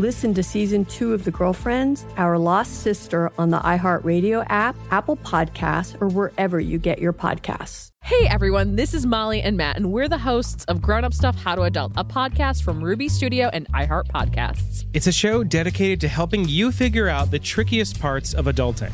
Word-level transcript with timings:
Listen 0.00 0.32
to 0.32 0.42
season 0.42 0.86
two 0.86 1.12
of 1.12 1.24
The 1.24 1.30
Girlfriends, 1.30 2.06
Our 2.16 2.38
Lost 2.38 2.80
Sister 2.80 3.30
on 3.36 3.50
the 3.50 3.58
iHeartRadio 3.58 4.46
app, 4.48 4.74
Apple 4.90 5.18
Podcasts, 5.18 6.00
or 6.00 6.08
wherever 6.08 6.58
you 6.58 6.78
get 6.78 7.00
your 7.00 7.12
podcasts. 7.12 7.90
Hey 8.02 8.26
everyone, 8.26 8.76
this 8.76 8.94
is 8.94 9.04
Molly 9.04 9.42
and 9.42 9.58
Matt, 9.58 9.76
and 9.76 9.92
we're 9.92 10.08
the 10.08 10.16
hosts 10.16 10.64
of 10.64 10.80
Grown 10.80 11.04
Up 11.04 11.12
Stuff 11.12 11.36
How 11.36 11.54
to 11.54 11.64
Adult, 11.64 11.92
a 11.96 12.04
podcast 12.04 12.62
from 12.62 12.82
Ruby 12.82 13.10
Studio 13.10 13.50
and 13.52 13.70
iHeart 13.74 14.06
Podcasts. 14.08 14.86
It's 14.94 15.06
a 15.06 15.12
show 15.12 15.44
dedicated 15.44 16.00
to 16.00 16.08
helping 16.08 16.48
you 16.48 16.72
figure 16.72 17.10
out 17.10 17.30
the 17.30 17.38
trickiest 17.38 18.00
parts 18.00 18.32
of 18.32 18.46
adulting 18.46 18.92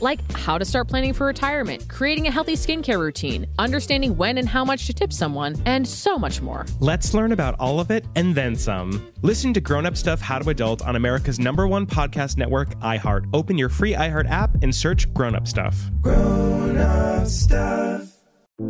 like 0.00 0.20
how 0.32 0.58
to 0.58 0.64
start 0.64 0.88
planning 0.88 1.12
for 1.12 1.26
retirement, 1.26 1.88
creating 1.88 2.26
a 2.26 2.30
healthy 2.30 2.54
skincare 2.54 2.98
routine, 2.98 3.46
understanding 3.58 4.16
when 4.16 4.38
and 4.38 4.48
how 4.48 4.64
much 4.64 4.86
to 4.86 4.92
tip 4.92 5.12
someone, 5.12 5.56
and 5.66 5.86
so 5.86 6.18
much 6.18 6.40
more. 6.40 6.66
Let's 6.80 7.14
learn 7.14 7.32
about 7.32 7.54
all 7.58 7.80
of 7.80 7.90
it 7.90 8.04
and 8.14 8.34
then 8.34 8.56
some. 8.56 9.12
Listen 9.22 9.52
to 9.54 9.60
Grown 9.60 9.86
Up 9.86 9.96
Stuff 9.96 10.20
How 10.20 10.38
to 10.38 10.50
Adult 10.50 10.82
on 10.82 10.96
America's 10.96 11.38
number 11.38 11.66
one 11.66 11.86
podcast 11.86 12.36
network, 12.36 12.70
iHeart. 12.80 13.28
Open 13.32 13.58
your 13.58 13.68
free 13.68 13.92
iHeart 13.92 14.30
app 14.30 14.62
and 14.62 14.74
search 14.74 15.12
Grown 15.14 15.34
Up 15.34 15.46
Stuff. 15.46 15.76
Grown 16.00 16.76
Up 16.76 17.26
Stuff. 17.26 18.12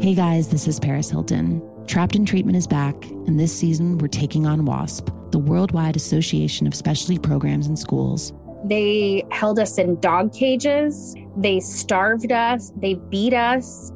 Hey 0.01 0.15
guys, 0.15 0.49
this 0.49 0.69
is 0.69 0.79
Paris 0.79 1.09
Hilton. 1.09 1.63
Trapped 1.87 2.15
in 2.15 2.27
Treatment 2.27 2.59
is 2.59 2.67
back, 2.67 2.95
and 3.07 3.41
this 3.41 3.57
season 3.57 3.97
we're 3.97 4.09
taking 4.09 4.47
on 4.47 4.67
WASP, 4.67 5.09
the 5.31 5.39
Worldwide 5.39 5.97
Association 5.97 6.67
of 6.67 6.75
Specialty 6.75 7.19
Programs 7.19 7.67
and 7.67 7.79
Schools. 7.79 8.35
They 8.65 9.25
held 9.31 9.59
us 9.59 9.79
in 9.79 9.99
dog 10.01 10.35
cages. 10.35 11.15
They 11.39 11.61
starved 11.61 12.33
us. 12.33 12.73
They 12.77 12.95
beat 12.95 13.33
us. 13.33 13.93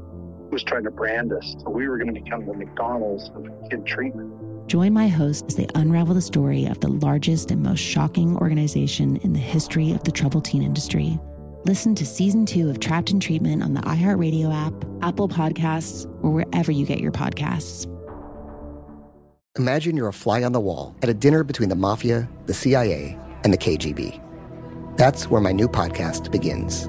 Was 0.53 0.63
trying 0.63 0.85
to 0.85 0.93
brand 0.93 1.33
us. 1.33 1.57
So 1.59 1.71
we 1.71 1.89
were 1.89 1.99
going 1.99 2.15
to 2.15 2.21
become 2.21 2.47
the 2.47 2.55
McDonald's 2.55 3.31
of 3.35 3.49
kid 3.69 3.85
treatment. 3.85 4.69
Join 4.69 4.93
my 4.93 5.09
host 5.09 5.47
as 5.49 5.57
they 5.57 5.67
unravel 5.75 6.15
the 6.15 6.23
story 6.23 6.67
of 6.67 6.79
the 6.79 6.89
largest 6.89 7.51
and 7.51 7.61
most 7.61 7.81
shocking 7.81 8.37
organization 8.37 9.17
in 9.19 9.33
the 9.33 9.41
history 9.41 9.91
of 9.91 10.05
the 10.05 10.13
troubled 10.13 10.45
teen 10.45 10.63
industry. 10.63 11.19
Listen 11.65 11.97
to 11.97 12.07
season 12.07 12.47
two 12.47 12.71
of 12.71 12.79
Trapped 12.79 13.11
in 13.11 13.19
Treatment 13.19 13.61
on 13.61 13.75
the 13.75 13.81
iHeartRadio 13.81 14.55
app, 14.55 14.73
Apple 15.03 15.29
Podcasts, 15.29 16.07
or 16.23 16.31
wherever 16.31 16.71
you 16.71 16.87
get 16.87 17.01
your 17.01 17.13
podcasts. 17.13 17.89
Imagine 19.59 19.97
you're 19.97 20.09
a 20.09 20.13
fly 20.13 20.45
on 20.45 20.53
the 20.53 20.61
wall 20.61 20.95
at 21.03 21.09
a 21.09 21.15
dinner 21.15 21.43
between 21.43 21.69
the 21.69 21.75
mafia, 21.75 22.29
the 22.47 22.55
CIA, 22.55 23.19
and 23.43 23.53
the 23.53 23.59
KGB. 23.59 24.21
That's 24.97 25.29
where 25.29 25.41
my 25.41 25.53
new 25.53 25.67
podcast 25.67 26.31
begins. 26.31 26.89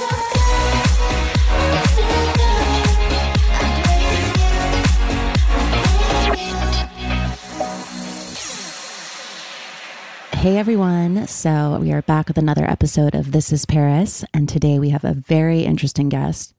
Hey 10.41 10.57
everyone. 10.57 11.27
So, 11.27 11.77
we 11.79 11.91
are 11.91 12.01
back 12.01 12.27
with 12.27 12.39
another 12.39 12.65
episode 12.65 13.13
of 13.13 13.31
This 13.31 13.53
is 13.53 13.67
Paris. 13.67 14.25
And 14.33 14.49
today 14.49 14.79
we 14.79 14.89
have 14.89 15.03
a 15.03 15.13
very 15.13 15.65
interesting 15.65 16.09
guest. 16.09 16.55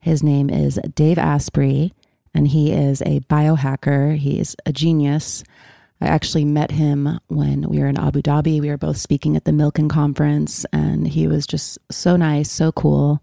His 0.00 0.22
name 0.22 0.48
is 0.48 0.80
Dave 0.94 1.18
Asprey, 1.18 1.92
and 2.32 2.48
he 2.48 2.72
is 2.72 3.02
a 3.02 3.20
biohacker. 3.28 4.16
He 4.16 4.40
is 4.40 4.56
a 4.64 4.72
genius. 4.72 5.44
I 6.00 6.06
actually 6.06 6.46
met 6.46 6.70
him 6.70 7.20
when 7.26 7.68
we 7.68 7.78
were 7.78 7.88
in 7.88 7.98
Abu 7.98 8.22
Dhabi. 8.22 8.58
We 8.58 8.70
were 8.70 8.78
both 8.78 8.96
speaking 8.96 9.36
at 9.36 9.44
the 9.44 9.52
Milken 9.52 9.90
conference, 9.90 10.64
and 10.72 11.06
he 11.06 11.28
was 11.28 11.46
just 11.46 11.78
so 11.90 12.16
nice, 12.16 12.50
so 12.50 12.72
cool. 12.72 13.22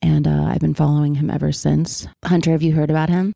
And 0.00 0.26
uh, 0.26 0.44
I've 0.44 0.60
been 0.60 0.72
following 0.72 1.16
him 1.16 1.28
ever 1.28 1.52
since. 1.52 2.08
Hunter, 2.24 2.52
have 2.52 2.62
you 2.62 2.72
heard 2.72 2.88
about 2.88 3.10
him? 3.10 3.34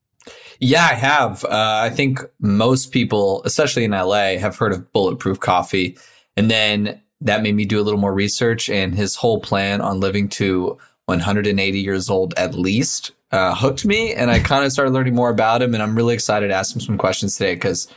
Yeah, 0.61 0.85
I 0.85 0.95
have. 0.95 1.45
Uh, 1.45 1.81
I 1.85 1.91
think 1.91 2.21
most 2.41 2.93
people, 2.93 3.43
especially 3.45 3.85
in 3.85 3.93
LA, 3.93 4.37
have 4.39 4.57
heard 4.57 4.73
of 4.73 4.93
Bulletproof 4.93 5.41
Coffee. 5.41 5.97
And 6.37 6.51
then 6.51 7.01
that 7.21 7.43
made 7.43 7.55
me 7.55 7.65
do 7.65 7.81
a 7.81 7.83
little 7.83 8.01
more 8.01 8.15
research, 8.15 8.69
and 8.69 8.95
his 8.95 9.17
whole 9.17 9.41
plan 9.41 9.81
on 9.81 10.01
living 10.01 10.29
to 10.29 10.79
180 11.07 11.81
years 11.81 12.11
old 12.11 12.35
at 12.37 12.55
least 12.55 13.13
uh, 13.33 13.55
hooked 13.55 13.85
me. 13.85 14.15
And 14.15 14.31
I 14.31 14.39
kind 14.39 14.65
of 14.65 14.73
started 14.73 14.93
learning 14.93 15.15
more 15.15 15.31
about 15.31 15.63
him. 15.63 15.75
And 15.75 15.83
I'm 15.83 15.97
really 15.97 16.15
excited 16.15 16.49
to 16.49 16.55
ask 16.55 16.75
him 16.75 16.81
some 16.81 16.99
questions 16.99 17.37
today 17.37 17.55
because 17.55 17.89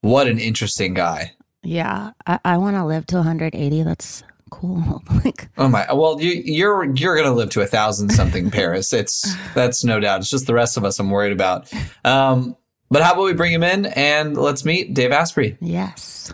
what 0.00 0.26
an 0.26 0.38
interesting 0.38 0.94
guy. 0.94 1.32
Yeah, 1.62 2.12
I, 2.26 2.38
I 2.44 2.58
want 2.58 2.76
to 2.76 2.84
live 2.84 3.06
to 3.06 3.16
180. 3.16 3.82
That's 3.82 4.22
cool. 4.52 5.02
like, 5.24 5.48
oh 5.58 5.68
my! 5.68 5.90
Well, 5.92 6.20
you, 6.20 6.30
you're 6.30 6.84
you're 6.94 7.16
gonna 7.16 7.34
live 7.34 7.50
to 7.50 7.62
a 7.62 7.66
thousand 7.66 8.10
something, 8.10 8.50
Paris. 8.52 8.92
It's 8.92 9.34
that's 9.54 9.82
no 9.82 9.98
doubt. 9.98 10.20
It's 10.20 10.30
just 10.30 10.46
the 10.46 10.54
rest 10.54 10.76
of 10.76 10.84
us 10.84 10.98
I'm 10.98 11.10
worried 11.10 11.32
about. 11.32 11.72
Um, 12.04 12.56
but 12.90 13.02
how 13.02 13.14
about 13.14 13.24
we 13.24 13.32
bring 13.32 13.52
him 13.52 13.62
in 13.62 13.86
and 13.86 14.36
let's 14.36 14.64
meet 14.64 14.94
Dave 14.94 15.12
Asprey? 15.12 15.56
Yes. 15.60 16.32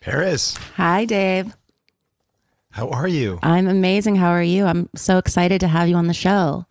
Paris. 0.00 0.56
Hi, 0.76 1.04
Dave. 1.04 1.52
How 2.70 2.88
are 2.90 3.08
you? 3.08 3.40
I'm 3.42 3.66
amazing. 3.66 4.16
How 4.16 4.30
are 4.30 4.42
you? 4.42 4.64
I'm 4.64 4.88
so 4.94 5.18
excited 5.18 5.60
to 5.60 5.68
have 5.68 5.88
you 5.88 5.96
on 5.96 6.06
the 6.06 6.14
show. 6.14 6.66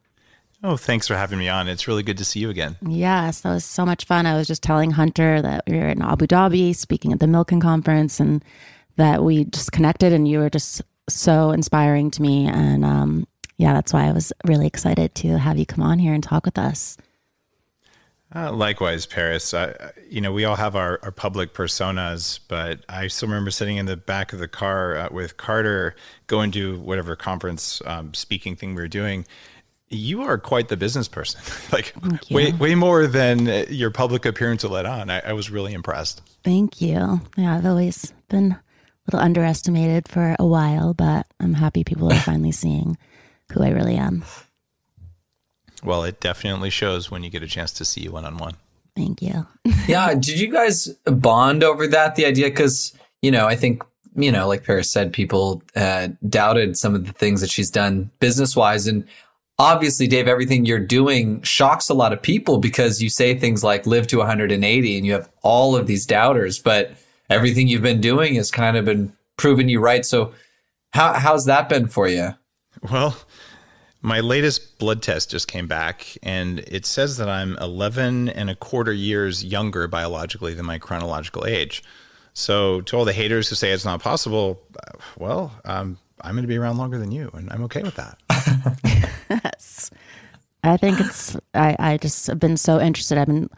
Oh, 0.64 0.78
thanks 0.78 1.08
for 1.08 1.16
having 1.16 1.38
me 1.38 1.50
on. 1.50 1.68
It's 1.68 1.88
really 1.88 2.04
good 2.04 2.18
to 2.20 2.26
see 2.26 2.40
you 2.40 2.50
again. 2.50 2.78
Yes, 2.88 3.42
that 3.42 3.50
was 3.50 3.66
so 3.66 3.86
much 3.86 4.06
fun. 4.06 4.26
I 4.26 4.36
was 4.36 4.48
just 4.48 4.64
telling 4.64 4.92
Hunter 4.92 5.42
that 5.42 5.64
we 5.68 5.78
were 5.78 5.90
in 5.90 6.02
Abu 6.02 6.26
Dhabi 6.26 6.76
speaking 6.76 7.12
at 7.12 7.20
the 7.20 7.26
Milken 7.26 7.62
conference 7.62 8.20
and 8.20 8.44
that 8.98 9.24
we 9.24 9.46
just 9.46 9.72
connected 9.72 10.14
and 10.14 10.28
you 10.28 10.40
were 10.40 10.50
just 10.50 10.82
so 11.10 11.52
inspiring 11.52 12.12
to 12.12 12.22
me. 12.22 12.48
And 12.48 12.84
um, 12.84 13.28
yeah, 13.58 13.74
that's 13.74 13.94
why 13.94 14.08
I 14.08 14.12
was 14.12 14.34
really 14.46 14.68
excited 14.68 15.16
to 15.16 15.38
have 15.38 15.58
you 15.58 15.66
come 15.66 15.84
on 15.84 16.00
here 16.00 16.14
and 16.14 16.24
talk 16.24 16.46
with 16.46 16.58
us. 16.58 16.98
Uh, 18.34 18.52
likewise, 18.52 19.06
Paris. 19.06 19.54
I, 19.54 19.74
you 20.10 20.20
know, 20.20 20.34
we 20.34 20.44
all 20.44 20.58
have 20.58 20.76
our, 20.76 21.00
our 21.04 21.12
public 21.12 21.54
personas, 21.54 22.40
but 22.50 22.84
I 22.90 23.08
still 23.08 23.30
remember 23.30 23.50
sitting 23.50 23.78
in 23.78 23.86
the 23.86 23.96
back 23.96 24.34
of 24.34 24.40
the 24.40 24.48
car 24.48 24.98
uh, 24.98 25.10
with 25.10 25.38
Carter 25.38 25.96
going 26.28 26.52
to 26.52 26.78
whatever 26.80 27.16
conference 27.16 27.82
um, 27.86 28.14
speaking 28.14 28.56
thing 28.58 28.76
we 28.76 28.82
were 28.82 28.90
doing. 28.90 29.26
You 29.88 30.24
are 30.24 30.38
quite 30.38 30.68
the 30.68 30.76
business 30.76 31.08
person, 31.08 31.40
like 31.72 31.94
way 32.30 32.52
way 32.54 32.74
more 32.76 33.06
than 33.08 33.46
your 33.70 33.92
public 33.92 34.26
appearance 34.26 34.64
will 34.64 34.72
let 34.72 34.86
on. 34.88 35.10
I, 35.12 35.20
I 35.20 35.34
was 35.34 35.52
really 35.52 35.74
impressed. 35.74 36.22
Thank 36.44 36.82
you. 36.82 37.22
Yeah, 37.38 37.56
I've 37.56 37.66
always 37.66 38.12
been 38.28 38.58
little 39.08 39.20
underestimated 39.20 40.08
for 40.08 40.36
a 40.40 40.46
while, 40.46 40.94
but 40.94 41.28
I'm 41.40 41.54
happy 41.54 41.84
people 41.84 42.12
are 42.12 42.20
finally 42.20 42.52
seeing 42.52 42.98
who 43.52 43.64
I 43.64 43.70
really 43.70 43.96
am. 43.96 44.24
Well, 45.84 46.04
it 46.04 46.20
definitely 46.20 46.72
shows 46.72 47.12
when 47.12 47.24
you 47.24 47.30
get 47.30 47.44
a 47.44 47.48
chance 47.48 47.72
to 47.74 47.86
see 47.86 48.02
you 48.02 48.12
one 48.12 48.26
on 48.26 48.38
one. 48.38 48.56
Thank 48.96 49.22
you. 49.22 49.46
yeah. 49.88 50.14
Did 50.14 50.40
you 50.40 50.52
guys 50.52 50.88
bond 51.06 51.64
over 51.64 51.86
that? 51.88 52.16
The 52.16 52.26
idea? 52.26 52.48
Because, 52.48 52.98
you 53.22 53.30
know, 53.30 53.46
I 53.46 53.56
think, 53.56 53.84
you 54.16 54.32
know, 54.32 54.48
like 54.48 54.64
Paris 54.64 54.92
said, 54.92 55.14
people 55.14 55.62
uh, 55.76 56.10
doubted 56.28 56.78
some 56.78 56.96
of 56.96 57.06
the 57.06 57.14
things 57.14 57.42
that 57.42 57.50
she's 57.50 57.70
done 57.70 58.10
business 58.20 58.56
wise. 58.56 58.88
And 58.88 59.06
obviously, 59.60 60.08
Dave, 60.08 60.28
everything 60.28 60.66
you're 60.66 60.80
doing 60.80 61.42
shocks 61.42 61.90
a 61.90 61.94
lot 61.94 62.14
of 62.14 62.22
people 62.22 62.58
because 62.58 63.02
you 63.02 63.10
say 63.10 63.38
things 63.38 63.64
like 63.64 63.86
live 63.86 64.08
to 64.08 64.18
180 64.18 64.98
and 64.98 65.06
you 65.06 65.14
have 65.14 65.30
all 65.44 65.76
of 65.76 65.88
these 65.88 66.06
doubters. 66.06 66.58
But 66.58 66.94
everything 67.30 67.68
you've 67.68 67.82
been 67.82 68.02
doing 68.02 68.36
has 68.36 68.52
kind 68.52 68.78
of 68.78 68.86
been 68.86 69.14
proving 69.38 69.70
you 69.70 69.80
right. 69.80 70.06
So, 70.06 70.34
how 70.92 71.14
how's 71.14 71.46
that 71.46 71.70
been 71.70 71.88
for 71.88 72.08
you? 72.08 72.36
Well, 72.92 73.18
my 74.02 74.20
latest 74.20 74.78
blood 74.78 75.02
test 75.02 75.32
just 75.32 75.48
came 75.48 75.68
back, 75.68 76.18
and 76.22 76.60
it 76.60 76.86
says 76.86 77.18
that 77.18 77.28
I'm 77.28 77.58
11 77.58 78.30
and 78.30 78.50
a 78.50 78.56
quarter 78.56 78.94
years 78.94 79.44
younger 79.44 79.88
biologically 79.88 80.54
than 80.54 80.66
my 80.66 80.78
chronological 80.78 81.46
age. 81.46 81.84
So, 82.34 82.82
to 82.82 82.98
all 82.98 83.06
the 83.06 83.14
haters 83.14 83.50
who 83.50 83.56
say 83.56 83.72
it's 83.72 83.86
not 83.86 84.02
possible, 84.02 84.62
uh, 84.78 84.98
well, 85.18 85.52
um, 85.66 85.98
I'm 86.22 86.34
going 86.34 86.44
to 86.44 86.48
be 86.48 86.58
around 86.58 86.78
longer 86.78 86.98
than 86.98 87.12
you, 87.12 87.32
and 87.34 87.52
I'm 87.52 87.64
okay 87.64 87.82
with 87.82 87.96
that. 87.96 88.20
yes. 89.30 89.90
I 90.64 90.78
think 90.78 91.00
it's, 91.00 91.38
I, 91.54 91.76
I 91.80 91.98
just 91.98 92.28
have 92.28 92.40
been 92.40 92.58
so 92.58 92.80
interested. 92.80 93.18
I've 93.18 93.28
been 93.28 93.50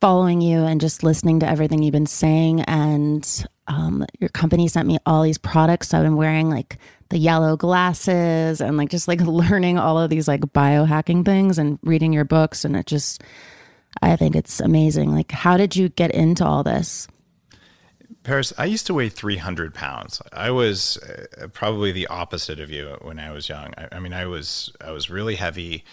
following 0.00 0.40
you 0.40 0.60
and 0.60 0.80
just 0.80 1.02
listening 1.02 1.40
to 1.40 1.48
everything 1.48 1.82
you've 1.82 1.92
been 1.92 2.06
saying. 2.06 2.60
And 2.62 3.46
um, 3.66 4.04
your 4.18 4.28
company 4.28 4.68
sent 4.68 4.86
me 4.86 4.98
all 5.06 5.22
these 5.22 5.38
products. 5.38 5.88
So 5.88 5.98
I've 5.98 6.04
been 6.04 6.16
wearing 6.16 6.50
like 6.50 6.78
the 7.08 7.18
yellow 7.18 7.56
glasses 7.56 8.60
and 8.60 8.76
like 8.76 8.90
just 8.90 9.08
like 9.08 9.20
learning 9.22 9.78
all 9.78 9.98
of 9.98 10.10
these 10.10 10.28
like 10.28 10.40
biohacking 10.40 11.24
things 11.24 11.58
and 11.58 11.78
reading 11.82 12.12
your 12.12 12.24
books. 12.24 12.64
And 12.64 12.76
it 12.76 12.86
just, 12.86 13.22
I 14.02 14.16
think 14.16 14.36
it's 14.36 14.60
amazing. 14.60 15.14
Like, 15.14 15.32
how 15.32 15.56
did 15.56 15.76
you 15.76 15.88
get 15.88 16.10
into 16.10 16.44
all 16.44 16.62
this? 16.62 17.08
Paris, 18.22 18.52
I 18.58 18.64
used 18.64 18.88
to 18.88 18.94
weigh 18.94 19.08
300 19.08 19.72
pounds. 19.72 20.20
I 20.32 20.50
was 20.50 20.98
uh, 20.98 21.46
probably 21.52 21.92
the 21.92 22.08
opposite 22.08 22.58
of 22.58 22.70
you 22.70 22.96
when 23.00 23.20
I 23.20 23.30
was 23.30 23.48
young. 23.48 23.72
I, 23.78 23.88
I 23.92 24.00
mean, 24.00 24.12
I 24.12 24.26
was 24.26 24.72
I 24.80 24.90
was 24.90 25.08
really 25.08 25.36
heavy, 25.36 25.84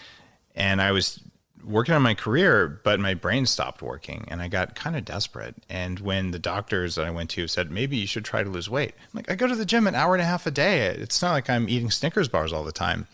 and 0.56 0.82
I 0.82 0.94
was 0.94 1.20
working 1.66 1.96
on 1.96 2.02
my 2.02 2.14
career, 2.14 2.80
but 2.84 3.00
my 3.00 3.14
brain 3.14 3.46
stopped 3.46 3.82
working 3.82 4.26
and 4.28 4.42
I 4.42 4.48
got 4.48 4.76
kind 4.76 4.96
of 4.96 5.06
desperate. 5.06 5.56
And 5.70 6.00
when 6.00 6.32
the 6.32 6.40
doctors 6.40 6.96
that 6.96 7.06
I 7.06 7.12
went 7.12 7.30
to 7.32 7.48
said, 7.48 7.72
maybe 7.72 7.98
you 7.98 8.08
should 8.08 8.26
try 8.26 8.44
to 8.44 8.50
lose 8.50 8.70
weight, 8.70 8.94
I'm 8.98 9.18
like, 9.18 9.32
I 9.32 9.36
go 9.36 9.48
to 9.48 9.56
the 9.56 9.66
gym 9.66 9.88
an 9.88 9.96
hour 9.96 10.14
and 10.14 10.22
a 10.22 10.26
half 10.26 10.46
a 10.46 10.52
day. 10.52 10.88
It's 10.88 11.22
not 11.22 11.32
like 11.32 11.50
I'm 11.50 11.70
eating 11.70 11.92
Snickers 11.92 12.28
bars 12.28 12.54
all 12.54 12.64
the 12.64 12.72
time. 12.72 13.08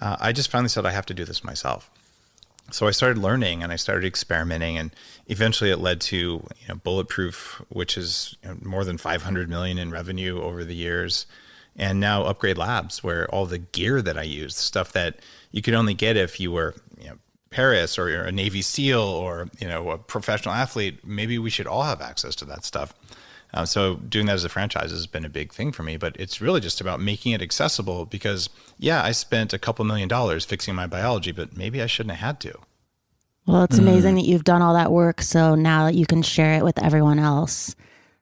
Uh, 0.00 0.16
I 0.20 0.32
just 0.32 0.50
finally 0.50 0.68
said, 0.68 0.86
I 0.86 0.90
have 0.90 1.06
to 1.06 1.14
do 1.14 1.24
this 1.24 1.44
myself. 1.44 1.90
So 2.70 2.86
I 2.86 2.92
started 2.92 3.18
learning 3.18 3.62
and 3.62 3.70
I 3.70 3.76
started 3.76 4.06
experimenting, 4.06 4.78
and 4.78 4.90
eventually 5.26 5.70
it 5.70 5.78
led 5.78 6.00
to 6.02 6.16
you 6.16 6.68
know, 6.68 6.76
Bulletproof, 6.76 7.62
which 7.68 7.98
is 7.98 8.36
you 8.42 8.48
know, 8.48 8.56
more 8.62 8.84
than 8.84 8.96
500 8.96 9.48
million 9.48 9.78
in 9.78 9.90
revenue 9.90 10.40
over 10.40 10.64
the 10.64 10.74
years, 10.74 11.26
and 11.76 12.00
now 12.00 12.22
Upgrade 12.24 12.56
Labs, 12.56 13.02
where 13.04 13.28
all 13.28 13.46
the 13.46 13.58
gear 13.58 14.00
that 14.00 14.16
I 14.16 14.22
use, 14.22 14.56
stuff 14.56 14.92
that 14.92 15.20
you 15.50 15.60
could 15.60 15.74
only 15.74 15.94
get 15.94 16.16
if 16.16 16.40
you 16.40 16.52
were 16.52 16.74
you 16.98 17.08
know, 17.08 17.18
Paris 17.54 17.96
or 17.96 18.10
you're 18.10 18.24
a 18.24 18.32
Navy 18.32 18.62
SEAL 18.62 19.00
or 19.00 19.48
you 19.60 19.68
know 19.68 19.90
a 19.90 19.98
professional 19.98 20.54
athlete, 20.54 21.06
maybe 21.06 21.38
we 21.38 21.50
should 21.50 21.68
all 21.68 21.84
have 21.84 22.00
access 22.00 22.34
to 22.36 22.44
that 22.46 22.64
stuff. 22.64 22.92
Uh, 23.54 23.64
so 23.64 23.94
doing 23.94 24.26
that 24.26 24.32
as 24.32 24.44
a 24.44 24.48
franchise 24.48 24.90
has 24.90 25.06
been 25.06 25.24
a 25.24 25.28
big 25.28 25.52
thing 25.52 25.70
for 25.70 25.84
me, 25.84 25.96
but 25.96 26.16
it's 26.18 26.40
really 26.40 26.60
just 26.60 26.80
about 26.80 27.00
making 27.00 27.30
it 27.30 27.40
accessible 27.40 28.06
because 28.06 28.50
yeah, 28.78 29.04
I 29.04 29.12
spent 29.12 29.52
a 29.52 29.58
couple 29.58 29.84
million 29.84 30.08
dollars 30.08 30.44
fixing 30.44 30.74
my 30.74 30.88
biology, 30.88 31.30
but 31.30 31.56
maybe 31.56 31.80
I 31.80 31.86
shouldn't 31.86 32.16
have 32.16 32.26
had 32.26 32.40
to. 32.40 32.58
Well, 33.46 33.62
it's 33.62 33.78
amazing 33.78 34.14
mm. 34.14 34.20
that 34.22 34.26
you've 34.26 34.42
done 34.42 34.60
all 34.60 34.74
that 34.74 34.90
work. 34.90 35.22
So 35.22 35.54
now 35.54 35.84
that 35.84 35.94
you 35.94 36.06
can 36.06 36.22
share 36.22 36.54
it 36.54 36.64
with 36.64 36.82
everyone 36.82 37.20
else. 37.20 37.76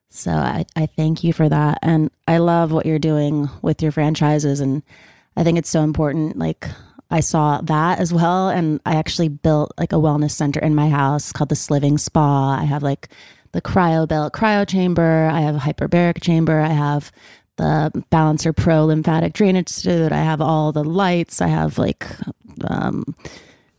So 0.09 0.31
I, 0.31 0.65
I 0.75 0.85
thank 0.85 1.23
you 1.23 1.33
for 1.33 1.49
that. 1.49 1.79
And 1.81 2.11
I 2.27 2.37
love 2.37 2.71
what 2.71 2.85
you're 2.85 2.99
doing 2.99 3.49
with 3.63 3.81
your 3.81 3.91
franchises. 3.91 4.59
And 4.59 4.83
I 5.35 5.43
think 5.43 5.57
it's 5.57 5.69
so 5.69 5.81
important. 5.81 6.37
Like 6.37 6.67
I 7.13 7.19
saw 7.19 7.61
that 7.61 7.99
as 7.99 8.11
well. 8.11 8.49
And 8.49 8.81
I 8.87 8.95
actually 8.95 9.29
built 9.29 9.71
like 9.77 9.93
a 9.93 9.97
wellness 9.97 10.31
center 10.31 10.59
in 10.59 10.73
my 10.73 10.89
house 10.89 11.31
called 11.31 11.49
the 11.49 11.55
Sliving 11.55 11.99
Spa. 11.99 12.57
I 12.59 12.63
have 12.63 12.81
like 12.81 13.07
the 13.51 13.61
cryo 13.61 14.07
belt 14.07 14.33
cryo 14.33 14.67
chamber. 14.67 15.29
I 15.31 15.41
have 15.41 15.55
a 15.55 15.59
hyperbaric 15.59 16.23
chamber. 16.23 16.59
I 16.59 16.69
have 16.69 17.11
the 17.57 17.91
Balancer 18.09 18.51
Pro 18.51 18.85
lymphatic 18.85 19.33
drainage 19.33 19.69
suit. 19.69 20.11
I 20.11 20.23
have 20.23 20.41
all 20.41 20.71
the 20.71 20.83
lights. 20.83 21.39
I 21.39 21.49
have 21.49 21.77
like 21.77 22.07
um, 22.67 23.15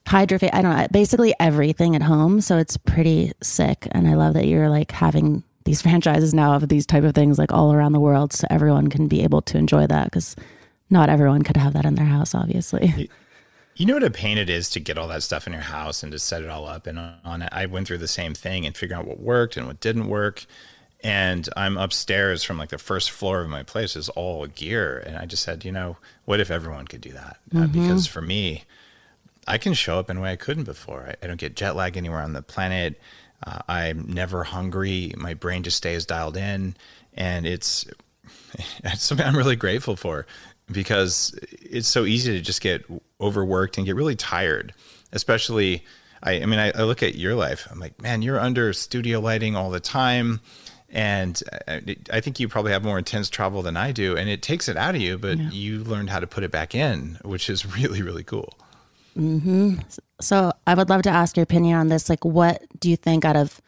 hydrofa- 0.06 0.54
I 0.54 0.62
don't 0.62 0.76
know, 0.76 0.86
basically 0.92 1.34
everything 1.40 1.96
at 1.96 2.02
home. 2.02 2.40
So 2.40 2.56
it's 2.56 2.76
pretty 2.76 3.32
sick. 3.42 3.88
And 3.90 4.06
I 4.06 4.14
love 4.14 4.34
that 4.34 4.46
you're 4.46 4.70
like 4.70 4.92
having 4.92 5.42
these 5.64 5.82
franchises 5.86 6.34
now 6.34 6.54
of 6.54 6.68
these 6.68 6.86
type 6.86 7.02
of 7.02 7.16
things 7.16 7.36
like 7.36 7.50
all 7.50 7.72
around 7.72 7.94
the 7.94 8.00
world 8.00 8.32
so 8.32 8.46
everyone 8.48 8.86
can 8.90 9.08
be 9.08 9.24
able 9.24 9.42
to 9.42 9.58
enjoy 9.58 9.88
that 9.88 10.04
because 10.04 10.36
not 10.88 11.08
everyone 11.08 11.42
could 11.42 11.56
have 11.56 11.72
that 11.72 11.84
in 11.84 11.96
their 11.96 12.04
house, 12.04 12.32
obviously. 12.32 13.10
You 13.76 13.86
know 13.86 13.94
what 13.94 14.04
a 14.04 14.10
pain 14.10 14.38
it 14.38 14.48
is 14.48 14.70
to 14.70 14.80
get 14.80 14.98
all 14.98 15.08
that 15.08 15.22
stuff 15.22 15.46
in 15.46 15.52
your 15.52 15.62
house 15.62 16.02
and 16.02 16.12
to 16.12 16.18
set 16.18 16.42
it 16.42 16.48
all 16.48 16.66
up 16.66 16.86
and 16.86 16.98
on 17.24 17.42
it. 17.42 17.48
I 17.50 17.66
went 17.66 17.88
through 17.88 17.98
the 17.98 18.08
same 18.08 18.34
thing 18.34 18.66
and 18.66 18.76
figuring 18.76 19.00
out 19.00 19.08
what 19.08 19.20
worked 19.20 19.56
and 19.56 19.66
what 19.66 19.80
didn't 19.80 20.08
work. 20.08 20.46
And 21.02 21.48
I'm 21.56 21.76
upstairs 21.76 22.42
from 22.42 22.56
like 22.56 22.70
the 22.70 22.78
first 22.78 23.10
floor 23.10 23.42
of 23.42 23.50
my 23.50 23.62
place 23.62 23.94
is 23.94 24.08
all 24.10 24.46
gear. 24.46 25.02
And 25.04 25.18
I 25.18 25.26
just 25.26 25.42
said, 25.42 25.64
you 25.64 25.72
know, 25.72 25.98
what 26.24 26.40
if 26.40 26.50
everyone 26.50 26.86
could 26.86 27.02
do 27.02 27.12
that? 27.12 27.36
Uh, 27.54 27.58
mm-hmm. 27.58 27.62
Uh, 27.62 27.66
because 27.66 28.06
for 28.06 28.22
me, 28.22 28.64
I 29.46 29.58
can 29.58 29.74
show 29.74 29.98
up 29.98 30.08
in 30.08 30.16
a 30.16 30.20
way 30.20 30.32
I 30.32 30.36
couldn't 30.36 30.64
before. 30.64 31.08
I, 31.08 31.16
I 31.22 31.26
don't 31.26 31.38
get 31.38 31.56
jet 31.56 31.76
lag 31.76 31.96
anywhere 31.96 32.22
on 32.22 32.32
the 32.32 32.42
planet. 32.42 32.98
Uh, 33.46 33.58
I'm 33.68 34.06
never 34.08 34.44
hungry. 34.44 35.12
My 35.18 35.34
brain 35.34 35.62
just 35.62 35.76
stays 35.76 36.06
dialed 36.06 36.38
in. 36.38 36.74
And 37.12 37.44
it's, 37.44 37.84
it's 38.84 39.02
something 39.02 39.26
I'm 39.26 39.36
really 39.36 39.56
grateful 39.56 39.96
for 39.96 40.26
because 40.72 41.38
it's 41.42 41.88
so 41.88 42.06
easy 42.06 42.32
to 42.32 42.40
just 42.40 42.62
get 42.62 42.82
overworked 43.24 43.76
and 43.76 43.86
get 43.86 43.96
really 43.96 44.16
tired, 44.16 44.74
especially. 45.12 45.84
I, 46.22 46.40
I 46.40 46.46
mean, 46.46 46.58
I, 46.58 46.70
I, 46.70 46.84
look 46.84 47.02
at 47.02 47.16
your 47.16 47.34
life. 47.34 47.68
I'm 47.70 47.78
like, 47.78 48.00
man, 48.00 48.22
you're 48.22 48.40
under 48.40 48.72
studio 48.72 49.20
lighting 49.20 49.56
all 49.56 49.70
the 49.70 49.80
time, 49.80 50.40
and 50.88 51.42
I, 51.68 51.96
I, 52.10 52.20
think 52.20 52.40
you 52.40 52.48
probably 52.48 52.72
have 52.72 52.82
more 52.82 52.96
intense 52.96 53.28
travel 53.28 53.60
than 53.62 53.76
I 53.76 53.92
do, 53.92 54.16
and 54.16 54.28
it 54.30 54.40
takes 54.40 54.68
it 54.68 54.76
out 54.76 54.94
of 54.94 55.02
you. 55.02 55.18
But 55.18 55.38
yeah. 55.38 55.50
you 55.50 55.84
learned 55.84 56.08
how 56.08 56.20
to 56.20 56.26
put 56.26 56.44
it 56.44 56.50
back 56.50 56.74
in, 56.74 57.18
which 57.24 57.50
is 57.50 57.66
really, 57.76 58.00
really 58.00 58.24
cool. 58.24 58.54
Hmm. 59.14 59.74
So 60.20 60.52
I 60.66 60.74
would 60.74 60.88
love 60.88 61.02
to 61.02 61.10
ask 61.10 61.36
your 61.36 61.44
opinion 61.44 61.76
on 61.78 61.88
this. 61.88 62.08
Like, 62.08 62.24
what 62.24 62.62
do 62.80 62.88
you 62.90 62.96
think 62.96 63.24
out 63.24 63.36
of 63.36 63.60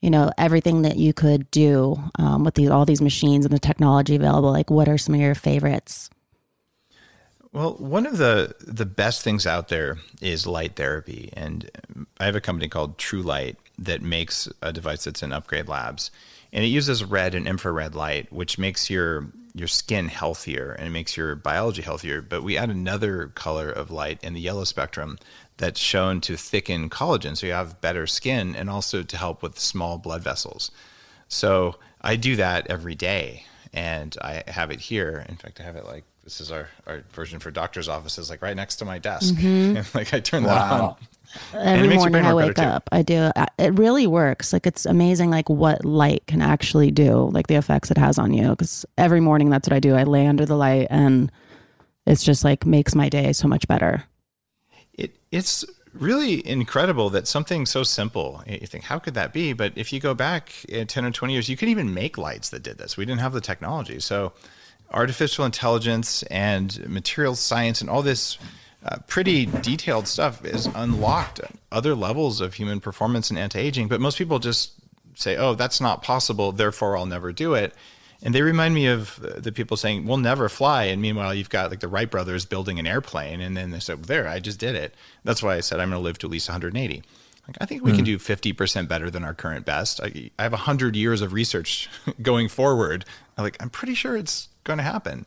you 0.00 0.10
know 0.10 0.30
everything 0.36 0.82
that 0.82 0.96
you 0.96 1.12
could 1.12 1.50
do 1.50 1.96
um, 2.18 2.44
with 2.44 2.54
these 2.54 2.68
all 2.68 2.84
these 2.84 3.00
machines 3.00 3.44
and 3.44 3.54
the 3.54 3.58
technology 3.58 4.16
available? 4.16 4.50
Like, 4.50 4.70
what 4.70 4.88
are 4.88 4.98
some 4.98 5.14
of 5.14 5.20
your 5.20 5.34
favorites? 5.34 6.10
Well, 7.52 7.74
one 7.74 8.06
of 8.06 8.16
the 8.16 8.54
the 8.60 8.86
best 8.86 9.22
things 9.22 9.46
out 9.46 9.68
there 9.68 9.98
is 10.22 10.46
light 10.46 10.76
therapy, 10.76 11.30
and 11.36 11.70
I 12.18 12.24
have 12.24 12.36
a 12.36 12.40
company 12.40 12.68
called 12.68 12.96
Truelight 12.96 13.56
that 13.78 14.00
makes 14.00 14.48
a 14.62 14.72
device 14.72 15.04
that's 15.04 15.22
in 15.22 15.34
Upgrade 15.34 15.68
Labs, 15.68 16.10
and 16.52 16.64
it 16.64 16.68
uses 16.68 17.04
red 17.04 17.34
and 17.34 17.46
infrared 17.46 17.94
light, 17.94 18.32
which 18.32 18.58
makes 18.58 18.88
your 18.88 19.28
your 19.54 19.68
skin 19.68 20.08
healthier 20.08 20.72
and 20.72 20.86
it 20.86 20.90
makes 20.90 21.14
your 21.14 21.34
biology 21.34 21.82
healthier. 21.82 22.22
But 22.22 22.42
we 22.42 22.56
add 22.56 22.70
another 22.70 23.26
color 23.34 23.70
of 23.70 23.90
light 23.90 24.18
in 24.24 24.32
the 24.32 24.40
yellow 24.40 24.64
spectrum 24.64 25.18
that's 25.58 25.78
shown 25.78 26.22
to 26.22 26.38
thicken 26.38 26.88
collagen, 26.88 27.36
so 27.36 27.46
you 27.46 27.52
have 27.52 27.82
better 27.82 28.06
skin, 28.06 28.56
and 28.56 28.70
also 28.70 29.02
to 29.02 29.16
help 29.18 29.42
with 29.42 29.58
small 29.58 29.98
blood 29.98 30.22
vessels. 30.22 30.70
So 31.28 31.76
I 32.00 32.16
do 32.16 32.34
that 32.36 32.68
every 32.70 32.94
day, 32.94 33.44
and 33.74 34.16
I 34.22 34.42
have 34.48 34.70
it 34.70 34.80
here. 34.80 35.26
In 35.28 35.36
fact, 35.36 35.60
I 35.60 35.64
have 35.64 35.76
it 35.76 35.84
like 35.84 36.04
this 36.24 36.40
is 36.40 36.52
our, 36.52 36.68
our 36.86 37.02
version 37.12 37.40
for 37.40 37.50
doctor's 37.50 37.88
offices, 37.88 38.30
like 38.30 38.42
right 38.42 38.56
next 38.56 38.76
to 38.76 38.84
my 38.84 38.98
desk. 38.98 39.34
Mm-hmm. 39.34 39.76
and 39.76 39.94
like 39.94 40.14
I 40.14 40.20
turn 40.20 40.44
wow. 40.44 40.54
that 40.54 40.72
on. 40.82 40.96
Every 41.54 41.96
morning 41.96 42.24
I 42.24 42.34
wake 42.34 42.58
up, 42.58 42.88
I 42.92 43.02
do. 43.02 43.30
It 43.58 43.78
really 43.78 44.06
works. 44.06 44.52
Like 44.52 44.66
it's 44.66 44.84
amazing, 44.84 45.30
like 45.30 45.48
what 45.48 45.84
light 45.84 46.26
can 46.26 46.42
actually 46.42 46.90
do, 46.90 47.30
like 47.32 47.46
the 47.46 47.54
effects 47.54 47.90
it 47.90 47.98
has 47.98 48.18
on 48.18 48.34
you. 48.34 48.50
Because 48.50 48.84
every 48.98 49.20
morning, 49.20 49.48
that's 49.48 49.68
what 49.68 49.74
I 49.74 49.80
do. 49.80 49.94
I 49.94 50.04
lay 50.04 50.26
under 50.26 50.44
the 50.44 50.56
light, 50.56 50.88
and 50.90 51.32
it's 52.06 52.22
just 52.22 52.44
like 52.44 52.66
makes 52.66 52.94
my 52.94 53.08
day 53.08 53.32
so 53.32 53.48
much 53.48 53.66
better. 53.66 54.04
It 54.92 55.16
it's 55.30 55.64
really 55.94 56.46
incredible 56.46 57.08
that 57.10 57.26
something 57.26 57.64
so 57.64 57.82
simple. 57.82 58.42
You 58.46 58.66
think, 58.66 58.84
how 58.84 58.98
could 58.98 59.14
that 59.14 59.32
be? 59.32 59.54
But 59.54 59.72
if 59.74 59.90
you 59.90 60.00
go 60.00 60.12
back 60.12 60.52
uh, 60.70 60.84
ten 60.84 61.06
or 61.06 61.10
twenty 61.12 61.32
years, 61.32 61.48
you 61.48 61.56
could 61.56 61.70
even 61.70 61.94
make 61.94 62.18
lights 62.18 62.50
that 62.50 62.62
did 62.62 62.76
this. 62.76 62.98
We 62.98 63.06
didn't 63.06 63.20
have 63.20 63.32
the 63.32 63.40
technology, 63.40 64.00
so 64.00 64.34
artificial 64.92 65.44
intelligence 65.44 66.22
and 66.24 66.86
material 66.88 67.34
science 67.34 67.80
and 67.80 67.90
all 67.90 68.02
this 68.02 68.38
uh, 68.84 68.96
pretty 69.06 69.46
detailed 69.46 70.08
stuff 70.08 70.44
is 70.44 70.66
unlocked 70.74 71.40
other 71.70 71.94
levels 71.94 72.40
of 72.40 72.54
human 72.54 72.80
performance 72.80 73.30
and 73.30 73.38
anti-aging 73.38 73.88
but 73.88 74.00
most 74.00 74.18
people 74.18 74.38
just 74.38 74.72
say 75.14 75.36
oh 75.36 75.54
that's 75.54 75.80
not 75.80 76.02
possible 76.02 76.52
therefore 76.52 76.96
i'll 76.96 77.06
never 77.06 77.32
do 77.32 77.54
it 77.54 77.74
and 78.24 78.34
they 78.34 78.42
remind 78.42 78.74
me 78.74 78.86
of 78.86 79.18
the 79.20 79.52
people 79.52 79.76
saying 79.76 80.06
we'll 80.06 80.16
never 80.16 80.48
fly 80.48 80.84
and 80.84 81.00
meanwhile 81.00 81.34
you've 81.34 81.50
got 81.50 81.70
like 81.70 81.80
the 81.80 81.88
wright 81.88 82.10
brothers 82.10 82.44
building 82.44 82.78
an 82.78 82.86
airplane 82.86 83.40
and 83.40 83.56
then 83.56 83.70
they 83.70 83.80
said 83.80 84.04
there 84.04 84.26
i 84.26 84.40
just 84.40 84.58
did 84.58 84.74
it 84.74 84.94
that's 85.24 85.42
why 85.42 85.54
i 85.54 85.60
said 85.60 85.78
i'm 85.78 85.90
going 85.90 86.00
to 86.00 86.04
live 86.04 86.18
to 86.18 86.26
at 86.26 86.30
least 86.30 86.48
180 86.48 87.02
like, 87.46 87.56
I 87.60 87.66
think 87.66 87.82
we 87.82 87.90
mm. 87.90 87.96
can 87.96 88.04
hmm. 88.04 88.12
do 88.12 88.18
50% 88.18 88.88
better 88.88 89.10
than 89.10 89.24
our 89.24 89.34
current 89.34 89.66
best. 89.66 90.00
I, 90.00 90.30
I 90.38 90.44
have 90.44 90.52
100 90.52 90.94
years 90.94 91.22
of 91.22 91.32
research 91.32 91.90
going 92.22 92.48
forward. 92.48 93.04
I'm 93.36 93.44
Like, 93.44 93.60
I'm 93.60 93.70
pretty 93.70 93.94
sure 93.94 94.16
it's 94.16 94.48
going 94.64 94.78
to 94.78 94.82
happen. 94.82 95.26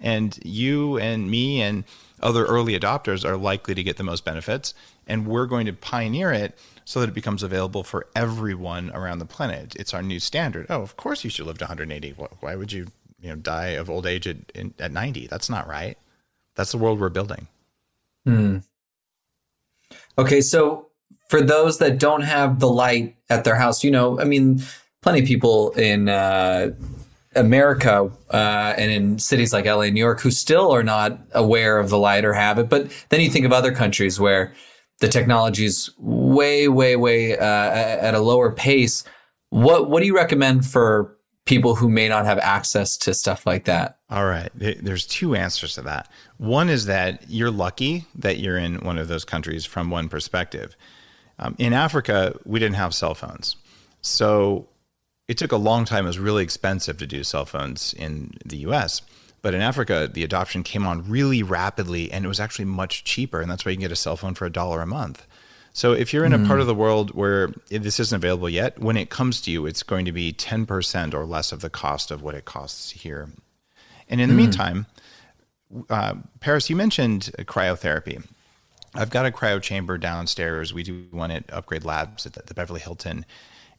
And 0.00 0.38
you 0.44 0.98
and 0.98 1.30
me 1.30 1.62
and 1.62 1.84
other 2.22 2.44
early 2.44 2.78
adopters 2.78 3.24
are 3.24 3.36
likely 3.36 3.74
to 3.74 3.82
get 3.82 3.96
the 3.96 4.04
most 4.04 4.24
benefits. 4.24 4.74
And 5.06 5.26
we're 5.26 5.46
going 5.46 5.66
to 5.66 5.72
pioneer 5.72 6.32
it 6.32 6.58
so 6.84 7.00
that 7.00 7.08
it 7.08 7.14
becomes 7.14 7.42
available 7.42 7.82
for 7.82 8.06
everyone 8.14 8.90
around 8.92 9.18
the 9.18 9.24
planet. 9.24 9.74
It's 9.76 9.94
our 9.94 10.02
new 10.02 10.20
standard. 10.20 10.66
Oh, 10.68 10.82
of 10.82 10.96
course 10.96 11.24
you 11.24 11.30
should 11.30 11.46
live 11.46 11.58
to 11.58 11.64
180. 11.64 12.10
Why 12.40 12.54
would 12.54 12.72
you, 12.72 12.86
you 13.20 13.30
know, 13.30 13.36
die 13.36 13.68
of 13.68 13.90
old 13.90 14.06
age 14.06 14.26
at, 14.26 14.36
at 14.78 14.92
90? 14.92 15.26
That's 15.26 15.50
not 15.50 15.66
right. 15.66 15.98
That's 16.54 16.72
the 16.72 16.78
world 16.78 17.00
we're 17.00 17.08
building. 17.08 17.48
Hmm. 18.24 18.58
Okay, 20.18 20.40
so 20.40 20.88
for 21.28 21.42
those 21.42 21.78
that 21.78 21.98
don't 21.98 22.22
have 22.22 22.60
the 22.60 22.68
light 22.68 23.16
at 23.28 23.44
their 23.44 23.56
house, 23.56 23.84
you 23.84 23.90
know, 23.90 24.20
I 24.20 24.24
mean, 24.24 24.62
plenty 25.02 25.20
of 25.20 25.26
people 25.26 25.70
in 25.72 26.08
uh, 26.08 26.70
America 27.36 28.10
uh, 28.30 28.74
and 28.76 28.90
in 28.90 29.18
cities 29.18 29.52
like 29.52 29.66
LA, 29.66 29.86
New 29.86 30.00
York, 30.00 30.20
who 30.20 30.30
still 30.30 30.70
are 30.72 30.82
not 30.82 31.18
aware 31.32 31.78
of 31.78 31.90
the 31.90 31.98
light 31.98 32.24
or 32.24 32.32
have 32.32 32.58
it. 32.58 32.68
But 32.68 32.90
then 33.10 33.20
you 33.20 33.30
think 33.30 33.44
of 33.44 33.52
other 33.52 33.72
countries 33.72 34.18
where 34.18 34.54
the 35.00 35.08
technology 35.08 35.64
is 35.64 35.90
way, 35.98 36.68
way, 36.68 36.96
way 36.96 37.36
uh, 37.36 37.44
at 37.44 38.14
a 38.14 38.20
lower 38.20 38.50
pace. 38.50 39.04
What 39.50 39.88
what 39.90 40.00
do 40.00 40.06
you 40.06 40.16
recommend 40.16 40.66
for 40.66 41.16
people 41.44 41.76
who 41.76 41.88
may 41.88 42.08
not 42.08 42.26
have 42.26 42.38
access 42.38 42.96
to 42.98 43.14
stuff 43.14 43.46
like 43.46 43.64
that? 43.64 43.98
All 44.10 44.26
right. 44.26 44.50
There's 44.54 45.06
two 45.06 45.34
answers 45.34 45.74
to 45.74 45.82
that. 45.82 46.10
One 46.38 46.68
is 46.68 46.86
that 46.86 47.24
you're 47.28 47.50
lucky 47.50 48.04
that 48.16 48.38
you're 48.38 48.58
in 48.58 48.80
one 48.80 48.98
of 48.98 49.08
those 49.08 49.24
countries 49.24 49.64
from 49.64 49.90
one 49.90 50.08
perspective. 50.08 50.76
Um, 51.38 51.54
in 51.58 51.72
Africa, 51.72 52.38
we 52.44 52.58
didn't 52.58 52.76
have 52.76 52.94
cell 52.94 53.14
phones. 53.14 53.56
So 54.00 54.68
it 55.28 55.38
took 55.38 55.52
a 55.52 55.56
long 55.56 55.84
time. 55.84 56.04
It 56.04 56.08
was 56.08 56.18
really 56.18 56.42
expensive 56.42 56.98
to 56.98 57.06
do 57.06 57.24
cell 57.24 57.44
phones 57.44 57.94
in 57.94 58.34
the 58.44 58.58
US. 58.58 59.02
But 59.42 59.54
in 59.54 59.60
Africa, 59.60 60.10
the 60.12 60.24
adoption 60.24 60.62
came 60.62 60.86
on 60.86 61.08
really 61.08 61.42
rapidly 61.42 62.10
and 62.10 62.24
it 62.24 62.28
was 62.28 62.40
actually 62.40 62.64
much 62.64 63.04
cheaper. 63.04 63.40
And 63.40 63.50
that's 63.50 63.64
why 63.64 63.70
you 63.70 63.76
can 63.76 63.82
get 63.82 63.92
a 63.92 63.96
cell 63.96 64.16
phone 64.16 64.34
for 64.34 64.46
a 64.46 64.50
dollar 64.50 64.80
a 64.80 64.86
month. 64.86 65.26
So 65.72 65.92
if 65.92 66.12
you're 66.14 66.24
in 66.24 66.32
a 66.32 66.46
part 66.46 66.60
of 66.60 66.66
the 66.66 66.74
world 66.74 67.10
where 67.14 67.52
this 67.68 68.00
isn't 68.00 68.16
available 68.16 68.48
yet, 68.48 68.78
when 68.78 68.96
it 68.96 69.10
comes 69.10 69.42
to 69.42 69.50
you, 69.50 69.66
it's 69.66 69.82
going 69.82 70.06
to 70.06 70.12
be 70.12 70.32
10% 70.32 71.12
or 71.12 71.26
less 71.26 71.52
of 71.52 71.60
the 71.60 71.68
cost 71.68 72.10
of 72.10 72.22
what 72.22 72.34
it 72.34 72.46
costs 72.46 72.90
here. 72.90 73.28
And 74.08 74.18
in 74.18 74.30
the 74.30 74.34
meantime, 74.34 74.86
uh, 75.90 76.14
Paris, 76.40 76.70
you 76.70 76.76
mentioned 76.76 77.30
cryotherapy. 77.40 78.24
I've 78.94 79.10
got 79.10 79.26
a 79.26 79.30
cryo 79.30 79.60
chamber 79.60 79.98
downstairs. 79.98 80.72
We 80.72 80.82
do 80.82 81.04
one 81.10 81.30
at 81.30 81.52
Upgrade 81.52 81.84
Labs 81.84 82.24
at 82.24 82.46
the 82.46 82.54
Beverly 82.54 82.80
Hilton. 82.80 83.26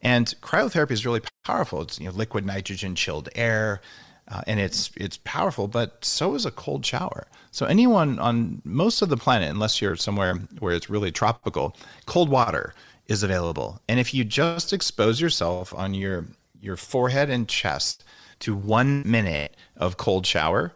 And 0.01 0.33
cryotherapy 0.41 0.91
is 0.91 1.05
really 1.05 1.21
powerful. 1.43 1.81
It's 1.81 1.99
you 1.99 2.05
know, 2.05 2.11
liquid 2.11 2.45
nitrogen 2.45 2.95
chilled 2.95 3.29
air. 3.35 3.81
Uh, 4.29 4.41
and 4.45 4.59
it's 4.59 4.91
it's 4.97 5.17
powerful, 5.23 5.69
but 5.69 6.03
so 6.03 6.35
is 6.35 6.45
a 6.45 6.51
cold 6.51 6.85
shower. 6.85 7.27
So 7.51 7.65
anyone 7.65 8.19
on 8.19 8.61
most 8.65 9.01
of 9.01 9.07
the 9.07 9.15
planet, 9.15 9.49
unless 9.49 9.81
you're 9.81 9.95
somewhere 9.95 10.35
where 10.59 10.75
it's 10.75 10.89
really 10.89 11.11
tropical, 11.11 11.77
cold 12.05 12.29
water 12.29 12.73
is 13.07 13.23
available. 13.23 13.81
And 13.87 14.01
if 14.01 14.13
you 14.13 14.25
just 14.25 14.73
expose 14.73 15.21
yourself 15.21 15.73
on 15.73 15.93
your 15.93 16.25
your 16.61 16.75
forehead 16.75 17.29
and 17.29 17.47
chest 17.47 18.03
to 18.39 18.53
one 18.53 19.09
minute 19.09 19.55
of 19.77 19.95
cold 19.95 20.25
shower, 20.25 20.73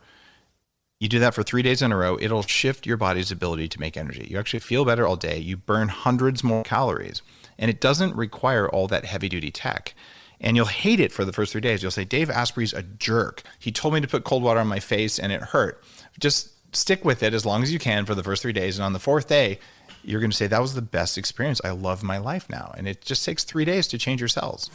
you 0.99 1.09
do 1.09 1.19
that 1.19 1.33
for 1.33 1.43
three 1.43 1.61
days 1.61 1.81
in 1.81 1.91
a 1.91 1.97
row, 1.97 2.17
it'll 2.21 2.43
shift 2.43 2.85
your 2.85 2.95
body's 2.95 3.31
ability 3.31 3.67
to 3.69 3.79
make 3.79 3.97
energy. 3.97 4.27
You 4.29 4.39
actually 4.39 4.59
feel 4.59 4.85
better 4.85 5.05
all 5.05 5.15
day. 5.15 5.39
You 5.39 5.57
burn 5.57 5.87
hundreds 5.89 6.43
more 6.43 6.63
calories, 6.63 7.21
and 7.61 7.69
it 7.69 7.79
doesn't 7.79 8.13
require 8.17 8.67
all 8.67 8.87
that 8.87 9.05
heavy 9.05 9.29
duty 9.29 9.51
tech 9.51 9.93
and 10.41 10.57
you'll 10.57 10.65
hate 10.65 10.99
it 10.99 11.11
for 11.11 11.23
the 11.23 11.31
first 11.31 11.51
three 11.51 11.61
days. 11.61 11.81
You'll 11.81 11.91
say, 11.91 12.03
Dave 12.03 12.29
Asprey's 12.29 12.73
a 12.73 12.81
jerk. 12.81 13.43
He 13.59 13.71
told 13.71 13.93
me 13.93 14.01
to 14.01 14.07
put 14.07 14.23
cold 14.23 14.43
water 14.43 14.59
on 14.59 14.67
my 14.67 14.79
face 14.79 15.19
and 15.19 15.31
it 15.31 15.41
hurt. 15.41 15.83
Just 16.19 16.49
stick 16.75 17.05
with 17.05 17.21
it 17.21 17.33
as 17.33 17.45
long 17.45 17.63
as 17.63 17.71
you 17.71 17.79
can 17.79 18.05
for 18.05 18.15
the 18.15 18.23
first 18.23 18.41
three 18.41 18.53
days. 18.53 18.77
And 18.77 18.83
on 18.83 18.93
the 18.93 18.99
fourth 18.99 19.27
day, 19.27 19.59
you're 20.03 20.19
going 20.19 20.31
to 20.31 20.35
say, 20.35 20.47
That 20.47 20.61
was 20.61 20.73
the 20.73 20.81
best 20.81 21.17
experience. 21.17 21.61
I 21.63 21.69
love 21.69 22.01
my 22.01 22.17
life 22.17 22.49
now. 22.49 22.73
And 22.75 22.87
it 22.87 23.01
just 23.01 23.23
takes 23.23 23.43
three 23.43 23.65
days 23.65 23.87
to 23.89 23.99
change 23.99 24.19
your 24.19 24.27
cells. 24.27 24.71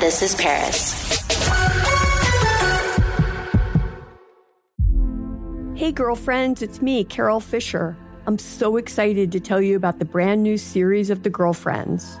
This 0.00 0.22
is 0.22 0.34
Paris. 0.34 1.20
Hey, 5.74 5.92
girlfriends, 5.92 6.62
it's 6.62 6.80
me, 6.80 7.04
Carol 7.04 7.40
Fisher. 7.40 7.96
I'm 8.26 8.38
so 8.38 8.76
excited 8.76 9.32
to 9.32 9.40
tell 9.40 9.60
you 9.60 9.76
about 9.76 9.98
the 9.98 10.04
brand 10.04 10.42
new 10.42 10.56
series 10.56 11.10
of 11.10 11.24
The 11.24 11.30
Girlfriends. 11.30 12.20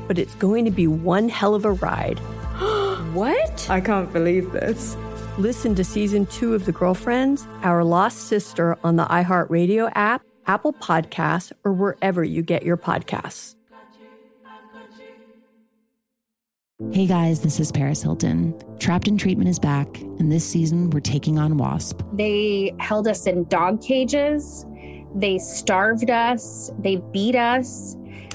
but 0.11 0.19
it's 0.19 0.35
going 0.35 0.65
to 0.65 0.71
be 0.71 0.87
one 0.87 1.29
hell 1.29 1.55
of 1.55 1.63
a 1.63 1.71
ride. 1.71 2.19
what? 3.13 3.69
I 3.69 3.79
can't 3.79 4.11
believe 4.11 4.51
this. 4.51 4.97
Listen 5.37 5.73
to 5.75 5.85
season 5.85 6.25
two 6.25 6.53
of 6.53 6.65
The 6.65 6.73
Girlfriends, 6.73 7.47
Our 7.63 7.85
Lost 7.85 8.27
Sister 8.27 8.77
on 8.83 8.97
the 8.97 9.05
iHeartRadio 9.05 9.89
app, 9.95 10.21
Apple 10.47 10.73
Podcasts, 10.73 11.53
or 11.63 11.71
wherever 11.71 12.25
you 12.25 12.41
get 12.41 12.63
your 12.63 12.75
podcasts. 12.75 13.55
Hey 16.91 17.07
guys, 17.07 17.39
this 17.39 17.61
is 17.61 17.71
Paris 17.71 18.01
Hilton. 18.01 18.61
Trapped 18.79 19.07
in 19.07 19.17
Treatment 19.17 19.49
is 19.49 19.59
back, 19.59 19.97
and 20.19 20.29
this 20.29 20.45
season 20.45 20.89
we're 20.89 20.99
taking 20.99 21.39
on 21.39 21.57
WASP. 21.57 22.01
They 22.11 22.75
held 22.81 23.07
us 23.07 23.27
in 23.27 23.45
dog 23.45 23.81
cages. 23.81 24.65
They 25.15 25.37
starved 25.37 26.09
us. 26.09 26.69
They 26.79 26.97
beat 27.13 27.35
us. 27.35 27.95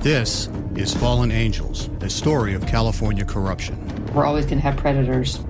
This 0.00 0.48
is 0.76 0.94
Fallen 0.94 1.32
Angels, 1.32 1.90
a 2.02 2.08
story 2.08 2.54
of 2.54 2.64
California 2.66 3.24
corruption. 3.24 3.76
We're 4.14 4.24
always 4.26 4.44
going 4.46 4.58
to 4.58 4.62
have 4.62 4.76
predators. 4.76 5.40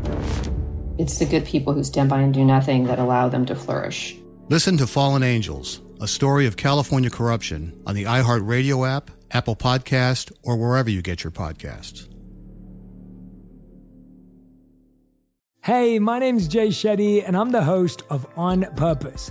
It's 0.97 1.19
the 1.19 1.26
good 1.26 1.45
people 1.45 1.75
who 1.75 1.85
stand 1.85 2.09
by 2.09 2.23
and 2.23 2.33
do 2.33 2.43
nothing 2.43 2.85
that 2.85 2.99
allow 2.99 3.28
them 3.28 3.45
to 3.45 3.55
flourish. 3.55 4.17
Listen 4.49 4.78
to 4.78 4.87
Fallen 4.87 5.23
Angels, 5.23 5.83
a 6.00 6.09
story 6.09 6.47
of 6.47 6.57
California 6.57 7.11
corruption 7.11 7.78
on 7.87 7.95
the 7.95 8.05
iHeartRadio 8.05 8.88
app, 8.88 9.11
Apple 9.31 9.55
Podcast, 9.55 10.33
or 10.43 10.57
wherever 10.57 10.88
you 10.88 11.02
get 11.02 11.23
your 11.23 11.31
podcasts. 11.31 12.09
Hey, 15.62 15.99
my 15.99 16.19
name's 16.19 16.49
Jay 16.49 16.69
Shetty, 16.69 17.23
and 17.26 17.37
I'm 17.37 17.50
the 17.50 17.64
host 17.64 18.02
of 18.09 18.26
On 18.35 18.62
Purpose. 18.76 19.31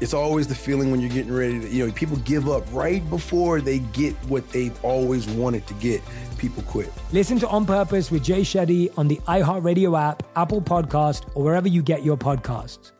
It's 0.00 0.14
always 0.14 0.46
the 0.46 0.54
feeling 0.54 0.90
when 0.90 1.00
you're 1.00 1.10
getting 1.10 1.32
ready 1.32 1.60
to, 1.60 1.68
you 1.68 1.86
know, 1.86 1.92
people 1.92 2.16
give 2.18 2.48
up 2.48 2.64
right 2.72 3.08
before 3.10 3.60
they 3.60 3.80
get 3.80 4.14
what 4.30 4.48
they've 4.50 4.82
always 4.82 5.28
wanted 5.28 5.66
to 5.66 5.74
get. 5.74 6.00
People 6.38 6.62
quit. 6.62 6.90
Listen 7.12 7.38
to 7.38 7.48
On 7.48 7.66
Purpose 7.66 8.10
with 8.10 8.24
Jay 8.24 8.40
Shetty 8.40 8.90
on 8.96 9.08
the 9.08 9.16
iHeartRadio 9.28 10.00
app, 10.00 10.22
Apple 10.36 10.62
Podcast, 10.62 11.24
or 11.34 11.44
wherever 11.44 11.68
you 11.68 11.82
get 11.82 12.02
your 12.02 12.16
podcasts. 12.16 12.92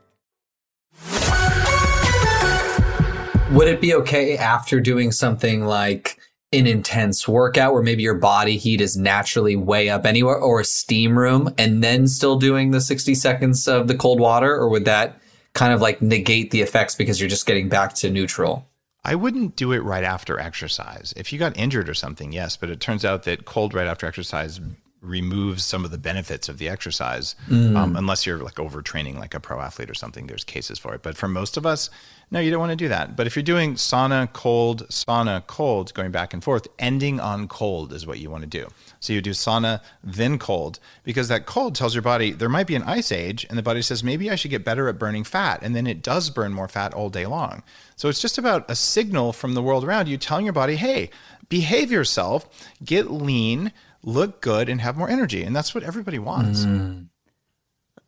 Would 3.52 3.69
it 3.69 3.80
be 3.80 3.95
okay 3.95 4.37
after 4.37 4.78
doing 4.78 5.11
something 5.11 5.64
like 5.64 6.19
an 6.52 6.66
intense 6.66 7.26
workout 7.26 7.73
where 7.73 7.83
maybe 7.83 8.02
your 8.02 8.14
body 8.14 8.59
heat 8.59 8.80
is 8.80 8.97
naturally 8.97 9.57
way 9.57 9.88
up 9.88 10.04
anywhere 10.04 10.37
or 10.37 10.61
a 10.61 10.64
steam 10.64 11.19
room 11.19 11.54
and 11.57 11.83
then 11.83 12.07
still 12.07 12.37
doing 12.37 12.73
the 12.73 12.80
60 12.80 13.14
seconds 13.14 13.66
of 13.66 13.88
the 13.88 13.95
cold 13.95 14.21
water? 14.21 14.54
Or 14.54 14.69
would 14.69 14.85
that 14.85 15.19
kind 15.54 15.73
of 15.73 15.80
like 15.80 16.00
negate 16.00 16.50
the 16.50 16.62
effects 16.62 16.95
because 16.95 17.21
you're 17.21 17.28
just 17.28 17.47
getting 17.47 17.69
back 17.69 17.95
to 17.95 18.11
neutral? 18.11 18.66
I 19.04 19.14
wouldn't 19.14 19.57
do 19.57 19.73
it 19.73 19.78
right 19.78 20.04
after 20.04 20.38
exercise. 20.38 21.14
If 21.16 21.33
you 21.33 21.38
got 21.38 21.57
injured 21.57 21.88
or 21.88 21.95
something, 21.95 22.33
yes, 22.33 22.57
but 22.57 22.69
it 22.71 22.80
turns 22.80 23.04
out 23.04 23.23
that 23.23 23.47
cold 23.47 23.73
right 23.73 23.87
after 23.87 24.07
exercise 24.07 24.61
removes 25.02 25.64
some 25.64 25.85
of 25.85 25.90
the 25.90 25.99
benefits 25.99 26.49
of 26.49 26.59
the 26.59 26.69
exercise, 26.69 27.35
Mm. 27.49 27.76
um, 27.76 27.97
unless 27.97 28.26
you're 28.26 28.38
like 28.38 28.57
overtraining, 28.57 29.19
like 29.19 29.35
a 29.35 29.40
pro 29.40 29.61
athlete 29.61 29.88
or 29.90 29.95
something. 29.95 30.26
There's 30.26 30.45
cases 30.45 30.78
for 30.78 30.95
it, 30.95 31.02
but 31.02 31.16
for 31.16 31.26
most 31.26 31.57
of 31.57 31.64
us, 31.64 31.88
no, 32.30 32.38
you 32.38 32.50
don't 32.50 32.61
want 32.61 32.71
to 32.71 32.76
do 32.76 32.88
that. 32.88 33.16
But 33.16 33.26
if 33.26 33.35
you're 33.35 33.42
doing 33.42 33.75
sauna, 33.75 34.33
cold, 34.33 34.87
sauna, 34.88 35.45
cold, 35.47 35.92
going 35.95 36.11
back 36.12 36.33
and 36.33 36.45
forth, 36.45 36.69
ending 36.78 37.19
on 37.19 37.49
cold 37.49 37.92
is 37.92 38.07
what 38.07 38.19
you 38.21 38.30
want 38.30 38.42
to 38.42 38.49
do. 38.49 38.69
So 39.00 39.12
you 39.12 39.21
do 39.23 39.30
sauna, 39.30 39.80
then 40.04 40.38
cold, 40.38 40.78
because 41.02 41.28
that 41.28 41.47
cold 41.47 41.75
tells 41.75 41.95
your 41.95 42.02
body 42.02 42.30
there 42.33 42.49
might 42.50 42.66
be 42.66 42.76
an 42.76 42.83
ice 42.85 43.11
age, 43.11 43.47
and 43.49 43.59
the 43.59 43.62
body 43.62 43.83
says 43.83 44.04
maybe 44.04 44.30
I 44.30 44.36
should 44.36 44.50
get 44.50 44.65
better 44.65 44.89
at 44.89 44.99
burning 44.99 45.25
fat, 45.25 45.60
and 45.63 45.75
then 45.75 45.86
it 45.86 46.02
does 46.02 46.30
burn 46.30 46.52
more 46.52 46.69
fat 46.69 46.93
all 46.95 47.08
day 47.08 47.26
long. 47.26 47.63
So 47.97 48.08
it's 48.08 48.21
just 48.21 48.39
about 48.39 48.71
a 48.71 48.76
signal 48.76 49.32
from 49.32 49.54
the 49.54 49.63
world 49.63 49.82
around 49.84 50.08
you 50.08 50.19
telling 50.19 50.45
your 50.45 50.52
body, 50.52 50.76
hey, 50.76 51.10
behave 51.49 51.91
yourself, 51.91 52.47
get 52.84 53.10
lean, 53.10 53.73
look 54.02 54.41
good, 54.41 54.69
and 54.69 54.80
have 54.80 54.97
more 54.97 55.08
energy. 55.08 55.43
And 55.43 55.54
that's 55.54 55.75
what 55.75 55.84
everybody 55.84 56.19
wants. 56.19 56.65
Mm. 56.65 57.06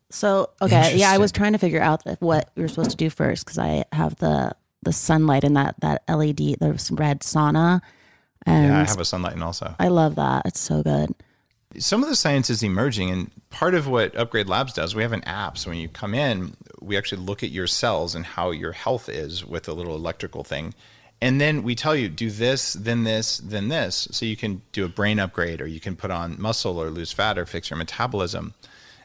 So 0.09 0.49
okay, 0.61 0.95
yeah, 0.95 1.11
I 1.11 1.17
was 1.17 1.31
trying 1.31 1.53
to 1.53 1.57
figure 1.57 1.81
out 1.81 2.03
what 2.19 2.51
were 2.55 2.67
supposed 2.67 2.91
to 2.91 2.97
do 2.97 3.09
first 3.09 3.45
because 3.45 3.57
I 3.57 3.83
have 3.91 4.15
the 4.17 4.55
the 4.83 4.93
sunlight 4.93 5.43
and 5.43 5.55
that 5.57 5.75
that 5.79 6.03
LED, 6.07 6.37
the 6.59 6.91
red 6.91 7.21
sauna, 7.21 7.81
and 8.45 8.67
yeah, 8.67 8.81
I 8.81 8.83
have 8.85 8.99
a 8.99 9.05
sunlight 9.05 9.33
and 9.33 9.43
also. 9.43 9.73
I 9.79 9.87
love 9.87 10.15
that. 10.15 10.45
It's 10.45 10.59
so 10.59 10.83
good. 10.83 11.15
some 11.79 12.03
of 12.03 12.09
the 12.09 12.15
science 12.15 12.51
is 12.51 12.61
emerging 12.61 13.09
and 13.09 13.31
part 13.49 13.73
of 13.73 13.87
what 13.87 14.15
upgrade 14.15 14.47
labs 14.47 14.73
does 14.73 14.93
we 14.93 15.01
have 15.01 15.11
an 15.13 15.23
app 15.23 15.57
so 15.57 15.71
when 15.71 15.79
you 15.79 15.87
come 15.87 16.13
in 16.13 16.55
we 16.79 16.95
actually 16.95 17.21
look 17.23 17.41
at 17.41 17.49
your 17.49 17.65
cells 17.65 18.13
and 18.13 18.25
how 18.25 18.51
your 18.51 18.71
health 18.73 19.09
is 19.09 19.43
with 19.43 19.67
a 19.67 19.73
little 19.73 19.95
electrical 19.95 20.43
thing 20.43 20.75
and 21.21 21.39
then 21.39 21.63
we 21.63 21.75
tell 21.75 21.95
you 21.95 22.09
do 22.09 22.29
this 22.29 22.73
then 22.73 23.03
this 23.03 23.37
then 23.37 23.69
this. 23.69 24.07
So 24.11 24.25
you 24.25 24.35
can 24.35 24.61
do 24.71 24.83
a 24.85 24.89
brain 24.89 25.19
upgrade 25.19 25.61
or 25.61 25.67
you 25.67 25.79
can 25.79 25.95
put 25.95 26.11
on 26.11 26.41
muscle 26.41 26.77
or 26.81 26.89
lose 26.89 27.11
fat 27.11 27.37
or 27.37 27.45
fix 27.45 27.69
your 27.69 27.77
metabolism. 27.77 28.53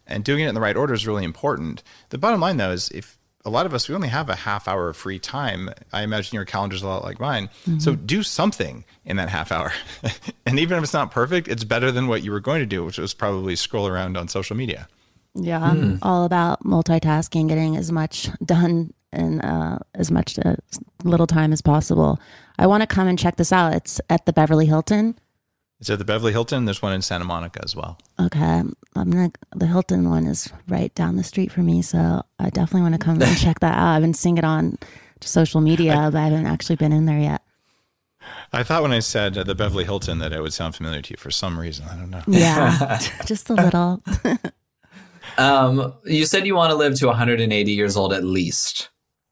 And 0.06 0.24
doing 0.24 0.40
it 0.44 0.48
in 0.48 0.54
the 0.54 0.60
right 0.60 0.76
order 0.76 0.94
is 0.94 1.06
really 1.06 1.24
important. 1.24 1.82
The 2.08 2.18
bottom 2.18 2.40
line 2.40 2.56
though 2.56 2.70
is 2.72 2.88
if 2.90 3.16
a 3.44 3.50
lot 3.50 3.66
of 3.66 3.72
us 3.74 3.88
we 3.88 3.94
only 3.94 4.08
have 4.08 4.28
a 4.28 4.34
half 4.34 4.66
hour 4.66 4.88
of 4.88 4.96
free 4.96 5.18
time. 5.18 5.70
I 5.92 6.02
imagine 6.02 6.34
your 6.34 6.44
calendar's 6.44 6.82
a 6.82 6.88
lot 6.88 7.04
like 7.04 7.20
mine. 7.20 7.50
So 7.78 7.94
Mhm. 7.94 8.06
do 8.06 8.22
something 8.22 8.84
in 9.04 9.16
that 9.16 9.28
half 9.28 9.52
hour. 9.52 9.72
And 10.46 10.58
even 10.58 10.78
if 10.78 10.84
it's 10.84 10.94
not 10.94 11.10
perfect 11.12 11.46
it's 11.46 11.62
better 11.64 11.92
than 11.92 12.08
what 12.08 12.22
you 12.24 12.32
were 12.32 12.40
going 12.40 12.60
to 12.60 12.66
do 12.66 12.84
which 12.84 12.98
was 12.98 13.14
probably 13.14 13.54
scroll 13.54 13.86
around 13.86 14.16
on 14.16 14.28
social 14.28 14.56
media. 14.56 14.88
Yeah, 15.34 15.60
I'm 15.62 15.98
all 16.02 16.24
about 16.24 16.64
multitasking, 16.64 17.48
getting 17.48 17.76
as 17.76 17.92
much 17.92 18.28
done 18.44 18.92
in 19.12 19.40
uh, 19.40 19.78
as 19.94 20.10
much 20.10 20.38
uh, 20.38 20.56
little 21.04 21.26
time 21.26 21.52
as 21.52 21.60
possible. 21.62 22.20
I 22.58 22.66
want 22.66 22.82
to 22.82 22.86
come 22.86 23.08
and 23.08 23.18
check 23.18 23.36
this 23.36 23.52
out. 23.52 23.72
It's 23.74 24.00
at 24.10 24.26
the 24.26 24.32
Beverly 24.32 24.66
Hilton. 24.66 25.16
it's 25.80 25.88
at 25.90 25.98
the 26.00 26.04
beverly 26.04 26.32
hilton 26.32 26.64
there's 26.64 26.82
one 26.82 26.92
in 26.92 27.00
santa 27.00 27.24
monica 27.24 27.60
as 27.62 27.76
well 27.76 27.96
Okay, 28.18 28.62
I'm 28.96 29.10
gonna. 29.10 29.30
The 29.54 29.66
Hilton 29.66 30.10
one 30.10 30.26
is 30.26 30.52
right 30.68 30.92
down 30.96 31.14
the 31.14 31.22
street 31.22 31.52
for 31.52 31.60
me, 31.62 31.82
so 31.82 32.22
I 32.40 32.50
definitely 32.50 32.82
want 32.82 32.94
to 32.94 32.98
come 32.98 33.22
and 33.22 33.38
check 33.44 33.60
that 33.60 33.78
out. 33.78 33.94
I've 33.94 34.02
been 34.02 34.12
seeing 34.14 34.38
it 34.38 34.44
on 34.44 34.76
social 35.20 35.60
media, 35.60 36.08
but 36.12 36.18
I 36.18 36.24
haven't 36.24 36.46
actually 36.46 36.76
been 36.76 36.92
in 36.92 37.06
there 37.06 37.20
yet. 37.20 37.42
i 38.52 38.62
thought 38.64 38.82
when 38.82 38.92
i 38.92 38.98
said 39.00 39.38
uh, 39.38 39.44
the 39.44 39.54
beverly 39.54 39.84
hilton 39.84 40.18
that 40.18 40.32
it 40.32 40.40
would 40.42 40.52
sound 40.52 40.74
familiar 40.74 41.00
to 41.00 41.10
you 41.12 41.16
for 41.16 41.30
some 41.30 41.54
reason 41.58 41.86
i 41.92 41.94
don't 41.96 42.10
know 42.10 42.22
Yeah, 42.26 42.98
just 43.26 43.48
a 43.48 43.54
little. 43.54 44.02
Um, 45.36 45.94
you 46.04 46.26
said 46.26 46.46
you 46.46 46.54
want 46.56 46.70
to 46.72 46.76
live 46.76 46.94
to 46.96 47.06
180 47.06 47.72
years 47.72 47.96
old 47.96 48.12
at 48.12 48.24
least. 48.24 48.88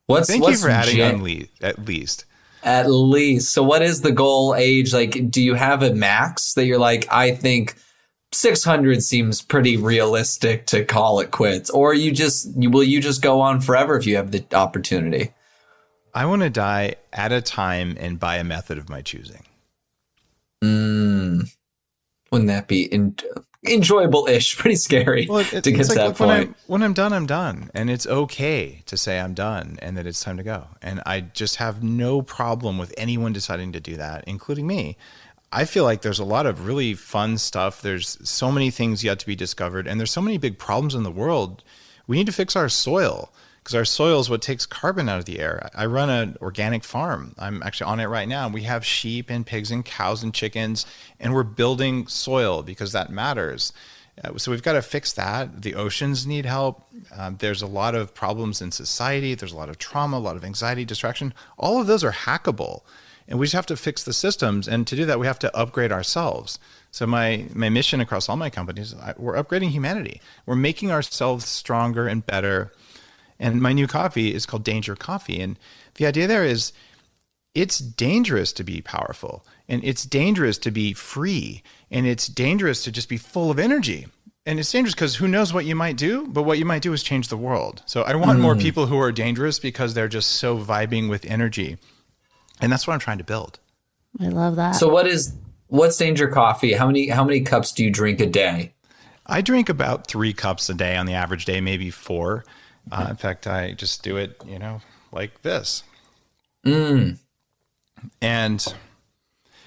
What's 0.07 0.29
thank 0.29 0.43
what's 0.43 0.61
you 0.61 0.67
for 0.67 0.71
adding 0.71 0.97
gen- 0.97 1.15
on 1.17 1.23
le- 1.25 1.47
at 1.63 1.85
least 1.85 2.25
At 2.63 2.91
least. 2.91 3.53
So 3.53 3.63
what 3.63 3.83
is 3.83 4.01
the 4.01 4.13
goal 4.13 4.55
age? 4.55 4.93
Like, 4.93 5.31
do 5.31 5.43
you 5.43 5.55
have 5.55 5.83
a 5.83 5.95
max 5.95 6.55
that 6.55 6.65
you're 6.67 6.79
like, 6.79 7.07
I 7.13 7.33
think 7.33 7.77
600 8.33 9.03
seems 9.03 9.43
pretty 9.43 9.77
realistic 9.77 10.67
to 10.67 10.85
call 10.85 11.21
it 11.21 11.31
quits? 11.31 11.71
Or 11.71 11.95
you 11.95 12.13
just, 12.13 12.49
you, 12.57 12.71
will 12.71 12.85
you 12.85 13.01
just 13.01 13.23
go 13.23 13.41
on 13.41 13.61
forever 13.61 13.97
if 13.97 14.07
you 14.07 14.17
have 14.17 14.33
the 14.33 14.45
opportunity? 14.53 15.33
i 16.15 16.25
want 16.25 16.41
to 16.41 16.49
die 16.49 16.95
at 17.13 17.31
a 17.31 17.43
time 17.43 17.95
and 18.01 18.19
by 18.19 18.37
a 18.37 18.45
method 18.45 18.79
of 18.79 18.89
my 18.89 19.03
choosing 19.03 19.43
Mm, 20.65 21.55
wouldn't 22.33 22.49
that 22.49 22.67
be 22.67 22.85
in, 22.85 23.15
enjoyable-ish? 23.67 24.57
Pretty 24.59 24.77
scary 24.77 25.27
Well, 25.29 25.39
it- 25.39 25.65
to 25.65 25.71
get 25.73 25.85
to 25.85 25.89
like, 25.89 25.97
that 25.97 26.07
look, 26.09 26.21
when 26.21 26.29
point. 26.29 26.49
I'm, 26.51 26.55
when 26.67 26.83
I'm 26.83 26.93
done, 26.95 27.13
I'm 27.13 27.27
done. 27.27 27.71
And 27.75 27.91
it's 27.91 28.07
okay 28.07 28.83
to 28.87 28.97
say 28.97 29.21
I'm 29.21 29.35
done 29.35 29.79
and 29.83 29.97
that 29.97 30.07
it's 30.07 30.23
time 30.23 30.37
to 30.37 30.43
go. 30.43 30.67
And 30.83 31.03
I 31.07 31.21
just 31.21 31.57
have 31.57 31.83
no 31.83 32.23
problem 32.23 32.79
with 32.79 32.93
anyone 32.97 33.33
deciding 33.33 33.73
to 33.73 33.81
do 33.81 33.97
that, 33.97 34.25
including 34.27 34.67
me. 34.67 34.97
I 35.53 35.65
feel 35.65 35.85
like 35.85 36.03
there's 36.03 36.19
a 36.19 36.25
lot 36.25 36.47
of 36.47 36.67
really 36.67 36.95
fun 36.95 37.39
stuff. 37.39 37.81
There's 37.81 38.19
so 38.29 38.51
many 38.51 38.71
things 38.71 39.05
yet 39.05 39.19
to 39.21 39.27
be 39.27 39.37
discovered. 39.37 39.87
And 39.87 39.99
there's 40.01 40.11
so 40.11 40.21
many 40.21 40.39
big 40.39 40.59
problems 40.59 40.95
in 40.95 41.03
the 41.05 41.11
world. 41.11 41.63
We 42.07 42.17
need 42.17 42.27
to 42.27 42.33
fix 42.33 42.57
our 42.57 42.69
soil 42.69 43.33
because 43.67 43.75
our 43.75 43.85
soil 43.85 44.21
is 44.21 44.31
what 44.31 44.43
takes 44.43 44.65
carbon 44.65 45.09
out 45.09 45.19
of 45.19 45.25
the 45.25 45.41
air. 45.41 45.69
I 45.75 45.87
run 45.87 46.09
an 46.09 46.37
organic 46.41 46.85
farm. 46.85 47.35
I'm 47.37 47.65
actually 47.65 47.91
on 47.91 47.99
it 47.99 48.07
right 48.07 48.29
now. 48.29 48.49
We 48.49 48.63
have 48.63 48.87
sheep 48.87 49.29
and 49.29 49.45
pigs 49.45 49.73
and 49.73 49.85
cows 49.85 50.23
and 50.23 50.33
chickens, 50.33 50.87
and 51.19 51.35
we're 51.35 51.43
building 51.43 52.07
soil 52.07 52.63
because 52.63 52.93
that 52.93 53.11
matters. 53.11 53.73
Uh, 54.23 54.39
so 54.39 54.53
we've 54.53 54.63
got 54.63 54.75
to 54.75 54.83
fix 54.83 55.15
that. 55.15 55.63
The 55.63 55.75
oceans 55.75 56.29
need 56.29 56.47
help. 56.47 56.87
Um, 57.13 57.39
there's 57.41 57.61
a 57.61 57.67
lot 57.67 57.97
of 57.97 58.15
problems 58.15 58.63
in 58.63 58.71
society. 58.71 59.35
There's 59.35 59.51
a 59.51 59.57
lot 59.57 59.69
of 59.69 59.79
trauma, 59.79 60.19
a 60.19 60.19
lot 60.19 60.37
of 60.37 60.45
anxiety, 60.45 60.85
distraction. 60.85 61.35
All 61.59 61.81
of 61.81 61.89
those 61.89 62.05
are 62.05 62.13
hackable, 62.13 62.83
and 63.27 63.37
we 63.37 63.47
just 63.47 63.55
have 63.55 63.67
to 63.67 63.77
fix 63.77 64.05
the 64.05 64.13
systems. 64.13 64.69
And 64.69 64.87
to 64.87 64.95
do 64.95 65.07
that, 65.07 65.19
we 65.19 65.27
have 65.27 65.41
to 65.41 65.57
upgrade 65.57 65.91
ourselves. 65.91 66.61
So 66.93 67.05
my 67.05 67.49
my 67.53 67.69
mission 67.69 68.01
across 68.01 68.29
all 68.29 68.37
my 68.37 68.49
companies, 68.49 68.95
I, 68.95 69.15
we're 69.19 69.35
upgrading 69.35 69.71
humanity. 69.71 70.21
We're 70.47 70.55
making 70.55 70.93
ourselves 70.93 71.47
stronger 71.47 72.07
and 72.07 72.25
better. 72.25 72.71
And 73.39 73.61
my 73.61 73.73
new 73.73 73.87
coffee 73.87 74.35
is 74.35 74.47
called 74.47 74.65
Danger 74.65 74.97
Coffee. 74.97 75.41
And 75.41 75.59
the 75.95 76.07
idea 76.07 76.27
there 76.27 76.45
is 76.45 76.73
it's 77.55 77.79
dangerous 77.79 78.53
to 78.53 78.63
be 78.63 78.83
powerful 78.83 79.47
and 79.67 79.83
it's 79.83 80.05
dangerous 80.05 80.59
to 80.59 80.71
be 80.71 80.93
free 80.93 81.63
and 81.91 82.07
it's 82.07 82.27
dangerous 82.27 82.85
to 82.85 82.93
just 82.93 83.09
be 83.09 83.17
full 83.17 83.51
of 83.51 83.59
energy. 83.59 84.07
And 84.45 84.61
it's 84.61 84.71
dangerous 84.71 84.95
because 84.95 85.17
who 85.17 85.27
knows 85.27 85.53
what 85.53 85.65
you 85.65 85.75
might 85.75 85.97
do, 85.97 86.27
but 86.29 86.43
what 86.43 86.59
you 86.59 86.65
might 86.65 86.83
do 86.83 86.93
is 86.93 87.03
change 87.03 87.29
the 87.29 87.37
world. 87.37 87.83
So 87.87 88.03
I 88.03 88.15
want 88.15 88.39
mm. 88.39 88.43
more 88.43 88.55
people 88.55 88.87
who 88.87 88.99
are 88.99 89.11
dangerous 89.11 89.59
because 89.59 89.95
they're 89.95 90.07
just 90.07 90.33
so 90.33 90.57
vibing 90.57 91.09
with 91.09 91.25
energy. 91.25 91.79
And 92.61 92.71
that's 92.71 92.87
what 92.87 92.95
I'm 92.95 93.01
trying 93.01 93.19
to 93.19 93.25
build. 93.25 93.59
I 94.21 94.29
love 94.29 94.57
that. 94.57 94.73
So 94.73 94.89
what 94.89 95.07
is 95.07 95.35
what's 95.69 95.97
Danger 95.97 96.29
Coffee? 96.29 96.73
How 96.75 96.87
many 96.87 97.09
how 97.09 97.25
many 97.25 97.41
cups 97.41 97.73
do 97.73 97.85
you 97.85 97.91
drink 97.91 98.21
a 98.21 98.27
day? 98.27 98.75
I 99.27 99.41
drink 99.41 99.69
about 99.69 100.07
three 100.07 100.33
cups 100.33 100.69
a 100.69 100.75
day 100.75 100.97
on 100.97 101.07
the 101.07 101.15
average 101.15 101.45
day, 101.45 101.61
maybe 101.61 101.91
four. 101.91 102.45
Uh, 102.91 103.07
in 103.11 103.17
fact, 103.17 103.47
I 103.47 103.73
just 103.73 104.03
do 104.03 104.17
it, 104.17 104.41
you 104.47 104.59
know, 104.59 104.81
like 105.13 105.43
this. 105.43 105.83
Mm. 106.65 107.19
And 108.21 108.75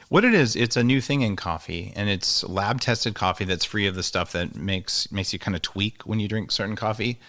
what 0.09 0.25
it 0.25 0.33
is, 0.33 0.55
it's 0.55 0.77
a 0.77 0.83
new 0.83 1.01
thing 1.01 1.21
in 1.21 1.35
coffee, 1.35 1.93
and 1.95 2.09
it's 2.09 2.43
lab 2.43 2.81
tested 2.81 3.15
coffee 3.15 3.45
that's 3.45 3.65
free 3.65 3.87
of 3.87 3.95
the 3.95 4.03
stuff 4.03 4.31
that 4.31 4.55
makes 4.55 5.11
makes 5.11 5.33
you 5.33 5.39
kind 5.39 5.55
of 5.55 5.61
tweak 5.61 6.03
when 6.03 6.19
you 6.19 6.27
drink 6.27 6.51
certain 6.51 6.75
coffee. 6.75 7.19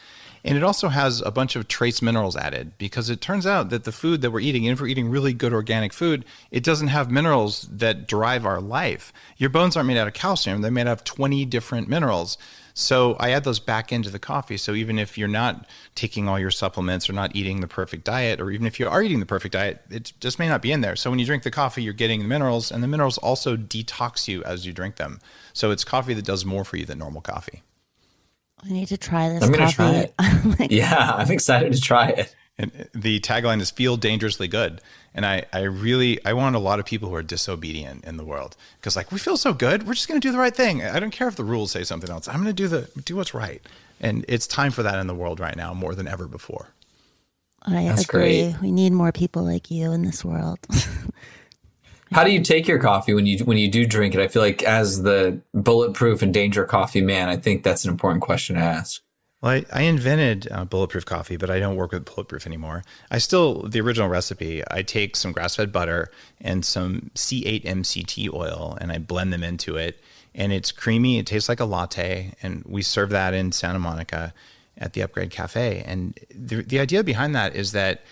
And 0.42 0.57
it 0.57 0.64
also 0.64 0.88
has 0.88 1.20
a 1.20 1.31
bunch 1.31 1.55
of 1.55 1.68
trace 1.68 2.00
minerals 2.00 2.35
added 2.35 2.79
because 2.79 3.11
it 3.11 3.20
turns 3.20 3.46
out 3.46 3.68
that 3.70 3.85
the 3.85 3.92
food 3.92 4.22
that 4.22 4.31
we're 4.31 4.40
eating, 4.40 4.64
even 4.64 4.72
if 4.72 4.81
we're 4.81 4.87
eating 4.87 5.11
really 5.11 5.35
good 5.35 5.53
organic 5.53 5.92
food, 5.92 6.24
it 6.50 6.64
doesn't 6.64 6.88
have 6.88 7.11
minerals 7.11 7.68
that 7.70 8.09
drive 8.09 8.46
our 8.46 8.61
life. 8.61 9.12
Your 9.37 9.50
bones 9.50 9.76
aren't 9.76 9.88
made 9.88 9.98
out 9.98 10.09
of 10.09 10.14
calcium, 10.14 10.62
they're 10.62 10.70
made 10.70 10.87
out 10.87 10.98
of 10.98 11.05
20 11.05 11.44
different 11.44 11.88
minerals. 11.88 12.38
So 12.81 13.16
I 13.21 13.31
add 13.31 13.45
those 13.45 13.61
back 13.61 13.93
into 13.93 14.11
the 14.11 14.19
coffee. 14.19 14.57
So 14.57 14.75
even 14.75 14.99
if 14.99 15.19
you're 15.19 15.29
not 15.29 15.66
taking 15.95 16.29
all 16.29 16.38
your 16.38 16.51
supplements 16.51 17.09
or 17.09 17.12
not 17.12 17.37
eating 17.37 17.61
the 17.61 17.69
perfect 17.69 18.05
diet, 18.05 18.40
or 18.40 18.51
even 18.51 18.66
if 18.66 18.81
you 18.81 18.88
are 18.88 19.03
eating 19.03 19.21
the 19.21 19.27
perfect 19.27 19.53
diet, 19.53 19.83
it 19.90 20.12
just 20.21 20.38
may 20.38 20.49
not 20.49 20.62
be 20.62 20.73
in 20.73 20.81
there. 20.81 20.97
So 20.97 21.11
when 21.11 21.19
you 21.19 21.27
drink 21.27 21.43
the 21.43 21.51
coffee, 21.51 21.83
you're 21.83 21.93
getting 21.93 22.21
the 22.21 22.27
minerals, 22.27 22.73
and 22.73 22.83
the 22.83 22.88
minerals 22.88 23.19
also 23.19 23.57
detox 23.57 24.27
you 24.27 24.43
as 24.45 24.66
you 24.66 24.73
drink 24.73 24.97
them. 24.97 25.21
So 25.53 25.71
it's 25.71 25.85
coffee 25.85 26.14
that 26.14 26.25
does 26.25 26.45
more 26.45 26.64
for 26.64 26.77
you 26.77 26.87
than 26.87 26.99
normal 26.99 27.21
coffee. 27.21 27.62
I 28.64 28.71
need 28.71 28.88
to 28.88 28.99
try 28.99 29.29
this. 29.29 29.43
I'm 29.43 29.53
going 29.53 29.69
to 29.69 29.75
try 29.75 29.90
it. 29.93 30.14
like, 30.59 30.71
yeah, 30.71 31.14
I'm 31.14 31.31
excited 31.31 31.73
to 31.73 31.81
try 31.81 32.09
it. 32.09 32.35
And 32.61 32.88
the 32.92 33.20
tagline 33.20 33.62
is 33.62 33.70
"Feel 33.70 33.96
dangerously 33.96 34.46
good," 34.46 34.83
and 35.14 35.25
I, 35.25 35.46
I 35.51 35.62
really, 35.62 36.23
I 36.27 36.35
want 36.35 36.57
a 36.57 36.59
lot 36.59 36.79
of 36.79 36.85
people 36.85 37.09
who 37.09 37.14
are 37.14 37.23
disobedient 37.23 38.05
in 38.05 38.18
the 38.18 38.25
world 38.25 38.55
because, 38.77 38.96
like, 38.96 39.11
we 39.11 39.18
feel 39.18 39.38
so 39.38 39.55
good, 39.55 39.87
we're 39.87 39.94
just 39.94 40.09
going 40.09 40.20
to 40.20 40.29
do 40.29 40.31
the 40.31 40.38
right 40.38 40.55
thing. 40.55 40.85
I 40.85 41.01
don't 41.01 41.11
care 41.11 41.27
if 41.27 41.37
the 41.37 41.44
rules 41.44 41.70
say 41.70 41.85
something 41.85 42.11
else. 42.11 42.29
I'm 42.29 42.35
going 42.35 42.46
to 42.46 42.53
do 42.53 42.68
the 42.68 42.90
do 43.03 43.16
what's 43.16 43.33
right, 43.33 43.62
and 43.99 44.27
it's 44.29 44.46
time 44.46 44.73
for 44.73 44.83
that 44.83 44.99
in 44.99 45.07
the 45.07 45.14
world 45.14 45.40
right 45.40 45.57
now 45.57 45.73
more 45.73 45.94
than 45.94 46.07
ever 46.07 46.27
before. 46.27 46.68
I 47.62 47.85
That's 47.85 48.05
agree. 48.05 48.51
Great. 48.51 48.61
We 48.61 48.73
need 48.73 48.92
more 48.92 49.11
people 49.11 49.42
like 49.42 49.70
you 49.70 49.92
in 49.92 50.03
this 50.03 50.23
world. 50.23 50.59
How 52.12 52.25
do 52.25 52.31
you 52.31 52.42
take 52.42 52.68
your 52.68 52.79
coffee 52.79 53.14
when 53.14 53.25
you 53.25 53.38
when 53.44 53.57
you 53.57 53.70
do 53.70 53.87
drink 53.87 54.14
it? 54.14 54.20
I 54.20 54.29
feel 54.29 54.42
like 54.42 54.62
as 54.64 55.03
the 55.03 55.40
bulletproof 55.55 56.20
and 56.20 56.35
danger 56.35 56.66
coffee 56.66 57.01
man, 57.01 57.31
I 57.31 57.37
think 57.37 57.62
that's 57.62 57.85
an 57.85 57.90
important 57.90 58.20
question 58.23 58.57
to 58.57 58.62
ask. 58.62 59.01
Well, 59.40 59.53
I, 59.53 59.64
I 59.72 59.83
invented 59.83 60.48
uh, 60.50 60.64
bulletproof 60.64 61.07
coffee, 61.07 61.37
but 61.37 61.50
I 61.50 61.59
don't 61.59 61.76
work 61.76 61.92
with 61.92 62.05
bulletproof 62.05 62.46
anymore. 62.46 62.85
I 63.11 63.18
still 63.18 63.62
the 63.62 63.81
original 63.81 64.09
recipe. 64.09 64.62
I 64.70 64.83
take 64.83 65.16
some 65.16 65.33
grass-fed 65.33 65.72
butter 65.72 66.11
and 66.40 66.64
some 66.64 67.11
C8 67.14 67.64
MCT 67.64 68.33
oil, 68.33 68.76
and 68.81 68.92
I 68.92 68.98
blend 68.98 69.33
them 69.33 69.42
into 69.42 69.76
it, 69.76 70.00
and 70.35 70.53
it's 70.53 70.72
creamy. 70.72 71.18
It 71.18 71.26
tastes 71.26 71.48
like 71.48 71.61
a 71.61 71.64
latte, 71.64 72.35
and 72.42 72.62
we 72.66 72.83
serve 72.83 73.11
that 73.11 73.33
in 73.33 73.53
Santa 73.53 73.79
Monica 73.79 74.35
at 74.76 74.92
the 74.92 75.03
Upgrade 75.03 75.31
Cafe. 75.31 75.83
And 75.87 76.18
the 76.35 76.62
the 76.62 76.79
idea 76.79 77.03
behind 77.03 77.35
that 77.35 77.55
is 77.55 77.72
that 77.72 78.03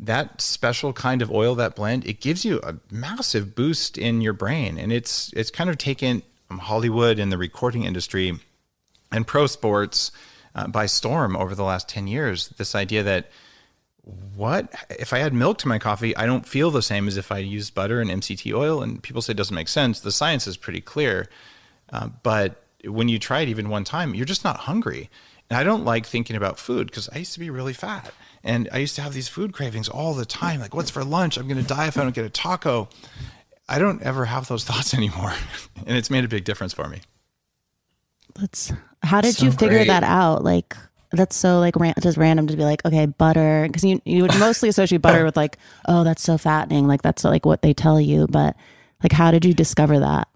that 0.00 0.40
special 0.40 0.92
kind 0.92 1.22
of 1.22 1.30
oil, 1.30 1.54
that 1.56 1.74
blend, 1.74 2.06
it 2.06 2.20
gives 2.20 2.44
you 2.44 2.60
a 2.62 2.76
massive 2.90 3.54
boost 3.54 3.98
in 3.98 4.20
your 4.20 4.32
brain. 4.32 4.78
And 4.78 4.92
it's 4.92 5.32
it's 5.34 5.50
kind 5.50 5.68
of 5.68 5.76
taken 5.76 6.22
Hollywood 6.50 7.18
and 7.18 7.30
the 7.30 7.38
recording 7.38 7.84
industry 7.84 8.38
and 9.12 9.26
pro 9.26 9.46
sports 9.46 10.12
uh, 10.54 10.66
by 10.68 10.86
storm 10.86 11.36
over 11.36 11.54
the 11.54 11.64
last 11.64 11.88
10 11.88 12.06
years. 12.06 12.48
This 12.50 12.74
idea 12.74 13.02
that 13.02 13.30
what 14.34 14.72
if 14.90 15.12
I 15.12 15.20
add 15.20 15.34
milk 15.34 15.58
to 15.58 15.68
my 15.68 15.78
coffee, 15.78 16.16
I 16.16 16.26
don't 16.26 16.46
feel 16.46 16.70
the 16.70 16.82
same 16.82 17.08
as 17.08 17.16
if 17.16 17.30
I 17.30 17.38
use 17.38 17.70
butter 17.70 18.00
and 18.00 18.10
MCT 18.10 18.54
oil. 18.54 18.82
And 18.82 19.02
people 19.02 19.20
say 19.22 19.32
it 19.32 19.36
doesn't 19.36 19.54
make 19.54 19.68
sense. 19.68 20.00
The 20.00 20.12
science 20.12 20.46
is 20.46 20.56
pretty 20.56 20.80
clear. 20.80 21.28
Uh, 21.92 22.08
but 22.22 22.62
when 22.84 23.08
you 23.08 23.18
try 23.18 23.40
it 23.40 23.48
even 23.48 23.68
one 23.68 23.84
time, 23.84 24.14
you're 24.14 24.24
just 24.24 24.44
not 24.44 24.56
hungry. 24.56 25.10
And 25.50 25.58
I 25.58 25.64
don't 25.64 25.84
like 25.84 26.06
thinking 26.06 26.36
about 26.36 26.58
food 26.58 26.86
because 26.88 27.08
I 27.12 27.18
used 27.18 27.32
to 27.34 27.40
be 27.40 27.50
really 27.50 27.72
fat. 27.72 28.12
And 28.44 28.68
I 28.72 28.78
used 28.78 28.94
to 28.96 29.02
have 29.02 29.14
these 29.14 29.28
food 29.28 29.52
cravings 29.52 29.88
all 29.88 30.14
the 30.14 30.26
time. 30.26 30.60
Like, 30.60 30.74
what's 30.74 30.90
for 30.90 31.04
lunch? 31.04 31.36
I'm 31.36 31.48
going 31.48 31.60
to 31.60 31.66
die 31.66 31.88
if 31.88 31.98
I 31.98 32.02
don't 32.02 32.14
get 32.14 32.24
a 32.24 32.30
taco. 32.30 32.88
I 33.68 33.78
don't 33.78 34.02
ever 34.02 34.24
have 34.24 34.48
those 34.48 34.64
thoughts 34.68 34.94
anymore. 34.94 35.32
and 35.86 35.96
it's 35.96 36.10
made 36.10 36.24
a 36.24 36.28
big 36.28 36.44
difference 36.44 36.72
for 36.72 36.88
me. 36.88 37.00
That's 38.38 38.72
how 39.02 39.20
did 39.20 39.34
so 39.34 39.46
you 39.46 39.52
figure 39.52 39.78
great. 39.78 39.88
that 39.88 40.04
out? 40.04 40.44
Like, 40.44 40.76
that's 41.10 41.36
so 41.36 41.58
like 41.60 41.76
ran- 41.76 41.94
just 42.00 42.16
random 42.16 42.46
to 42.48 42.56
be 42.56 42.64
like, 42.64 42.84
okay, 42.84 43.06
butter, 43.06 43.64
because 43.66 43.84
you 43.84 44.00
you 44.04 44.22
would 44.22 44.38
mostly 44.38 44.68
associate 44.68 45.02
butter 45.02 45.24
with 45.24 45.36
like, 45.36 45.58
oh, 45.86 46.04
that's 46.04 46.22
so 46.22 46.38
fattening, 46.38 46.86
like 46.86 47.02
that's 47.02 47.24
like 47.24 47.46
what 47.46 47.62
they 47.62 47.74
tell 47.74 48.00
you. 48.00 48.26
But 48.28 48.56
like, 49.02 49.12
how 49.12 49.30
did 49.30 49.44
you 49.44 49.54
discover 49.54 49.98
that? 49.98 50.28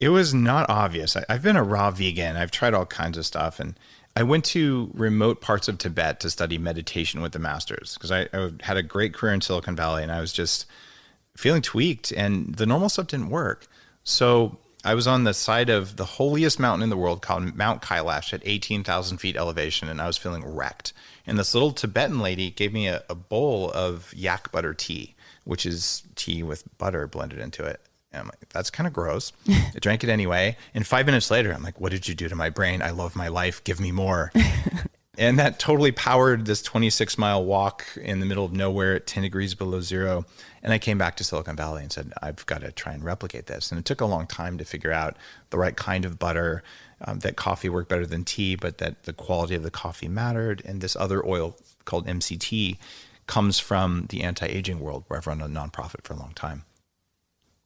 It 0.00 0.10
was 0.10 0.34
not 0.34 0.68
obvious. 0.68 1.16
I, 1.16 1.24
I've 1.28 1.42
been 1.42 1.56
a 1.56 1.64
raw 1.64 1.90
vegan. 1.90 2.36
I've 2.36 2.50
tried 2.50 2.74
all 2.74 2.86
kinds 2.86 3.16
of 3.16 3.24
stuff, 3.24 3.60
and 3.60 3.78
I 4.16 4.22
went 4.22 4.46
to 4.46 4.90
remote 4.94 5.42
parts 5.42 5.68
of 5.68 5.76
Tibet 5.76 6.20
to 6.20 6.30
study 6.30 6.56
meditation 6.56 7.20
with 7.20 7.32
the 7.32 7.38
masters 7.38 7.94
because 7.94 8.10
I, 8.10 8.28
I, 8.32 8.50
had 8.62 8.78
a 8.78 8.82
great 8.82 9.12
career 9.12 9.34
in 9.34 9.42
Silicon 9.42 9.76
Valley 9.76 10.02
and 10.02 10.10
I 10.10 10.20
was 10.20 10.32
just 10.32 10.64
feeling 11.36 11.60
tweaked 11.60 12.12
and 12.12 12.54
the 12.54 12.64
normal 12.64 12.88
stuff 12.88 13.08
didn't 13.08 13.28
work. 13.28 13.66
So 14.04 14.56
I 14.84 14.94
was 14.94 15.06
on 15.06 15.24
the 15.24 15.34
side 15.34 15.68
of 15.68 15.96
the 15.96 16.04
holiest 16.04 16.60
mountain 16.60 16.82
in 16.82 16.90
the 16.90 16.96
world 16.96 17.22
called 17.22 17.56
Mount 17.56 17.82
Kailash 17.82 18.32
at 18.32 18.42
18,000 18.44 19.18
feet 19.18 19.36
elevation 19.36 19.88
and 19.88 20.00
I 20.00 20.06
was 20.06 20.16
feeling 20.16 20.44
wrecked. 20.44 20.92
And 21.26 21.38
this 21.38 21.54
little 21.54 21.72
Tibetan 21.72 22.20
lady 22.20 22.50
gave 22.50 22.72
me 22.72 22.86
a, 22.86 23.02
a 23.08 23.14
bowl 23.14 23.72
of 23.72 24.12
yak 24.14 24.52
butter 24.52 24.74
tea, 24.74 25.16
which 25.44 25.66
is 25.66 26.02
tea 26.14 26.42
with 26.42 26.64
butter 26.78 27.06
blended 27.06 27.40
into 27.40 27.64
it. 27.64 27.80
And 28.12 28.22
I'm 28.22 28.26
like, 28.28 28.48
that's 28.50 28.70
kind 28.70 28.86
of 28.86 28.92
gross. 28.92 29.32
I 29.48 29.72
drank 29.80 30.04
it 30.04 30.10
anyway. 30.10 30.56
And 30.74 30.86
five 30.86 31.06
minutes 31.06 31.30
later, 31.30 31.52
I'm 31.52 31.62
like, 31.62 31.80
what 31.80 31.90
did 31.90 32.06
you 32.06 32.14
do 32.14 32.28
to 32.28 32.36
my 32.36 32.50
brain? 32.50 32.80
I 32.80 32.90
love 32.90 33.16
my 33.16 33.28
life. 33.28 33.64
Give 33.64 33.80
me 33.80 33.90
more. 33.92 34.32
and 35.18 35.38
that 35.38 35.58
totally 35.58 35.92
powered 35.92 36.46
this 36.46 36.62
26 36.62 37.18
mile 37.18 37.44
walk 37.44 37.84
in 38.00 38.20
the 38.20 38.26
middle 38.26 38.44
of 38.44 38.52
nowhere 38.52 38.94
at 38.94 39.06
10 39.06 39.22
degrees 39.22 39.54
below 39.54 39.80
zero. 39.80 40.24
And 40.66 40.74
I 40.74 40.78
came 40.78 40.98
back 40.98 41.14
to 41.16 41.24
Silicon 41.24 41.54
Valley 41.54 41.82
and 41.82 41.92
said, 41.92 42.12
I've 42.20 42.44
got 42.46 42.62
to 42.62 42.72
try 42.72 42.92
and 42.92 43.04
replicate 43.04 43.46
this. 43.46 43.70
And 43.70 43.78
it 43.78 43.84
took 43.84 44.00
a 44.00 44.04
long 44.04 44.26
time 44.26 44.58
to 44.58 44.64
figure 44.64 44.90
out 44.90 45.16
the 45.50 45.58
right 45.58 45.76
kind 45.76 46.04
of 46.04 46.18
butter, 46.18 46.64
um, 47.02 47.20
that 47.20 47.36
coffee 47.36 47.68
worked 47.68 47.88
better 47.88 48.04
than 48.04 48.24
tea, 48.24 48.56
but 48.56 48.78
that 48.78 49.04
the 49.04 49.12
quality 49.12 49.54
of 49.54 49.62
the 49.62 49.70
coffee 49.70 50.08
mattered. 50.08 50.62
And 50.64 50.80
this 50.80 50.96
other 50.96 51.24
oil 51.24 51.56
called 51.84 52.08
MCT 52.08 52.78
comes 53.28 53.60
from 53.60 54.06
the 54.08 54.24
anti 54.24 54.46
aging 54.46 54.80
world 54.80 55.04
where 55.06 55.18
I've 55.18 55.28
run 55.28 55.40
a 55.40 55.46
nonprofit 55.46 56.02
for 56.02 56.14
a 56.14 56.16
long 56.16 56.32
time. 56.34 56.64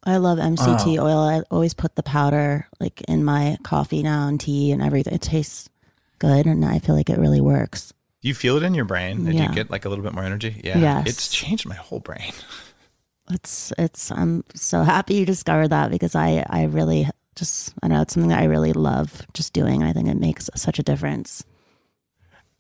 I 0.05 0.19
love 0.19 0.37
MCT 0.39 1.03
oil. 1.03 1.21
I 1.21 1.43
always 1.51 1.73
put 1.73 1.95
the 1.95 2.03
powder 2.03 2.67
like 2.81 3.01
in 3.09 3.25
my 3.25 3.57
coffee 3.63 4.03
now 4.03 4.29
and 4.29 4.39
tea 4.39 4.73
and 4.73 4.83
everything. 4.83 5.15
It 5.15 5.23
tastes 5.23 5.71
good 6.19 6.45
and 6.45 6.67
I 6.67 6.81
feel 6.81 6.95
like 6.95 7.09
it 7.09 7.19
really 7.19 7.41
works. 7.41 7.95
Do 8.21 8.29
you 8.29 8.35
feel 8.35 8.59
it 8.59 8.63
in 8.63 8.75
your 8.75 8.85
brain? 8.85 9.25
Yeah. 9.25 9.33
Do 9.33 9.39
you 9.39 9.55
get 9.55 9.71
like 9.71 9.87
a 9.87 9.89
little 9.89 10.05
bit 10.05 10.13
more 10.13 10.25
energy? 10.25 10.61
Yeah. 10.63 10.79
Yes. 10.79 11.07
It's 11.07 11.29
changed 11.29 11.67
my 11.67 11.77
whole 11.77 12.01
brain. 12.01 12.33
It's 13.31 13.73
it's 13.79 14.11
I'm 14.11 14.45
so 14.55 14.83
happy 14.83 15.15
you 15.15 15.27
discovered 15.27 15.69
that 15.69 15.91
because 15.91 16.15
I 16.15 16.45
I 16.49 16.65
really 16.65 17.09
just 17.37 17.75
I 17.83 17.89
know 17.89 18.03
it's 18.03 18.15
something 18.15 18.31
that 18.31 18.41
I 18.41 18.45
really 18.45 18.73
love 18.73 19.23
just 19.35 19.53
doing. 19.53 19.83
I 19.83 19.93
think 19.93 20.09
it 20.09 20.17
makes 20.17 20.51
such 20.55 20.79
a 20.79 20.83
difference. 20.83 21.45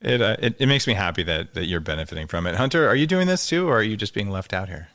It, 0.00 0.22
uh, 0.22 0.36
it 0.38 0.56
it 0.58 0.66
makes 0.66 0.86
me 0.86 0.94
happy 0.94 1.22
that 1.24 1.54
that 1.54 1.66
you're 1.66 1.80
benefiting 1.80 2.26
from 2.26 2.46
it. 2.46 2.56
Hunter, 2.56 2.88
are 2.88 2.96
you 2.96 3.06
doing 3.06 3.26
this 3.26 3.46
too 3.46 3.68
or 3.68 3.78
are 3.78 3.82
you 3.82 3.96
just 3.96 4.14
being 4.14 4.30
left 4.30 4.52
out 4.52 4.68
here? 4.68 4.88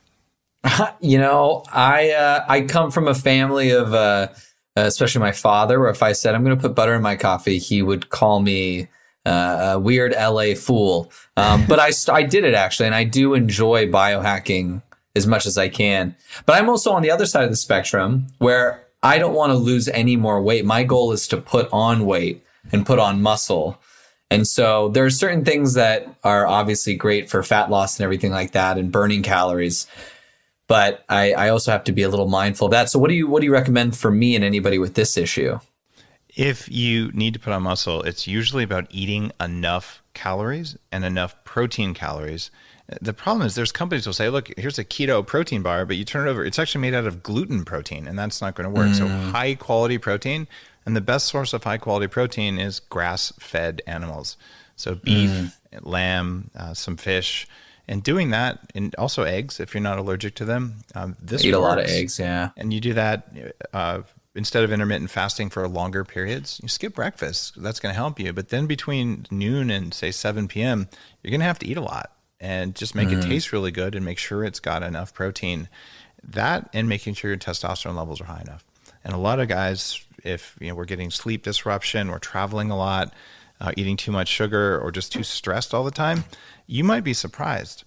you 1.00 1.18
know, 1.18 1.62
I 1.72 2.10
uh, 2.10 2.44
I 2.48 2.62
come 2.62 2.90
from 2.90 3.06
a 3.06 3.14
family 3.14 3.70
of 3.70 3.94
uh, 3.94 4.28
especially 4.74 5.20
my 5.20 5.32
father, 5.32 5.80
where 5.80 5.90
if 5.90 6.02
I 6.02 6.12
said 6.12 6.34
I'm 6.34 6.44
going 6.44 6.56
to 6.56 6.60
put 6.60 6.74
butter 6.74 6.94
in 6.94 7.02
my 7.02 7.16
coffee, 7.16 7.58
he 7.58 7.82
would 7.82 8.08
call 8.08 8.40
me 8.40 8.88
uh, 9.24 9.74
a 9.74 9.78
weird 9.78 10.12
LA 10.12 10.54
fool. 10.54 11.12
Um, 11.36 11.66
but 11.66 11.78
I 11.78 11.92
I 12.12 12.22
did 12.22 12.44
it 12.44 12.54
actually, 12.54 12.86
and 12.86 12.94
I 12.94 13.04
do 13.04 13.34
enjoy 13.34 13.86
biohacking 13.86 14.82
as 15.16 15.26
much 15.26 15.46
as 15.46 15.58
I 15.58 15.68
can. 15.68 16.14
But 16.44 16.56
I'm 16.56 16.68
also 16.68 16.92
on 16.92 17.02
the 17.02 17.10
other 17.10 17.26
side 17.26 17.44
of 17.44 17.50
the 17.50 17.56
spectrum 17.56 18.28
where 18.38 18.84
I 19.02 19.18
don't 19.18 19.34
want 19.34 19.50
to 19.50 19.58
lose 19.58 19.88
any 19.88 20.16
more 20.16 20.40
weight. 20.42 20.64
My 20.64 20.84
goal 20.84 21.12
is 21.12 21.26
to 21.28 21.36
put 21.36 21.68
on 21.72 22.06
weight 22.06 22.44
and 22.72 22.86
put 22.86 22.98
on 22.98 23.22
muscle. 23.22 23.80
And 24.30 24.46
so 24.46 24.88
there 24.88 25.04
are 25.04 25.10
certain 25.10 25.44
things 25.44 25.74
that 25.74 26.08
are 26.24 26.46
obviously 26.46 26.94
great 26.94 27.30
for 27.30 27.42
fat 27.42 27.70
loss 27.70 27.98
and 27.98 28.04
everything 28.04 28.32
like 28.32 28.52
that 28.52 28.76
and 28.78 28.92
burning 28.92 29.22
calories 29.22 29.86
but 30.66 31.04
I, 31.08 31.32
I 31.32 31.48
also 31.50 31.70
have 31.70 31.84
to 31.84 31.92
be 31.92 32.02
a 32.02 32.08
little 32.08 32.28
mindful 32.28 32.66
of 32.66 32.70
that. 32.72 32.90
So 32.90 32.98
what 32.98 33.08
do 33.08 33.14
you 33.14 33.28
what 33.28 33.40
do 33.40 33.46
you 33.46 33.52
recommend 33.52 33.96
for 33.96 34.10
me 34.10 34.34
and 34.34 34.44
anybody 34.44 34.78
with 34.78 34.94
this 34.94 35.16
issue? 35.16 35.58
If 36.34 36.70
you 36.70 37.10
need 37.12 37.34
to 37.34 37.40
put 37.40 37.52
on 37.52 37.62
muscle, 37.62 38.02
it's 38.02 38.26
usually 38.26 38.62
about 38.62 38.86
eating 38.90 39.32
enough 39.40 40.02
calories 40.12 40.76
and 40.92 41.04
enough 41.04 41.42
protein 41.44 41.94
calories. 41.94 42.50
The 43.02 43.12
problem 43.12 43.46
is 43.46 43.54
there's 43.56 43.72
companies 43.72 44.06
will 44.06 44.12
say, 44.14 44.28
look, 44.28 44.52
here's 44.56 44.78
a 44.78 44.84
keto 44.84 45.26
protein 45.26 45.62
bar, 45.62 45.84
but 45.84 45.96
you 45.96 46.04
turn 46.04 46.28
it 46.28 46.30
over, 46.30 46.44
it's 46.44 46.58
actually 46.58 46.82
made 46.82 46.94
out 46.94 47.04
of 47.06 47.22
gluten 47.22 47.64
protein, 47.64 48.06
and 48.06 48.16
that's 48.18 48.40
not 48.40 48.54
going 48.54 48.64
to 48.64 48.70
work. 48.70 48.94
So 48.94 49.06
Mm. 49.06 49.32
high 49.32 49.54
quality 49.56 49.98
protein, 49.98 50.46
and 50.84 50.94
the 50.94 51.00
best 51.00 51.26
source 51.26 51.52
of 51.52 51.64
high 51.64 51.78
quality 51.78 52.06
protein 52.06 52.58
is 52.60 52.78
grass 52.78 53.32
fed 53.40 53.82
animals. 53.88 54.36
So 54.76 54.94
beef, 54.94 55.30
Mm. 55.30 55.52
lamb, 55.82 56.50
uh, 56.56 56.74
some 56.74 56.96
fish, 56.96 57.48
and 57.88 58.02
doing 58.04 58.30
that, 58.30 58.60
and 58.74 58.94
also 58.96 59.24
eggs 59.24 59.58
if 59.58 59.74
you're 59.74 59.82
not 59.82 59.98
allergic 59.98 60.34
to 60.36 60.44
them. 60.44 60.84
Um, 60.94 61.16
this 61.20 61.44
I 61.44 61.48
eat 61.48 61.54
a 61.54 61.58
lot 61.58 61.78
of 61.78 61.86
eggs, 61.86 62.18
yeah. 62.20 62.50
And 62.56 62.72
you 62.72 62.80
do 62.80 62.92
that 62.94 63.28
uh, 63.72 64.02
instead 64.36 64.62
of 64.64 64.72
intermittent 64.72 65.10
fasting 65.10 65.50
for 65.50 65.66
longer 65.66 66.04
periods. 66.04 66.60
You 66.62 66.68
skip 66.68 66.94
breakfast. 66.94 67.60
That's 67.60 67.80
going 67.80 67.92
to 67.92 67.96
help 67.96 68.20
you. 68.20 68.32
But 68.32 68.50
then 68.50 68.66
between 68.66 69.26
noon 69.30 69.70
and 69.70 69.92
say 69.94 70.10
7 70.10 70.46
p.m., 70.46 70.88
you're 71.22 71.30
going 71.30 71.40
to 71.40 71.46
have 71.46 71.58
to 71.60 71.66
eat 71.66 71.76
a 71.76 71.80
lot 71.82 72.12
and 72.40 72.74
just 72.74 72.94
make 72.94 73.10
it 73.10 73.18
Mhm. 73.20 73.28
taste 73.28 73.52
really 73.52 73.70
good 73.70 73.94
and 73.94 74.04
make 74.04 74.18
sure 74.18 74.44
it's 74.44 74.60
got 74.60 74.82
enough 74.82 75.14
protein. 75.14 75.68
That 76.22 76.68
and 76.72 76.88
making 76.88 77.14
sure 77.14 77.30
your 77.30 77.38
testosterone 77.38 77.96
levels 77.96 78.20
are 78.20 78.24
high 78.24 78.40
enough. 78.42 78.64
And 79.04 79.14
a 79.14 79.18
lot 79.18 79.38
of 79.40 79.48
guys, 79.48 80.00
if 80.24 80.56
you 80.60 80.68
know 80.68 80.74
we're 80.74 80.84
getting 80.84 81.10
sleep 81.10 81.44
disruption, 81.44 82.10
we're 82.10 82.18
traveling 82.18 82.70
a 82.70 82.76
lot, 82.76 83.14
uh, 83.60 83.72
eating 83.76 83.96
too 83.96 84.10
much 84.12 84.28
sugar, 84.28 84.78
or 84.80 84.90
just 84.90 85.12
too 85.12 85.22
stressed 85.22 85.72
all 85.72 85.84
the 85.84 85.90
time, 85.90 86.24
you 86.66 86.82
might 86.84 87.04
be 87.04 87.14
surprised. 87.14 87.84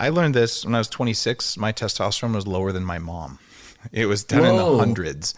I 0.00 0.08
learned 0.08 0.34
this 0.34 0.64
when 0.64 0.74
I 0.74 0.78
was 0.78 0.88
26. 0.88 1.56
My 1.56 1.72
testosterone 1.72 2.34
was 2.34 2.46
lower 2.46 2.72
than 2.72 2.84
my 2.84 2.98
mom. 2.98 3.38
It 3.92 4.06
was 4.06 4.24
down 4.24 4.44
in 4.44 4.56
the 4.56 4.78
hundreds. 4.78 5.34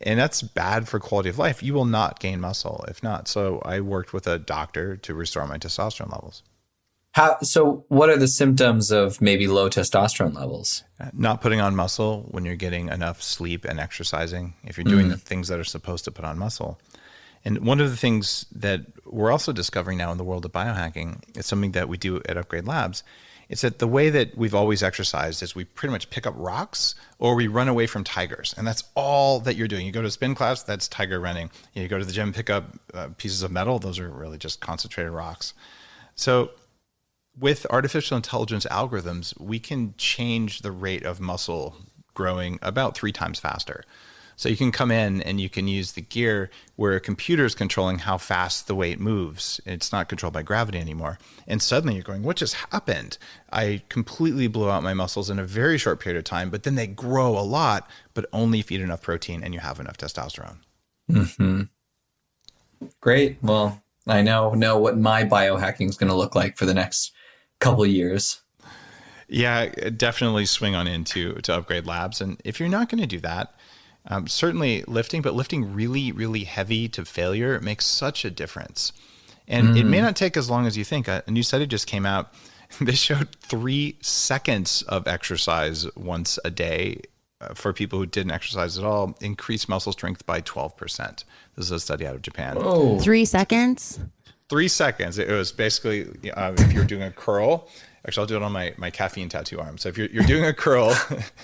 And 0.00 0.18
that's 0.18 0.42
bad 0.42 0.88
for 0.88 0.98
quality 0.98 1.28
of 1.28 1.38
life. 1.38 1.62
You 1.62 1.74
will 1.74 1.84
not 1.84 2.18
gain 2.18 2.40
muscle 2.40 2.84
if 2.88 3.02
not. 3.02 3.28
So 3.28 3.62
I 3.64 3.80
worked 3.80 4.12
with 4.12 4.26
a 4.26 4.38
doctor 4.38 4.96
to 4.96 5.14
restore 5.14 5.46
my 5.46 5.58
testosterone 5.58 6.10
levels. 6.10 6.42
How 7.12 7.38
so 7.42 7.84
what 7.88 8.08
are 8.08 8.16
the 8.16 8.28
symptoms 8.28 8.90
of 8.90 9.20
maybe 9.20 9.46
low 9.46 9.68
testosterone 9.68 10.34
levels? 10.34 10.82
Not 11.12 11.40
putting 11.42 11.60
on 11.60 11.76
muscle 11.76 12.26
when 12.30 12.44
you're 12.46 12.56
getting 12.56 12.88
enough 12.88 13.22
sleep 13.22 13.64
and 13.66 13.78
exercising, 13.78 14.54
if 14.64 14.78
you're 14.78 14.84
doing 14.84 15.06
Mm. 15.06 15.10
the 15.10 15.16
things 15.18 15.48
that 15.48 15.58
are 15.58 15.64
supposed 15.64 16.04
to 16.06 16.10
put 16.10 16.24
on 16.24 16.38
muscle. 16.38 16.80
And 17.44 17.66
one 17.66 17.80
of 17.80 17.90
the 17.90 17.96
things 17.96 18.46
that 18.52 18.82
we're 19.04 19.30
also 19.32 19.52
discovering 19.52 19.98
now 19.98 20.10
in 20.12 20.16
the 20.16 20.24
world 20.24 20.44
of 20.44 20.52
biohacking, 20.52 21.20
it's 21.34 21.48
something 21.48 21.72
that 21.72 21.88
we 21.88 21.98
do 21.98 22.22
at 22.28 22.36
Upgrade 22.38 22.66
Labs. 22.66 23.02
It's 23.48 23.60
that 23.60 23.78
the 23.80 23.88
way 23.88 24.08
that 24.08 24.38
we've 24.38 24.54
always 24.54 24.82
exercised 24.82 25.42
is 25.42 25.54
we 25.54 25.64
pretty 25.64 25.92
much 25.92 26.08
pick 26.08 26.26
up 26.26 26.34
rocks 26.38 26.94
or 27.18 27.34
we 27.34 27.48
run 27.48 27.68
away 27.68 27.86
from 27.86 28.04
tigers. 28.04 28.54
And 28.56 28.66
that's 28.66 28.84
all 28.94 29.40
that 29.40 29.56
you're 29.56 29.68
doing. 29.68 29.84
You 29.84 29.92
go 29.92 30.00
to 30.00 30.10
spin 30.10 30.34
class, 30.34 30.62
that's 30.62 30.88
tiger 30.88 31.20
running. 31.20 31.50
You 31.74 31.86
go 31.88 31.98
to 31.98 32.04
the 32.04 32.12
gym, 32.12 32.32
pick 32.32 32.48
up 32.48 32.78
uh, 32.94 33.08
pieces 33.18 33.42
of 33.42 33.50
metal, 33.50 33.78
those 33.78 33.98
are 33.98 34.08
really 34.08 34.38
just 34.38 34.60
concentrated 34.60 35.12
rocks. 35.12 35.52
So 36.14 36.52
with 37.38 37.66
artificial 37.70 38.16
intelligence 38.16 38.66
algorithms, 38.70 39.38
we 39.40 39.58
can 39.58 39.94
change 39.96 40.60
the 40.60 40.72
rate 40.72 41.04
of 41.04 41.20
muscle 41.20 41.76
growing 42.14 42.58
about 42.62 42.96
three 42.96 43.12
times 43.12 43.40
faster. 43.40 43.84
So 44.36 44.48
you 44.48 44.56
can 44.56 44.72
come 44.72 44.90
in 44.90 45.22
and 45.22 45.40
you 45.40 45.48
can 45.48 45.68
use 45.68 45.92
the 45.92 46.00
gear 46.00 46.50
where 46.76 46.94
a 46.94 47.00
computer 47.00 47.44
is 47.44 47.54
controlling 47.54 47.98
how 47.98 48.18
fast 48.18 48.66
the 48.66 48.74
weight 48.74 48.98
moves. 48.98 49.60
It's 49.66 49.92
not 49.92 50.08
controlled 50.08 50.34
by 50.34 50.42
gravity 50.42 50.78
anymore. 50.78 51.18
And 51.46 51.62
suddenly 51.62 51.94
you're 51.94 52.02
going, 52.02 52.22
what 52.22 52.36
just 52.36 52.54
happened? 52.54 53.18
I 53.52 53.82
completely 53.88 54.48
blew 54.48 54.70
out 54.70 54.82
my 54.82 54.94
muscles 54.94 55.30
in 55.30 55.38
a 55.38 55.44
very 55.44 55.78
short 55.78 56.00
period 56.00 56.18
of 56.18 56.24
time, 56.24 56.50
but 56.50 56.62
then 56.62 56.74
they 56.74 56.86
grow 56.86 57.38
a 57.38 57.40
lot, 57.40 57.88
but 58.14 58.26
only 58.32 58.58
if 58.58 58.70
you 58.70 58.78
eat 58.78 58.82
enough 58.82 59.02
protein 59.02 59.42
and 59.44 59.54
you 59.54 59.60
have 59.60 59.78
enough 59.78 59.96
testosterone. 59.96 60.58
hmm 61.08 61.62
Great. 63.00 63.38
Well, 63.42 63.80
I 64.08 64.22
now 64.22 64.50
know 64.54 64.78
what 64.78 64.98
my 64.98 65.22
biohacking 65.24 65.88
is 65.88 65.96
going 65.96 66.10
to 66.10 66.16
look 66.16 66.34
like 66.34 66.56
for 66.56 66.66
the 66.66 66.74
next 66.74 67.12
couple 67.62 67.84
of 67.84 67.90
years. 67.90 68.40
Yeah, 69.28 69.66
definitely 69.96 70.44
swing 70.46 70.74
on 70.74 70.86
into 70.86 71.34
to 71.42 71.54
Upgrade 71.54 71.86
Labs. 71.86 72.20
And 72.20 72.40
if 72.44 72.60
you're 72.60 72.68
not 72.68 72.88
going 72.90 73.00
to 73.00 73.06
do 73.06 73.20
that, 73.20 73.54
um, 74.06 74.26
certainly 74.26 74.84
lifting, 74.86 75.22
but 75.22 75.34
lifting 75.34 75.72
really, 75.74 76.12
really 76.12 76.44
heavy 76.44 76.88
to 76.90 77.04
failure 77.04 77.58
makes 77.60 77.86
such 77.86 78.24
a 78.24 78.30
difference. 78.30 78.92
And 79.48 79.76
it 79.76 79.84
may 79.84 79.98
Mm. 79.98 80.02
not 80.02 80.16
take 80.16 80.36
as 80.36 80.50
long 80.50 80.66
as 80.66 80.76
you 80.76 80.84
think. 80.84 81.08
A, 81.08 81.22
a 81.26 81.30
new 81.30 81.42
study 81.42 81.66
just 81.66 81.86
came 81.86 82.04
out. 82.06 82.32
They 82.80 82.92
showed 82.94 83.28
three 83.36 83.98
seconds 84.00 84.80
of 84.88 85.06
exercise 85.06 85.86
once 85.94 86.38
a 86.42 86.50
day 86.50 87.02
uh, 87.40 87.52
for 87.54 87.74
people 87.74 87.98
who 87.98 88.06
didn't 88.06 88.32
exercise 88.32 88.78
at 88.78 88.84
all 88.84 89.14
increased 89.20 89.68
muscle 89.68 89.92
strength 89.92 90.24
by 90.24 90.40
12%. 90.40 91.24
This 91.54 91.66
is 91.66 91.70
a 91.70 91.80
study 91.80 92.06
out 92.06 92.14
of 92.14 92.22
Japan. 92.22 92.56
Three 92.98 93.26
seconds. 93.26 94.00
Three 94.52 94.68
seconds. 94.68 95.16
It 95.16 95.30
was 95.30 95.50
basically 95.50 96.30
uh, 96.30 96.52
if 96.58 96.74
you're 96.74 96.84
doing 96.84 97.04
a 97.04 97.10
curl. 97.10 97.70
Actually, 98.06 98.20
I'll 98.20 98.26
do 98.26 98.36
it 98.36 98.42
on 98.42 98.52
my, 98.52 98.74
my 98.76 98.90
caffeine 98.90 99.30
tattoo 99.30 99.58
arm. 99.58 99.78
So 99.78 99.88
if 99.88 99.96
you're, 99.96 100.08
you're 100.08 100.24
doing 100.24 100.44
a 100.44 100.52
curl 100.52 100.94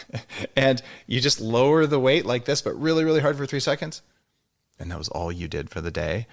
and 0.57 0.83
you 1.07 1.19
just 1.19 1.41
lower 1.41 1.87
the 1.87 1.99
weight 1.99 2.27
like 2.27 2.45
this, 2.45 2.61
but 2.61 2.79
really, 2.79 3.07
really 3.07 3.21
hard 3.21 3.39
for 3.39 3.47
three 3.47 3.61
seconds, 3.61 4.03
and 4.79 4.91
that 4.91 4.99
was 4.99 5.09
all 5.09 5.33
you 5.33 5.49
did 5.49 5.71
for 5.71 5.81
the 5.81 5.91
day, 5.91 6.27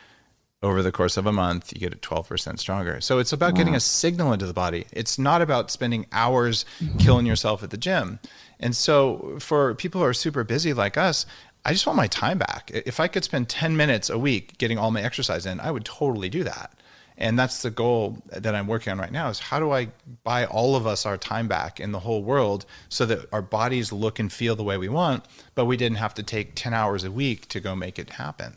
over 0.62 0.84
the 0.84 0.92
course 0.92 1.16
of 1.16 1.26
a 1.26 1.32
month, 1.32 1.72
you 1.72 1.80
get 1.80 1.94
it 1.94 2.02
12% 2.02 2.60
stronger. 2.60 3.00
So 3.00 3.20
it's 3.20 3.32
about 3.32 3.56
getting 3.56 3.76
a 3.76 3.80
signal 3.80 4.34
into 4.34 4.46
the 4.46 4.54
body. 4.54 4.86
It's 4.92 5.18
not 5.18 5.42
about 5.42 5.72
spending 5.72 6.08
hours 6.12 6.66
killing 7.00 7.26
yourself 7.26 7.64
at 7.64 7.70
the 7.70 7.78
gym. 7.78 8.20
And 8.60 8.76
so 8.76 9.38
for 9.40 9.76
people 9.76 10.02
who 10.02 10.08
are 10.08 10.14
super 10.14 10.44
busy 10.44 10.74
like 10.74 10.98
us, 10.98 11.26
I 11.68 11.72
just 11.72 11.88
want 11.88 11.98
my 11.98 12.06
time 12.06 12.38
back. 12.38 12.70
If 12.72 13.00
I 13.00 13.08
could 13.08 13.24
spend 13.24 13.50
10 13.50 13.76
minutes 13.76 14.12
a 14.12 14.20
week 14.20 14.60
getting 14.60 14.78
all 14.78 14.92
my 14.92 15.02
exercise 15.02 15.48
in, 15.48 15.60
I 15.60 15.72
would 15.72 15.84
totally 15.84 16.30
do 16.30 16.44
that. 16.44 16.72
And 17.18 17.40
that's 17.40 17.64
the 17.64 17.72
goal 17.72 18.20
that 18.28 18.54
I'm 18.54 18.68
working 18.68 18.92
on 18.92 19.00
right 19.00 19.12
now 19.12 19.30
is 19.30 19.40
how 19.40 19.60
do 19.60 19.72
I 19.72 19.88
buy 20.24 20.46
all 20.46 20.76
of 20.76 20.86
us 20.86 21.08
our 21.08 21.18
time 21.18 21.48
back 21.48 21.80
in 21.80 21.92
the 21.92 22.02
whole 22.02 22.22
world 22.22 22.68
so 22.90 23.08
that 23.08 23.28
our 23.34 23.42
bodies 23.42 23.92
look 23.92 24.20
and 24.20 24.32
feel 24.32 24.56
the 24.56 24.64
way 24.64 24.78
we 24.78 24.90
want, 24.90 25.26
but 25.56 25.66
we 25.66 25.76
didn't 25.76 25.98
have 25.98 26.14
to 26.16 26.24
take 26.24 26.52
10 26.54 26.76
hours 26.76 27.04
a 27.04 27.10
week 27.10 27.48
to 27.48 27.60
go 27.60 27.76
make 27.76 27.98
it 27.98 28.12
happen. 28.12 28.56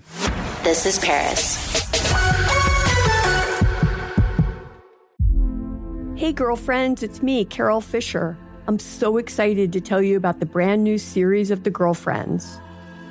This 0.62 0.85
is 0.85 0.99
Paris. 0.99 1.81
Hey, 6.14 6.35
girlfriends, 6.35 7.03
it's 7.03 7.23
me, 7.23 7.47
Carol 7.47 7.81
Fisher. 7.81 8.37
I'm 8.66 8.79
so 8.79 9.16
excited 9.16 9.73
to 9.73 9.81
tell 9.81 10.03
you 10.03 10.18
about 10.18 10.40
the 10.40 10.47
brand 10.47 10.85
new 10.85 10.99
series 10.99 11.51
of 11.51 11.62
The 11.64 11.71
Girlfriends. 11.71 12.61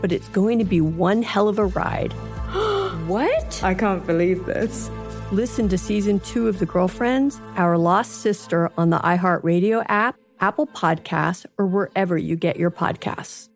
but 0.00 0.12
it's 0.12 0.28
going 0.28 0.58
to 0.58 0.64
be 0.64 0.80
one 0.80 1.22
hell 1.22 1.48
of 1.48 1.58
a 1.58 1.66
ride. 1.66 2.12
what? 3.06 3.62
I 3.62 3.74
can't 3.74 4.06
believe 4.06 4.46
this. 4.46 4.90
Listen 5.32 5.68
to 5.68 5.78
season 5.78 6.20
two 6.20 6.48
of 6.48 6.58
The 6.58 6.66
Girlfriends, 6.66 7.40
Our 7.56 7.78
Lost 7.78 8.20
Sister 8.20 8.70
on 8.76 8.90
the 8.90 8.98
iHeartRadio 8.98 9.84
app, 9.88 10.16
Apple 10.40 10.66
Podcasts, 10.66 11.46
or 11.58 11.66
wherever 11.66 12.18
you 12.18 12.34
get 12.34 12.56
your 12.56 12.70
podcasts. 12.70 13.50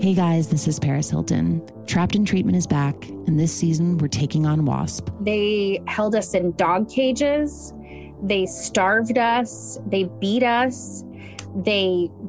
Hey 0.00 0.14
guys, 0.14 0.48
this 0.48 0.66
is 0.66 0.80
Paris 0.80 1.10
Hilton. 1.10 1.62
Trapped 1.86 2.14
in 2.14 2.24
Treatment 2.24 2.56
is 2.56 2.66
back, 2.66 3.06
and 3.08 3.38
this 3.38 3.54
season 3.54 3.98
we're 3.98 4.08
taking 4.08 4.46
on 4.46 4.64
WASP. 4.64 5.10
They 5.20 5.82
held 5.86 6.14
us 6.14 6.32
in 6.32 6.52
dog 6.56 6.88
cages. 6.88 7.74
They 8.22 8.46
starved 8.46 9.18
us. 9.18 9.78
They 9.86 10.04
beat 10.20 10.42
us. 10.42 11.04
They 11.54 12.10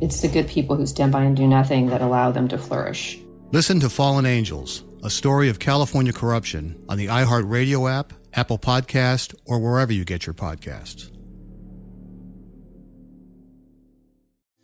It's 0.00 0.20
the 0.20 0.28
good 0.28 0.46
people 0.46 0.76
who 0.76 0.86
stand 0.86 1.12
by 1.12 1.24
and 1.24 1.36
do 1.36 1.46
nothing 1.46 1.86
that 1.86 2.02
allow 2.02 2.30
them 2.30 2.48
to 2.48 2.58
flourish. 2.58 3.18
Listen 3.52 3.80
to 3.80 3.88
Fallen 3.88 4.26
Angels, 4.26 4.84
a 5.02 5.08
story 5.08 5.48
of 5.48 5.58
California 5.58 6.12
corruption 6.12 6.84
on 6.88 6.98
the 6.98 7.06
iHeartRadio 7.06 7.90
app, 7.90 8.12
Apple 8.34 8.58
Podcast, 8.58 9.34
or 9.46 9.58
wherever 9.58 9.92
you 9.92 10.04
get 10.04 10.26
your 10.26 10.34
podcasts. 10.34 11.10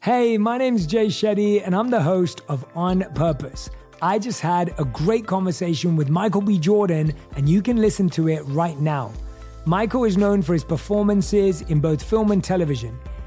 Hey, 0.00 0.36
my 0.36 0.58
name's 0.58 0.86
Jay 0.86 1.06
Shetty, 1.06 1.64
and 1.64 1.74
I'm 1.74 1.88
the 1.88 2.02
host 2.02 2.42
of 2.48 2.66
On 2.74 3.02
Purpose. 3.14 3.70
I 4.02 4.18
just 4.18 4.40
had 4.40 4.74
a 4.78 4.84
great 4.84 5.26
conversation 5.26 5.96
with 5.96 6.10
Michael 6.10 6.42
B. 6.42 6.58
Jordan, 6.58 7.14
and 7.36 7.48
you 7.48 7.62
can 7.62 7.76
listen 7.76 8.10
to 8.10 8.28
it 8.28 8.42
right 8.46 8.78
now. 8.80 9.12
Michael 9.64 10.04
is 10.04 10.16
known 10.18 10.42
for 10.42 10.54
his 10.54 10.64
performances 10.64 11.62
in 11.62 11.78
both 11.78 12.02
film 12.02 12.32
and 12.32 12.42
television. 12.42 12.98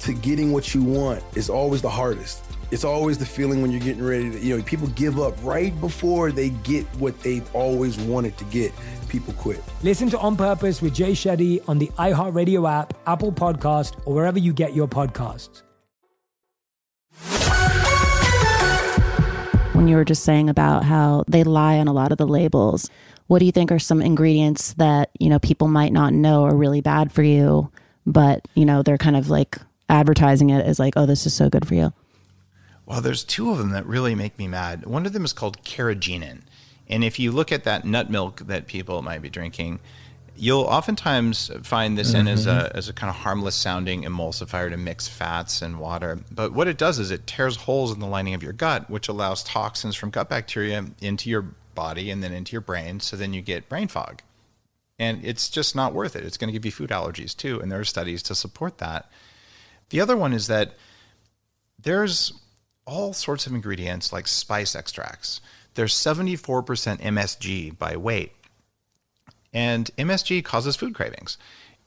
to 0.00 0.12
getting 0.12 0.52
what 0.52 0.74
you 0.74 0.82
want 0.82 1.22
is 1.34 1.48
always 1.50 1.82
the 1.82 1.90
hardest. 1.90 2.44
It's 2.70 2.84
always 2.84 3.16
the 3.16 3.26
feeling 3.26 3.62
when 3.62 3.70
you're 3.70 3.80
getting 3.80 4.04
ready 4.04 4.30
to, 4.30 4.38
you 4.40 4.56
know, 4.56 4.62
people 4.64 4.88
give 4.88 5.20
up 5.20 5.34
right 5.44 5.78
before 5.80 6.32
they 6.32 6.50
get 6.50 6.84
what 6.96 7.20
they've 7.22 7.48
always 7.54 7.96
wanted 7.98 8.36
to 8.38 8.44
get. 8.46 8.72
People 9.08 9.34
quit. 9.34 9.62
Listen 9.82 10.10
to 10.10 10.18
On 10.18 10.36
Purpose 10.36 10.82
with 10.82 10.92
Jay 10.92 11.12
Shetty 11.12 11.62
on 11.68 11.78
the 11.78 11.86
iHeartRadio 11.98 12.68
app, 12.68 12.94
Apple 13.06 13.30
Podcast, 13.30 13.96
or 14.04 14.14
wherever 14.14 14.38
you 14.38 14.52
get 14.52 14.74
your 14.74 14.88
podcasts. 14.88 15.62
When 19.72 19.86
you 19.86 19.94
were 19.94 20.04
just 20.04 20.24
saying 20.24 20.48
about 20.48 20.84
how 20.84 21.24
they 21.28 21.44
lie 21.44 21.78
on 21.78 21.86
a 21.86 21.92
lot 21.92 22.10
of 22.10 22.18
the 22.18 22.26
labels, 22.26 22.90
what 23.28 23.38
do 23.38 23.44
you 23.44 23.52
think 23.52 23.70
are 23.70 23.78
some 23.78 24.02
ingredients 24.02 24.74
that, 24.74 25.10
you 25.20 25.28
know, 25.28 25.38
people 25.38 25.68
might 25.68 25.92
not 25.92 26.12
know 26.12 26.44
are 26.44 26.56
really 26.56 26.80
bad 26.80 27.12
for 27.12 27.22
you, 27.22 27.70
but, 28.06 28.46
you 28.54 28.64
know, 28.64 28.82
they're 28.82 28.98
kind 28.98 29.16
of 29.16 29.30
like 29.30 29.58
advertising 29.88 30.50
it 30.50 30.64
as 30.64 30.78
like, 30.78 30.94
oh, 30.96 31.06
this 31.06 31.26
is 31.26 31.34
so 31.34 31.48
good 31.48 31.66
for 31.66 31.74
you? 31.74 31.92
Well, 32.86 33.00
there's 33.00 33.24
two 33.24 33.50
of 33.50 33.58
them 33.58 33.70
that 33.70 33.86
really 33.86 34.14
make 34.14 34.38
me 34.38 34.46
mad. 34.46 34.86
One 34.86 35.06
of 35.06 35.12
them 35.12 35.24
is 35.24 35.32
called 35.32 35.62
carrageenan. 35.64 36.42
And 36.88 37.02
if 37.02 37.18
you 37.18 37.32
look 37.32 37.50
at 37.50 37.64
that 37.64 37.84
nut 37.84 38.10
milk 38.10 38.40
that 38.46 38.68
people 38.68 39.02
might 39.02 39.22
be 39.22 39.28
drinking, 39.28 39.80
you'll 40.36 40.62
oftentimes 40.62 41.50
find 41.62 41.98
this 41.98 42.10
mm-hmm. 42.10 42.20
in 42.20 42.28
as 42.28 42.46
a, 42.46 42.50
mm-hmm. 42.50 42.78
as 42.78 42.88
a 42.88 42.92
kind 42.92 43.10
of 43.10 43.16
harmless 43.16 43.56
sounding 43.56 44.04
emulsifier 44.04 44.70
to 44.70 44.76
mix 44.76 45.08
fats 45.08 45.62
and 45.62 45.80
water. 45.80 46.20
But 46.30 46.52
what 46.52 46.68
it 46.68 46.78
does 46.78 46.98
is 46.98 47.10
it 47.10 47.26
tears 47.26 47.56
holes 47.56 47.92
in 47.92 47.98
the 47.98 48.06
lining 48.06 48.34
of 48.34 48.42
your 48.42 48.52
gut, 48.52 48.88
which 48.88 49.08
allows 49.08 49.42
toxins 49.42 49.96
from 49.96 50.10
gut 50.10 50.28
bacteria 50.28 50.84
into 51.00 51.28
your 51.28 51.46
body 51.74 52.10
and 52.10 52.22
then 52.22 52.32
into 52.32 52.52
your 52.52 52.60
brain. 52.60 53.00
So 53.00 53.16
then 53.16 53.32
you 53.32 53.42
get 53.42 53.68
brain 53.68 53.88
fog. 53.88 54.22
And 54.98 55.24
it's 55.24 55.50
just 55.50 55.76
not 55.76 55.92
worth 55.92 56.16
it. 56.16 56.24
It's 56.24 56.38
going 56.38 56.48
to 56.48 56.52
give 56.52 56.64
you 56.64 56.70
food 56.70 56.90
allergies 56.90 57.36
too. 57.36 57.60
And 57.60 57.70
there 57.70 57.80
are 57.80 57.84
studies 57.84 58.22
to 58.24 58.34
support 58.34 58.78
that. 58.78 59.10
The 59.90 60.00
other 60.00 60.16
one 60.16 60.32
is 60.32 60.46
that 60.48 60.74
there's 61.78 62.32
all 62.86 63.12
sorts 63.12 63.46
of 63.46 63.52
ingredients 63.52 64.12
like 64.12 64.26
spice 64.26 64.74
extracts. 64.74 65.40
There's 65.74 65.94
74% 65.94 66.64
MSG 67.00 67.78
by 67.78 67.96
weight. 67.96 68.32
And 69.52 69.90
MSG 69.96 70.44
causes 70.44 70.76
food 70.76 70.94
cravings. 70.94 71.38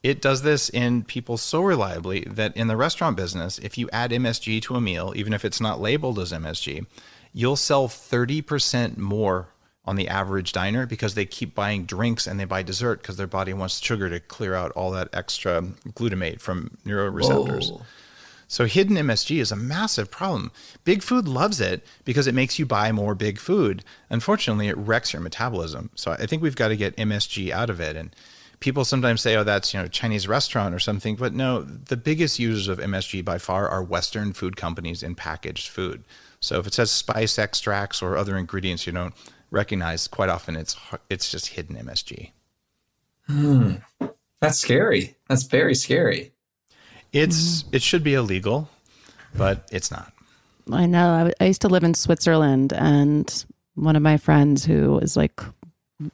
It 0.02 0.22
does 0.22 0.42
this 0.42 0.70
in 0.70 1.04
people 1.04 1.36
so 1.36 1.60
reliably 1.60 2.22
that 2.22 2.56
in 2.56 2.68
the 2.68 2.76
restaurant 2.76 3.16
business, 3.16 3.58
if 3.58 3.76
you 3.76 3.88
add 3.92 4.12
MSG 4.12 4.62
to 4.62 4.76
a 4.76 4.80
meal, 4.80 5.12
even 5.14 5.32
if 5.32 5.44
it's 5.44 5.60
not 5.60 5.80
labeled 5.80 6.18
as 6.18 6.32
MSG, 6.32 6.86
you'll 7.32 7.56
sell 7.56 7.86
30% 7.86 8.96
more 8.96 9.48
on 9.84 9.96
the 9.96 10.08
average 10.08 10.52
diner 10.52 10.86
because 10.86 11.14
they 11.14 11.24
keep 11.24 11.54
buying 11.54 11.84
drinks 11.84 12.26
and 12.26 12.38
they 12.38 12.44
buy 12.44 12.62
dessert 12.62 13.00
because 13.00 13.16
their 13.16 13.26
body 13.26 13.52
wants 13.52 13.80
sugar 13.80 14.10
to 14.10 14.20
clear 14.20 14.54
out 14.54 14.70
all 14.72 14.90
that 14.90 15.08
extra 15.12 15.62
glutamate 15.90 16.40
from 16.40 16.76
neuroreceptors. 16.84 17.72
Whoa. 17.72 17.82
So 18.50 18.66
hidden 18.66 18.96
MSG 18.96 19.40
is 19.40 19.52
a 19.52 19.56
massive 19.56 20.10
problem. 20.10 20.50
Big 20.84 21.04
food 21.04 21.28
loves 21.28 21.60
it 21.60 21.86
because 22.04 22.26
it 22.26 22.34
makes 22.34 22.58
you 22.58 22.66
buy 22.66 22.90
more 22.90 23.14
big 23.14 23.38
food. 23.38 23.84
Unfortunately, 24.10 24.66
it 24.66 24.76
wrecks 24.76 25.12
your 25.12 25.22
metabolism. 25.22 25.90
So 25.94 26.10
I 26.10 26.26
think 26.26 26.42
we've 26.42 26.56
got 26.56 26.68
to 26.68 26.76
get 26.76 26.96
MSG 26.96 27.52
out 27.52 27.70
of 27.70 27.80
it. 27.80 27.94
And 27.94 28.14
people 28.58 28.84
sometimes 28.84 29.20
say, 29.20 29.36
"Oh, 29.36 29.44
that's 29.44 29.72
you 29.72 29.80
know 29.80 29.86
Chinese 29.86 30.26
restaurant 30.26 30.74
or 30.74 30.80
something," 30.80 31.14
but 31.14 31.32
no, 31.32 31.62
the 31.62 31.96
biggest 31.96 32.40
users 32.40 32.66
of 32.66 32.80
MSG 32.80 33.24
by 33.24 33.38
far 33.38 33.68
are 33.68 33.84
Western 33.84 34.32
food 34.32 34.56
companies 34.56 35.04
in 35.04 35.14
packaged 35.14 35.68
food. 35.68 36.02
So 36.40 36.58
if 36.58 36.66
it 36.66 36.74
says 36.74 36.90
spice 36.90 37.38
extracts 37.38 38.02
or 38.02 38.16
other 38.16 38.36
ingredients 38.36 38.84
you 38.84 38.92
don't 38.92 39.14
recognize, 39.50 40.08
quite 40.08 40.28
often 40.28 40.56
it's 40.56 40.76
it's 41.08 41.30
just 41.30 41.48
hidden 41.48 41.76
MSG. 41.76 42.30
Hmm. 43.26 43.74
That's 44.40 44.58
scary. 44.58 45.16
That's 45.28 45.44
very 45.44 45.74
scary. 45.74 46.32
It's 47.12 47.64
it 47.72 47.82
should 47.82 48.02
be 48.02 48.14
illegal, 48.14 48.68
but 49.34 49.68
it's 49.70 49.90
not. 49.90 50.12
I 50.72 50.86
know. 50.86 51.32
I, 51.40 51.44
I 51.44 51.46
used 51.46 51.62
to 51.62 51.68
live 51.68 51.84
in 51.84 51.94
Switzerland, 51.94 52.72
and 52.72 53.44
one 53.74 53.96
of 53.96 54.02
my 54.02 54.16
friends 54.16 54.64
who 54.64 54.98
is 54.98 55.16
like 55.16 55.40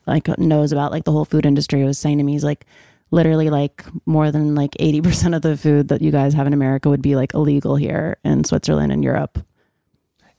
like 0.07 0.27
knows 0.39 0.73
about 0.73 0.91
like 0.91 1.05
the 1.05 1.13
whole 1.13 1.25
food 1.25 1.47
industry 1.47 1.85
was 1.85 1.99
saying 1.99 2.19
to 2.19 2.25
me, 2.25 2.33
he's 2.33 2.45
like, 2.45 2.67
literally 3.11 3.51
like 3.51 3.85
more 4.05 4.31
than 4.31 4.55
like 4.55 4.73
80% 4.73 5.37
of 5.37 5.43
the 5.43 5.57
food 5.57 5.89
that 5.89 6.03
you 6.03 6.11
guys 6.11 6.35
have 6.35 6.47
in 6.47 6.53
America 6.53 6.89
would 6.89 7.03
be 7.03 7.17
like 7.17 7.35
illegal 7.35 7.77
here 7.77 8.17
in 8.25 8.45
Switzerland 8.45 8.93
and 8.93 9.05
Europe. 9.05 9.39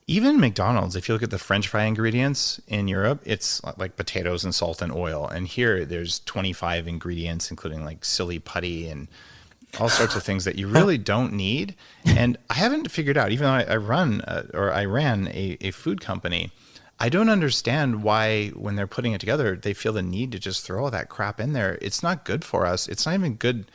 Even 0.10 0.40
McDonald's, 0.40 0.96
if 0.96 1.10
you 1.10 1.14
look 1.14 1.24
at 1.24 1.32
the 1.32 1.38
French 1.38 1.68
fry 1.68 1.84
ingredients 1.84 2.62
in 2.68 2.88
Europe, 2.88 3.22
it's 3.26 3.62
like 3.76 3.98
potatoes 3.98 4.46
and 4.46 4.56
salt 4.56 4.82
and 4.82 4.94
oil. 4.94 5.28
And 5.28 5.46
here 5.46 5.84
there's 5.84 6.20
25 6.22 6.88
ingredients, 6.88 7.52
including 7.52 7.84
like 7.84 8.06
silly 8.06 8.40
putty 8.40 8.88
and 8.88 9.10
all 9.82 9.90
sorts 9.90 10.16
of 10.16 10.24
things 10.24 10.46
that 10.46 10.56
you 10.56 10.70
really 10.70 10.98
don't 11.14 11.34
need. 11.34 11.76
And 12.06 12.38
I 12.50 12.54
haven't 12.54 12.90
figured 12.90 13.18
out, 13.18 13.34
even 13.34 13.44
though 13.44 13.52
I, 13.52 13.64
I 13.64 13.76
run 13.76 14.22
uh, 14.22 14.44
or 14.54 14.72
I 14.72 14.86
ran 14.86 15.28
a, 15.28 15.58
a 15.60 15.72
food 15.72 16.00
company, 16.00 16.52
I 17.02 17.10
don't 17.10 17.30
understand 17.30 18.02
why, 18.02 18.50
when 18.50 18.78
they're 18.78 18.88
putting 18.88 19.12
it 19.12 19.20
together, 19.20 19.58
they 19.58 19.74
feel 19.74 19.92
the 19.92 20.02
need 20.02 20.32
to 20.32 20.40
just 20.40 20.66
throw 20.66 20.86
all 20.86 20.92
that 20.92 21.10
crap 21.10 21.42
in 21.42 21.52
there. 21.52 21.78
It's 21.82 22.02
not 22.02 22.24
good 22.24 22.46
for 22.46 22.66
us. 22.66 22.88
It's 22.88 23.06
not 23.06 23.16
even 23.16 23.36
good. 23.36 23.70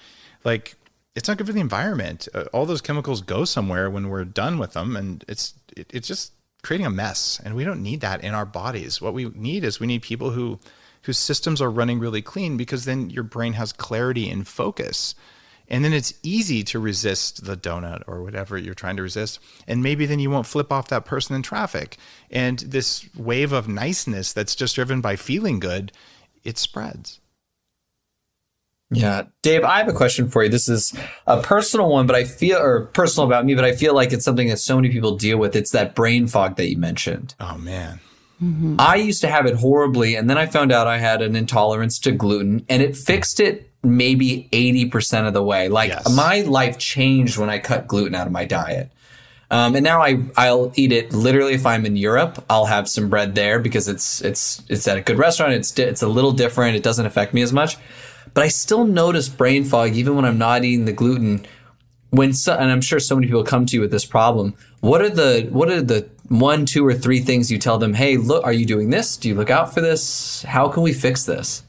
Like, 0.44 0.76
it's 1.14 1.28
not 1.28 1.38
good 1.38 1.46
for 1.46 1.52
the 1.52 1.60
environment. 1.60 2.28
Uh, 2.32 2.44
all 2.52 2.66
those 2.66 2.80
chemicals 2.80 3.20
go 3.20 3.44
somewhere 3.44 3.90
when 3.90 4.08
we're 4.08 4.24
done 4.24 4.58
with 4.58 4.72
them, 4.72 4.96
and 4.96 5.24
it's 5.28 5.54
it, 5.76 5.90
it's 5.92 6.08
just 6.08 6.32
creating 6.62 6.86
a 6.86 6.90
mess. 6.90 7.40
And 7.44 7.54
we 7.54 7.64
don't 7.64 7.82
need 7.82 8.00
that 8.00 8.22
in 8.22 8.34
our 8.34 8.46
bodies. 8.46 9.00
What 9.00 9.14
we 9.14 9.28
need 9.30 9.64
is 9.64 9.80
we 9.80 9.86
need 9.86 10.02
people 10.02 10.30
who 10.30 10.58
whose 11.02 11.18
systems 11.18 11.60
are 11.60 11.70
running 11.70 11.98
really 11.98 12.22
clean 12.22 12.56
because 12.56 12.84
then 12.84 13.10
your 13.10 13.24
brain 13.24 13.54
has 13.54 13.72
clarity 13.72 14.30
and 14.30 14.46
focus. 14.46 15.14
And 15.68 15.84
then 15.84 15.92
it's 15.92 16.14
easy 16.22 16.62
to 16.64 16.78
resist 16.78 17.44
the 17.44 17.56
donut 17.56 18.02
or 18.06 18.22
whatever 18.22 18.58
you're 18.58 18.74
trying 18.74 18.96
to 18.96 19.02
resist. 19.02 19.40
And 19.66 19.82
maybe 19.82 20.06
then 20.06 20.20
you 20.20 20.30
won't 20.30 20.46
flip 20.46 20.72
off 20.72 20.88
that 20.88 21.04
person 21.04 21.34
in 21.34 21.42
traffic. 21.42 21.96
And 22.30 22.58
this 22.60 23.08
wave 23.16 23.52
of 23.52 23.68
niceness 23.68 24.32
that's 24.32 24.54
just 24.54 24.74
driven 24.74 25.00
by 25.00 25.16
feeling 25.16 25.60
good, 25.60 25.92
it 26.44 26.58
spreads. 26.58 27.20
Yeah. 28.92 29.24
Dave, 29.42 29.64
I 29.64 29.78
have 29.78 29.88
a 29.88 29.92
question 29.92 30.28
for 30.28 30.44
you. 30.44 30.48
This 30.48 30.68
is 30.68 30.94
a 31.26 31.40
personal 31.40 31.88
one, 31.88 32.06
but 32.06 32.16
I 32.16 32.24
feel, 32.24 32.58
or 32.58 32.86
personal 32.86 33.26
about 33.26 33.44
me, 33.44 33.54
but 33.54 33.64
I 33.64 33.74
feel 33.74 33.94
like 33.94 34.12
it's 34.12 34.24
something 34.24 34.48
that 34.48 34.58
so 34.58 34.76
many 34.76 34.90
people 34.90 35.16
deal 35.16 35.38
with. 35.38 35.56
It's 35.56 35.70
that 35.70 35.94
brain 35.94 36.26
fog 36.26 36.56
that 36.56 36.68
you 36.68 36.76
mentioned. 36.76 37.34
Oh, 37.40 37.56
man. 37.58 38.00
Mm-hmm. 38.42 38.76
I 38.78 38.96
used 38.96 39.20
to 39.20 39.28
have 39.28 39.46
it 39.46 39.54
horribly, 39.54 40.16
and 40.16 40.28
then 40.28 40.36
I 40.36 40.46
found 40.46 40.72
out 40.72 40.86
I 40.86 40.98
had 40.98 41.22
an 41.22 41.36
intolerance 41.36 41.98
to 42.00 42.12
gluten, 42.12 42.64
and 42.68 42.82
it 42.82 42.96
fixed 42.96 43.40
it 43.40 43.70
maybe 43.82 44.48
80% 44.52 45.26
of 45.26 45.34
the 45.34 45.42
way. 45.42 45.68
Like 45.68 45.90
yes. 45.90 46.14
my 46.14 46.40
life 46.42 46.78
changed 46.78 47.38
when 47.38 47.50
I 47.50 47.58
cut 47.58 47.86
gluten 47.86 48.14
out 48.14 48.26
of 48.26 48.32
my 48.32 48.44
diet. 48.44 48.90
Um, 49.50 49.74
and 49.74 49.84
now 49.84 50.00
I 50.00 50.18
I'll 50.34 50.72
eat 50.76 50.92
it 50.92 51.12
literally 51.12 51.52
if 51.52 51.66
I'm 51.66 51.84
in 51.84 51.94
Europe. 51.94 52.42
I'll 52.48 52.64
have 52.64 52.88
some 52.88 53.10
bread 53.10 53.34
there 53.34 53.58
because 53.58 53.86
it's 53.86 54.22
it's 54.22 54.62
it's 54.70 54.88
at 54.88 54.96
a 54.96 55.02
good 55.02 55.18
restaurant. 55.18 55.52
It's 55.52 55.78
it's 55.78 56.00
a 56.00 56.08
little 56.08 56.32
different. 56.32 56.74
It 56.74 56.82
doesn't 56.82 57.04
affect 57.04 57.34
me 57.34 57.42
as 57.42 57.52
much, 57.52 57.76
but 58.34 58.44
I 58.44 58.48
still 58.48 58.84
notice 58.84 59.28
brain 59.28 59.64
fog 59.64 59.94
even 59.94 60.16
when 60.16 60.24
I'm 60.24 60.38
not 60.38 60.64
eating 60.64 60.84
the 60.84 60.92
gluten. 60.92 61.46
When 62.10 62.34
so, 62.34 62.54
and 62.54 62.70
I'm 62.70 62.82
sure 62.82 63.00
so 63.00 63.14
many 63.14 63.26
people 63.26 63.42
come 63.42 63.64
to 63.66 63.76
you 63.76 63.80
with 63.80 63.90
this 63.90 64.04
problem. 64.04 64.54
What 64.80 65.00
are 65.00 65.08
the 65.08 65.48
what 65.50 65.70
are 65.70 65.80
the 65.80 66.08
one, 66.28 66.66
two, 66.66 66.86
or 66.86 66.94
three 66.94 67.20
things 67.20 67.50
you 67.50 67.58
tell 67.58 67.78
them? 67.78 67.94
Hey, 67.94 68.16
look, 68.16 68.44
are 68.44 68.52
you 68.52 68.66
doing 68.66 68.90
this? 68.90 69.16
Do 69.16 69.28
you 69.28 69.34
look 69.34 69.50
out 69.50 69.72
for 69.72 69.80
this? 69.80 70.42
How 70.42 70.68
can 70.68 70.82
we 70.82 70.92
fix 70.92 71.24
this? 71.24 71.62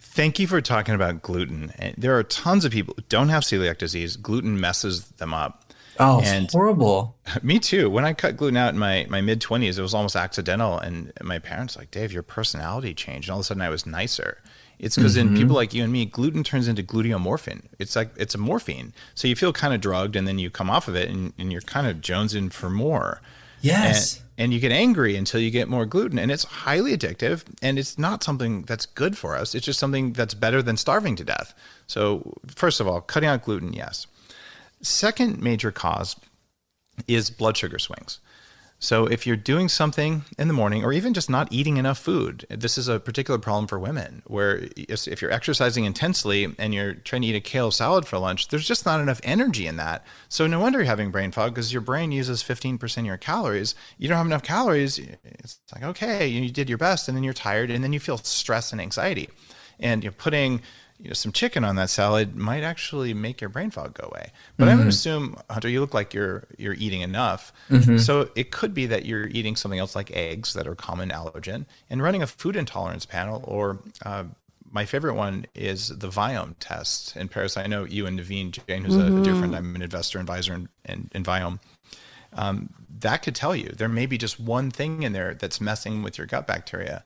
Thank 0.00 0.40
you 0.40 0.48
for 0.48 0.60
talking 0.60 0.96
about 0.96 1.22
gluten. 1.22 1.72
There 1.96 2.16
are 2.18 2.24
tons 2.24 2.64
of 2.64 2.72
people 2.72 2.94
who 2.96 3.04
don't 3.08 3.28
have 3.28 3.44
celiac 3.44 3.78
disease. 3.78 4.16
Gluten 4.16 4.58
messes 4.60 5.06
them 5.10 5.32
up. 5.32 5.67
Oh, 5.98 6.20
and 6.22 6.50
horrible. 6.50 7.16
Me 7.42 7.58
too. 7.58 7.90
When 7.90 8.04
I 8.04 8.12
cut 8.12 8.36
gluten 8.36 8.56
out 8.56 8.72
in 8.72 8.78
my, 8.78 9.06
my 9.08 9.20
mid 9.20 9.40
20s, 9.40 9.78
it 9.78 9.82
was 9.82 9.94
almost 9.94 10.16
accidental. 10.16 10.78
And 10.78 11.12
my 11.22 11.38
parents 11.38 11.76
like, 11.76 11.90
Dave, 11.90 12.12
your 12.12 12.22
personality 12.22 12.94
changed. 12.94 13.28
And 13.28 13.32
all 13.32 13.40
of 13.40 13.44
a 13.44 13.46
sudden 13.46 13.62
I 13.62 13.68
was 13.68 13.86
nicer. 13.86 14.38
It's 14.78 14.94
because 14.94 15.16
mm-hmm. 15.16 15.34
in 15.34 15.40
people 15.40 15.56
like 15.56 15.74
you 15.74 15.82
and 15.82 15.92
me, 15.92 16.06
gluten 16.06 16.44
turns 16.44 16.68
into 16.68 16.82
gluteomorphine. 16.82 17.62
It's 17.80 17.96
like 17.96 18.10
it's 18.16 18.34
a 18.34 18.38
morphine. 18.38 18.92
So 19.16 19.26
you 19.26 19.34
feel 19.34 19.52
kind 19.52 19.74
of 19.74 19.80
drugged 19.80 20.14
and 20.14 20.28
then 20.28 20.38
you 20.38 20.50
come 20.50 20.70
off 20.70 20.86
of 20.86 20.94
it 20.94 21.08
and, 21.10 21.32
and 21.36 21.50
you're 21.50 21.60
kind 21.62 21.86
of 21.88 21.96
jonesing 21.96 22.52
for 22.52 22.70
more. 22.70 23.20
Yes. 23.60 24.16
And, 24.16 24.24
and 24.38 24.54
you 24.54 24.60
get 24.60 24.70
angry 24.70 25.16
until 25.16 25.40
you 25.40 25.50
get 25.50 25.68
more 25.68 25.84
gluten 25.84 26.18
and 26.18 26.30
it's 26.30 26.44
highly 26.44 26.96
addictive 26.96 27.44
and 27.60 27.78
it's 27.78 27.98
not 27.98 28.22
something 28.22 28.62
that's 28.62 28.86
good 28.86 29.18
for 29.18 29.36
us 29.36 29.54
it's 29.54 29.66
just 29.66 29.80
something 29.80 30.12
that's 30.12 30.32
better 30.32 30.62
than 30.62 30.76
starving 30.76 31.16
to 31.16 31.24
death 31.24 31.54
so 31.88 32.38
first 32.46 32.80
of 32.80 32.86
all 32.86 33.00
cutting 33.00 33.28
out 33.28 33.42
gluten 33.42 33.72
yes 33.72 34.06
second 34.82 35.42
major 35.42 35.70
cause 35.72 36.16
is 37.06 37.30
blood 37.30 37.56
sugar 37.56 37.78
swings 37.78 38.20
so 38.80 39.06
if 39.06 39.26
you're 39.26 39.36
doing 39.36 39.68
something 39.68 40.22
in 40.38 40.46
the 40.46 40.54
morning 40.54 40.84
or 40.84 40.92
even 40.92 41.12
just 41.12 41.28
not 41.28 41.52
eating 41.52 41.78
enough 41.78 41.98
food, 41.98 42.46
this 42.48 42.78
is 42.78 42.86
a 42.86 43.00
particular 43.00 43.38
problem 43.38 43.66
for 43.66 43.76
women 43.76 44.22
where 44.26 44.68
if 44.76 45.20
you're 45.20 45.32
exercising 45.32 45.84
intensely 45.84 46.54
and 46.58 46.72
you're 46.72 46.94
trying 46.94 47.22
to 47.22 47.28
eat 47.28 47.34
a 47.34 47.40
kale 47.40 47.72
salad 47.72 48.06
for 48.06 48.18
lunch, 48.18 48.48
there's 48.48 48.68
just 48.68 48.86
not 48.86 49.00
enough 49.00 49.20
energy 49.24 49.66
in 49.66 49.76
that. 49.76 50.04
So 50.28 50.46
no 50.46 50.60
wonder 50.60 50.78
you're 50.78 50.86
having 50.86 51.10
brain 51.10 51.32
fog 51.32 51.54
because 51.54 51.72
your 51.72 51.82
brain 51.82 52.12
uses 52.12 52.42
15% 52.42 52.98
of 52.98 53.04
your 53.04 53.16
calories. 53.16 53.74
You 53.98 54.06
don't 54.08 54.18
have 54.18 54.26
enough 54.26 54.44
calories. 54.44 54.98
It's 55.24 55.58
like, 55.74 55.82
okay, 55.82 56.28
you 56.28 56.48
did 56.48 56.68
your 56.68 56.78
best 56.78 57.08
and 57.08 57.16
then 57.16 57.24
you're 57.24 57.34
tired 57.34 57.72
and 57.72 57.82
then 57.82 57.92
you 57.92 57.98
feel 57.98 58.18
stress 58.18 58.70
and 58.70 58.80
anxiety. 58.80 59.28
And 59.80 60.04
you're 60.04 60.12
putting 60.12 60.62
you 61.00 61.08
know, 61.08 61.14
some 61.14 61.32
chicken 61.32 61.64
on 61.64 61.76
that 61.76 61.90
salad 61.90 62.36
might 62.36 62.62
actually 62.62 63.14
make 63.14 63.40
your 63.40 63.50
brain 63.50 63.70
fog 63.70 63.94
go 63.94 64.08
away. 64.10 64.32
But 64.56 64.64
mm-hmm. 64.64 64.72
I 64.72 64.76
would 64.76 64.88
assume, 64.88 65.36
Hunter, 65.48 65.68
you 65.68 65.80
look 65.80 65.94
like 65.94 66.12
you're 66.12 66.44
you're 66.56 66.74
eating 66.74 67.02
enough. 67.02 67.52
Mm-hmm. 67.70 67.98
So 67.98 68.30
it 68.34 68.50
could 68.50 68.74
be 68.74 68.86
that 68.86 69.06
you're 69.06 69.28
eating 69.28 69.56
something 69.56 69.78
else 69.78 69.94
like 69.94 70.10
eggs 70.10 70.54
that 70.54 70.66
are 70.66 70.74
common 70.74 71.10
allergen, 71.10 71.66
and 71.88 72.02
running 72.02 72.22
a 72.22 72.26
food 72.26 72.56
intolerance 72.56 73.06
panel. 73.06 73.44
Or 73.46 73.78
uh, 74.04 74.24
my 74.70 74.84
favorite 74.84 75.14
one 75.14 75.46
is 75.54 75.88
the 75.88 76.08
Viome 76.08 76.54
test. 76.60 77.16
In 77.16 77.28
Paris, 77.28 77.56
I 77.56 77.66
know 77.66 77.84
you 77.84 78.06
and 78.06 78.18
Naveen 78.18 78.50
Jain, 78.50 78.84
who's 78.84 78.96
mm-hmm. 78.96 79.20
a, 79.20 79.24
dear 79.24 79.34
friend, 79.36 79.54
I'm 79.54 79.74
an 79.74 79.82
investor 79.82 80.18
advisor 80.18 80.54
in, 80.54 80.68
in, 80.84 81.10
in 81.14 81.22
Viome. 81.22 81.60
Um, 82.32 82.70
that 83.00 83.22
could 83.22 83.34
tell 83.34 83.56
you 83.56 83.70
there 83.70 83.88
may 83.88 84.06
be 84.06 84.18
just 84.18 84.38
one 84.38 84.70
thing 84.70 85.02
in 85.02 85.12
there 85.12 85.34
that's 85.34 85.60
messing 85.60 86.02
with 86.02 86.18
your 86.18 86.26
gut 86.26 86.46
bacteria. 86.46 87.04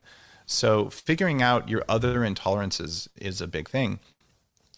So 0.53 0.90
figuring 0.90 1.42
out 1.42 1.68
your 1.68 1.82
other 1.88 2.20
intolerances 2.20 3.09
is 3.16 3.40
a 3.40 3.46
big 3.46 3.68
thing. 3.68 4.00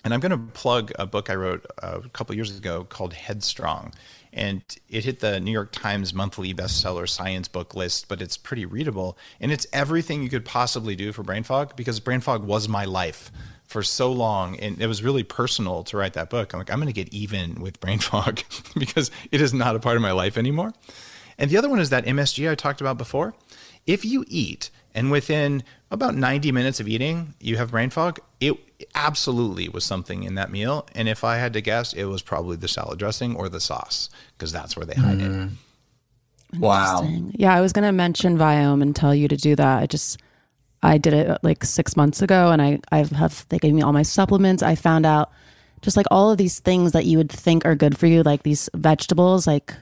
And 0.05 0.13
I'm 0.13 0.21
going 0.21 0.31
to 0.31 0.53
plug 0.53 0.93
a 0.99 1.07
book 1.07 1.31
I 1.31 1.35
wrote 1.35 1.67
uh, 1.83 2.01
a 2.05 2.09
couple 2.11 2.35
years 2.35 2.57
ago 2.57 2.85
called 2.85 3.15
Headstrong. 3.15 3.93
And 4.33 4.63
it 4.89 5.05
hit 5.05 5.21
the 5.21 5.41
New 5.41 5.51
York 5.51 5.73
Times 5.73 6.13
monthly 6.13 6.53
bestseller 6.55 7.09
science 7.09 7.49
book 7.49 7.75
list, 7.75 8.09
but 8.09 8.21
it's 8.21 8.37
pretty 8.37 8.67
readable. 8.67 9.17
And 9.41 9.51
it's 9.51 9.67
everything 9.73 10.23
you 10.23 10.29
could 10.29 10.45
possibly 10.45 10.95
do 10.95 11.11
for 11.13 11.23
brain 11.23 11.43
fog 11.43 11.75
because 11.75 12.01
brain 12.01 12.21
fog 12.21 12.45
was 12.45 12.69
my 12.69 12.85
life 12.85 13.33
for 13.65 13.83
so 13.83 14.13
long. 14.13 14.59
And 14.61 14.81
it 14.81 14.87
was 14.87 15.03
really 15.03 15.25
personal 15.25 15.83
to 15.85 15.97
write 15.97 16.13
that 16.13 16.31
book. 16.31 16.53
I'm 16.53 16.61
like, 16.61 16.71
I'm 16.71 16.79
going 16.79 16.87
to 16.87 16.93
get 16.93 17.13
even 17.13 17.61
with 17.61 17.81
brain 17.81 17.99
fog 18.11 18.43
because 18.79 19.11
it 19.33 19.41
is 19.41 19.55
not 19.55 19.75
a 19.75 19.81
part 19.81 19.97
of 19.97 20.03
my 20.03 20.13
life 20.13 20.37
anymore. 20.37 20.73
And 21.39 21.51
the 21.51 21.57
other 21.57 21.69
one 21.69 21.81
is 21.81 21.91
that 21.91 22.05
MSG 22.05 22.49
I 22.49 22.55
talked 22.55 22.81
about 22.81 22.99
before. 22.99 23.35
If 23.87 24.05
you 24.05 24.25
eat 24.29 24.71
and 24.95 25.11
within 25.11 25.65
about 25.91 26.15
90 26.15 26.53
minutes 26.53 26.81
of 26.81 26.89
eating, 26.89 27.35
you 27.41 27.57
have 27.57 27.73
brain 27.73 27.91
fog. 27.91 28.21
It 28.41 28.55
absolutely 28.95 29.69
was 29.69 29.85
something 29.85 30.23
in 30.23 30.37
that 30.37 30.51
meal. 30.51 30.87
And 30.95 31.09
if 31.09 31.25
I 31.25 31.37
had 31.37 31.53
to 31.55 31.61
guess, 31.61 31.93
it 31.93 32.05
was 32.05 32.23
probably 32.23 32.57
the 32.57 32.69
salad 32.69 32.99
dressing 32.99 33.35
or 33.35 33.49
the 33.49 33.61
sauce 33.61 34.09
because 34.37 34.53
that's 34.53 34.77
where 34.77 34.87
they 34.87 34.95
hide 34.95 35.19
mm. 35.19 35.47
it. 35.47 36.59
Wow. 36.59 37.09
Yeah, 37.33 37.55
I 37.55 37.61
was 37.61 37.73
going 37.73 37.85
to 37.85 37.93
mention 37.93 38.39
Viome 38.39 38.83
and 38.83 38.95
tell 38.95 39.15
you 39.15 39.27
to 39.27 39.37
do 39.37 39.57
that. 39.57 39.83
I 39.83 39.87
just, 39.87 40.21
I 40.83 40.99
did 40.99 41.13
it 41.13 41.39
like 41.43 41.65
six 41.65 41.97
months 41.97 42.23
ago 42.23 42.53
and 42.53 42.63
I, 42.63 42.79
I 42.93 42.99
have, 42.99 43.47
they 43.49 43.59
gave 43.59 43.75
me 43.75 43.83
all 43.83 43.93
my 43.93 44.03
supplements. 44.03 44.63
I 44.63 44.77
found 44.77 45.07
out 45.07 45.33
just 45.83 45.97
like 45.97 46.07
all 46.11 46.31
of 46.31 46.39
these 46.39 46.61
things 46.61 46.93
that 46.93 47.05
you 47.07 47.19
would 47.19 47.33
think 47.33 47.65
are 47.65 47.75
good 47.75 47.99
for 47.99 48.07
you, 48.07 48.23
like 48.23 48.45
these 48.45 48.71
vegetables, 48.75 49.47
like 49.47 49.75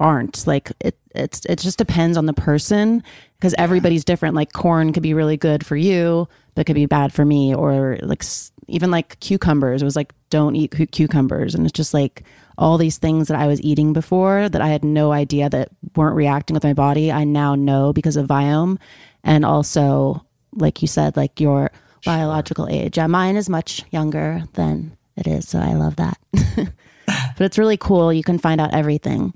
aren't. 0.00 0.46
Like 0.46 0.72
it 0.80 0.98
it's 1.14 1.44
it 1.46 1.58
just 1.58 1.78
depends 1.78 2.16
on 2.16 2.26
the 2.26 2.32
person 2.32 3.02
because 3.38 3.54
yeah. 3.56 3.62
everybody's 3.62 4.04
different. 4.04 4.34
Like 4.34 4.52
corn 4.52 4.92
could 4.92 5.02
be 5.02 5.14
really 5.14 5.36
good 5.36 5.64
for 5.64 5.76
you 5.76 6.28
but 6.54 6.66
could 6.66 6.74
be 6.74 6.86
bad 6.86 7.12
for 7.12 7.24
me 7.24 7.54
or 7.54 7.98
like 8.02 8.24
even 8.66 8.90
like 8.90 9.20
cucumbers. 9.20 9.80
It 9.80 9.84
was 9.84 9.94
like 9.94 10.12
don't 10.28 10.56
eat 10.56 10.72
cu- 10.72 10.86
cucumbers. 10.86 11.54
And 11.54 11.64
it's 11.64 11.76
just 11.76 11.94
like 11.94 12.24
all 12.58 12.78
these 12.78 12.98
things 12.98 13.28
that 13.28 13.38
I 13.38 13.46
was 13.46 13.62
eating 13.62 13.92
before 13.92 14.48
that 14.48 14.60
I 14.60 14.66
had 14.66 14.84
no 14.84 15.12
idea 15.12 15.48
that 15.50 15.68
weren't 15.94 16.16
reacting 16.16 16.54
with 16.54 16.64
my 16.64 16.72
body 16.72 17.12
I 17.12 17.22
now 17.22 17.54
know 17.54 17.92
because 17.92 18.16
of 18.16 18.26
Viome. 18.26 18.78
And 19.22 19.44
also 19.44 20.24
like 20.52 20.82
you 20.82 20.88
said 20.88 21.16
like 21.16 21.40
your 21.40 21.70
sure. 22.02 22.12
biological 22.12 22.66
age. 22.68 22.96
Yeah 22.96 23.06
mine 23.06 23.36
is 23.36 23.48
much 23.48 23.84
younger 23.90 24.42
than 24.54 24.96
it 25.16 25.28
is 25.28 25.48
so 25.48 25.60
I 25.60 25.74
love 25.74 25.96
that. 25.96 26.18
But 27.38 27.44
it's 27.44 27.56
really 27.56 27.76
cool. 27.76 28.12
You 28.12 28.24
can 28.24 28.38
find 28.38 28.60
out 28.60 28.74
everything 28.74 29.32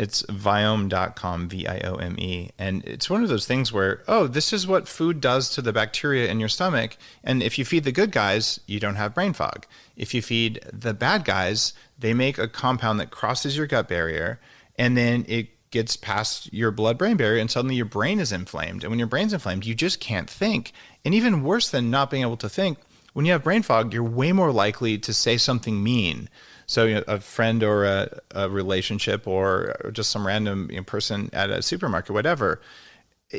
it's 0.00 0.22
viome.com, 0.22 1.50
V 1.50 1.66
I 1.66 1.80
O 1.80 1.96
M 1.96 2.18
E. 2.18 2.48
And 2.58 2.82
it's 2.86 3.10
one 3.10 3.22
of 3.22 3.28
those 3.28 3.46
things 3.46 3.70
where, 3.70 4.02
oh, 4.08 4.26
this 4.26 4.50
is 4.50 4.66
what 4.66 4.88
food 4.88 5.20
does 5.20 5.50
to 5.50 5.60
the 5.60 5.74
bacteria 5.74 6.30
in 6.30 6.40
your 6.40 6.48
stomach. 6.48 6.96
And 7.22 7.42
if 7.42 7.58
you 7.58 7.66
feed 7.66 7.84
the 7.84 7.92
good 7.92 8.10
guys, 8.10 8.60
you 8.66 8.80
don't 8.80 8.94
have 8.94 9.14
brain 9.14 9.34
fog. 9.34 9.66
If 9.98 10.14
you 10.14 10.22
feed 10.22 10.64
the 10.72 10.94
bad 10.94 11.26
guys, 11.26 11.74
they 11.98 12.14
make 12.14 12.38
a 12.38 12.48
compound 12.48 12.98
that 12.98 13.10
crosses 13.10 13.58
your 13.58 13.66
gut 13.66 13.88
barrier 13.88 14.40
and 14.78 14.96
then 14.96 15.26
it 15.28 15.48
gets 15.70 15.98
past 15.98 16.50
your 16.50 16.70
blood 16.70 16.96
brain 16.96 17.18
barrier 17.18 17.38
and 17.38 17.50
suddenly 17.50 17.76
your 17.76 17.84
brain 17.84 18.20
is 18.20 18.32
inflamed. 18.32 18.82
And 18.82 18.90
when 18.90 18.98
your 18.98 19.06
brain's 19.06 19.34
inflamed, 19.34 19.66
you 19.66 19.74
just 19.74 20.00
can't 20.00 20.30
think. 20.30 20.72
And 21.04 21.12
even 21.12 21.44
worse 21.44 21.68
than 21.70 21.90
not 21.90 22.10
being 22.10 22.22
able 22.22 22.38
to 22.38 22.48
think, 22.48 22.78
when 23.12 23.26
you 23.26 23.32
have 23.32 23.44
brain 23.44 23.62
fog, 23.62 23.92
you're 23.92 24.02
way 24.02 24.32
more 24.32 24.50
likely 24.50 24.96
to 24.96 25.12
say 25.12 25.36
something 25.36 25.82
mean. 25.82 26.30
So 26.70 26.84
you 26.84 26.94
know, 26.94 27.04
a 27.08 27.18
friend 27.18 27.64
or 27.64 27.84
a, 27.84 28.20
a 28.30 28.48
relationship 28.48 29.26
or, 29.26 29.76
or 29.82 29.90
just 29.90 30.08
some 30.08 30.24
random 30.24 30.70
you 30.70 30.76
know, 30.76 30.84
person 30.84 31.28
at 31.32 31.50
a 31.50 31.62
supermarket, 31.62 32.14
whatever, 32.14 32.60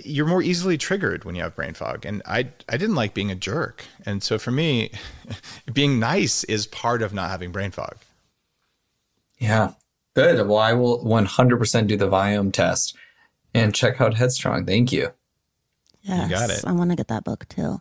you're 0.03 0.25
more 0.25 0.41
easily 0.41 0.77
triggered 0.77 1.23
when 1.23 1.35
you 1.35 1.43
have 1.43 1.55
brain 1.55 1.73
fog. 1.73 2.05
And 2.05 2.21
I, 2.25 2.49
I 2.67 2.75
didn't 2.75 2.95
like 2.95 3.13
being 3.13 3.31
a 3.31 3.35
jerk. 3.35 3.85
And 4.05 4.21
so 4.21 4.37
for 4.37 4.51
me, 4.51 4.91
being 5.73 5.97
nice 5.97 6.43
is 6.43 6.67
part 6.67 7.01
of 7.01 7.13
not 7.13 7.29
having 7.29 7.53
brain 7.53 7.71
fog. 7.71 7.95
Yeah. 9.39 9.75
Good. 10.13 10.45
Well, 10.45 10.57
I 10.57 10.73
will 10.73 11.01
100% 11.01 11.87
do 11.87 11.95
the 11.95 12.09
Viome 12.09 12.51
test 12.51 12.97
and 13.53 13.73
check 13.73 14.01
out 14.01 14.15
Headstrong. 14.15 14.65
Thank 14.65 14.91
you. 14.91 15.09
Yes, 16.01 16.29
got 16.29 16.49
it. 16.49 16.67
I 16.67 16.73
want 16.73 16.89
to 16.89 16.97
get 16.97 17.07
that 17.07 17.23
book 17.23 17.47
too. 17.47 17.79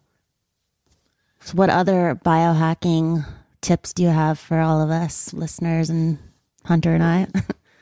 So, 1.40 1.54
what 1.54 1.70
other 1.70 2.20
biohacking 2.24 3.26
tips 3.60 3.92
do 3.92 4.02
you 4.02 4.08
have 4.08 4.38
for 4.38 4.60
all 4.60 4.80
of 4.80 4.90
us 4.90 5.32
listeners 5.32 5.90
and 5.90 6.18
Hunter 6.64 6.94
and 6.94 7.02
I? 7.02 7.26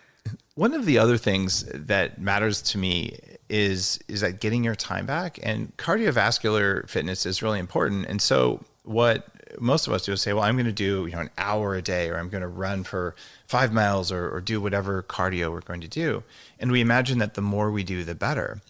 One 0.54 0.74
of 0.74 0.86
the 0.86 0.98
other 0.98 1.16
things 1.16 1.64
that 1.72 2.20
matters 2.20 2.62
to 2.62 2.78
me 2.78 3.18
is 3.48 3.98
is 4.08 4.20
that 4.20 4.40
getting 4.40 4.64
your 4.64 4.74
time 4.74 5.06
back 5.06 5.38
and 5.42 5.74
cardiovascular 5.76 6.88
fitness 6.88 7.24
is 7.24 7.42
really 7.42 7.58
important. 7.58 8.06
And 8.06 8.20
so 8.20 8.62
what 8.82 9.26
most 9.60 9.86
of 9.86 9.92
us 9.92 10.04
do 10.04 10.12
is 10.12 10.20
say, 10.20 10.32
well, 10.32 10.44
I'm 10.44 10.56
going 10.56 10.66
to 10.66 10.72
do 10.72 11.06
you 11.06 11.12
know 11.12 11.20
an 11.20 11.30
hour 11.38 11.74
a 11.74 11.82
day, 11.82 12.10
or 12.10 12.18
I'm 12.18 12.28
going 12.28 12.42
to 12.42 12.48
run 12.48 12.84
for 12.84 13.14
five 13.46 13.72
miles, 13.72 14.12
or, 14.12 14.28
or 14.30 14.40
do 14.40 14.60
whatever 14.60 15.02
cardio 15.02 15.50
we're 15.50 15.60
going 15.60 15.80
to 15.80 15.88
do, 15.88 16.22
and 16.58 16.70
we 16.70 16.80
imagine 16.80 17.18
that 17.18 17.34
the 17.34 17.42
more 17.42 17.70
we 17.70 17.84
do, 17.84 18.04
the 18.04 18.14
better. 18.14 18.60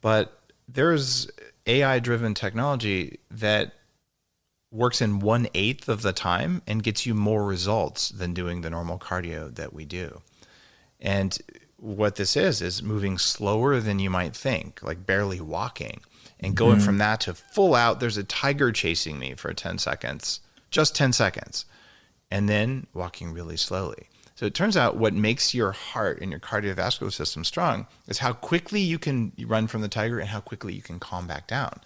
But 0.00 0.38
there's 0.68 1.28
AI-driven 1.66 2.34
technology 2.34 3.18
that 3.30 3.74
works 4.74 5.00
in 5.00 5.20
one 5.20 5.46
eighth 5.54 5.88
of 5.88 6.02
the 6.02 6.12
time 6.12 6.60
and 6.66 6.82
gets 6.82 7.06
you 7.06 7.14
more 7.14 7.44
results 7.44 8.08
than 8.08 8.34
doing 8.34 8.60
the 8.60 8.70
normal 8.70 8.98
cardio 8.98 9.54
that 9.54 9.72
we 9.72 9.84
do. 9.84 10.20
And 11.00 11.38
what 11.76 12.16
this 12.16 12.36
is 12.36 12.60
is 12.60 12.82
moving 12.82 13.16
slower 13.16 13.78
than 13.78 14.00
you 14.00 14.10
might 14.10 14.34
think, 14.34 14.82
like 14.82 15.06
barely 15.06 15.40
walking, 15.40 16.00
and 16.40 16.56
going 16.56 16.78
Mhm. 16.78 16.84
from 16.84 16.98
that 16.98 17.20
to 17.20 17.34
full 17.34 17.74
out. 17.74 18.00
There's 18.00 18.16
a 18.16 18.24
tiger 18.24 18.72
chasing 18.72 19.18
me 19.18 19.34
for 19.34 19.54
10 19.54 19.78
seconds, 19.78 20.40
just 20.70 20.96
10 20.96 21.12
seconds, 21.12 21.66
and 22.30 22.48
then 22.48 22.88
walking 22.92 23.32
really 23.32 23.56
slowly. 23.56 24.08
So 24.34 24.44
it 24.44 24.54
turns 24.54 24.76
out 24.76 24.96
what 24.96 25.14
makes 25.14 25.54
your 25.54 25.70
heart 25.70 26.20
and 26.20 26.32
your 26.32 26.40
cardiovascular 26.40 27.12
system 27.12 27.44
strong 27.44 27.86
is 28.08 28.18
how 28.18 28.32
quickly 28.32 28.80
you 28.80 28.98
can 28.98 29.30
run 29.46 29.68
from 29.68 29.82
the 29.82 29.88
tiger 29.88 30.18
and 30.18 30.30
how 30.30 30.40
quickly 30.40 30.74
you 30.74 30.82
can 30.82 30.98
calm 30.98 31.28
back 31.28 31.46
down. 31.46 31.80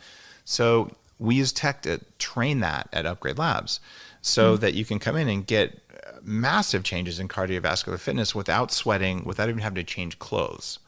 So 0.46 0.96
we 1.18 1.34
use 1.36 1.52
tech 1.52 1.82
to 1.82 2.00
train 2.18 2.60
that 2.60 2.88
at 2.92 3.06
Upgrade 3.06 3.38
Labs 3.38 3.80
so 4.22 4.56
Mm. 4.56 4.60
that 4.60 4.74
you 4.74 4.84
can 4.84 4.98
come 4.98 5.16
in 5.16 5.28
and 5.28 5.46
get 5.46 5.80
massive 6.22 6.82
changes 6.82 7.18
in 7.18 7.28
cardiovascular 7.28 7.98
fitness 7.98 8.34
without 8.34 8.70
sweating, 8.72 9.24
without 9.24 9.48
even 9.48 9.60
having 9.62 9.76
to 9.76 9.84
change 9.84 10.18
clothes. 10.18 10.78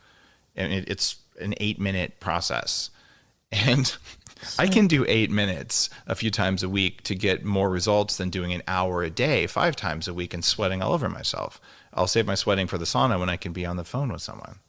And 0.57 0.72
it, 0.72 0.89
it's 0.89 1.16
an 1.41 1.55
eight 1.59 1.78
minute 1.78 2.20
process. 2.20 2.91
And 3.53 3.97
I 4.59 4.68
can 4.68 4.87
do 4.87 5.05
eight 5.09 5.31
minutes 5.31 5.91
a 6.07 6.14
few 6.14 6.31
times 6.31 6.62
a 6.62 6.68
week 6.68 7.03
to 7.05 7.14
get 7.14 7.45
more 7.45 7.68
results 7.68 8.16
than 8.16 8.31
doing 8.31 8.53
an 8.53 8.62
hour 8.68 9.03
a 9.03 9.11
day, 9.11 9.47
five 9.47 9.74
times 9.74 10.07
a 10.07 10.14
week, 10.14 10.33
and 10.33 10.45
sweating 10.45 10.83
all 10.83 10.93
over 10.93 11.09
myself. 11.09 11.61
I'll 11.93 12.07
save 12.07 12.26
my 12.26 12.37
sweating 12.37 12.68
for 12.68 12.78
the 12.78 12.85
sauna 12.85 13.18
when 13.18 13.28
I 13.28 13.37
can 13.37 13.53
be 13.53 13.66
on 13.66 13.76
the 13.76 13.85
phone 13.85 14.12
with 14.12 14.22
someone. 14.22 14.61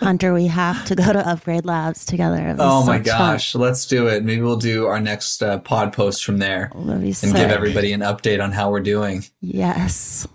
Hunter, 0.00 0.32
we 0.32 0.46
have 0.46 0.84
to 0.86 0.94
go 0.94 1.12
to 1.12 1.28
Upgrade 1.28 1.66
Labs 1.66 2.06
together. 2.06 2.56
Oh 2.58 2.84
my 2.86 2.96
such 2.98 3.06
fun. 3.08 3.18
gosh, 3.18 3.54
let's 3.54 3.86
do 3.86 4.06
it. 4.08 4.24
Maybe 4.24 4.40
we'll 4.40 4.56
do 4.56 4.86
our 4.86 4.98
next 4.98 5.42
uh, 5.42 5.58
pod 5.58 5.92
post 5.92 6.24
from 6.24 6.38
there 6.38 6.70
be 6.74 6.80
and 6.80 7.14
sick. 7.14 7.34
give 7.34 7.50
everybody 7.50 7.92
an 7.92 8.00
update 8.00 8.42
on 8.42 8.50
how 8.50 8.70
we're 8.70 8.80
doing. 8.80 9.24
Yes. 9.42 10.26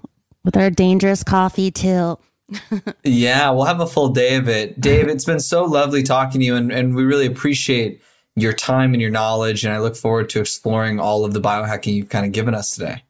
With 0.43 0.55
our 0.55 0.69
dangerous 0.69 1.23
coffee 1.23 1.71
too. 1.71 2.17
Yeah, 3.03 3.49
we'll 3.49 3.65
have 3.65 3.79
a 3.79 3.87
full 3.87 4.09
day 4.09 4.35
of 4.35 4.47
it. 4.47 4.79
Dave, 4.79 5.07
it's 5.07 5.25
been 5.25 5.39
so 5.39 5.65
lovely 5.65 6.03
talking 6.03 6.41
to 6.41 6.45
you, 6.45 6.55
and, 6.55 6.71
and 6.71 6.95
we 6.95 7.03
really 7.03 7.25
appreciate 7.25 8.01
your 8.35 8.53
time 8.53 8.93
and 8.93 9.01
your 9.01 9.09
knowledge. 9.09 9.65
And 9.65 9.73
I 9.73 9.79
look 9.79 9.95
forward 9.95 10.29
to 10.29 10.41
exploring 10.41 10.99
all 10.99 11.25
of 11.25 11.33
the 11.33 11.41
biohacking 11.41 11.93
you've 11.93 12.09
kind 12.09 12.25
of 12.25 12.31
given 12.31 12.53
us 12.53 12.75
today. 12.75 13.03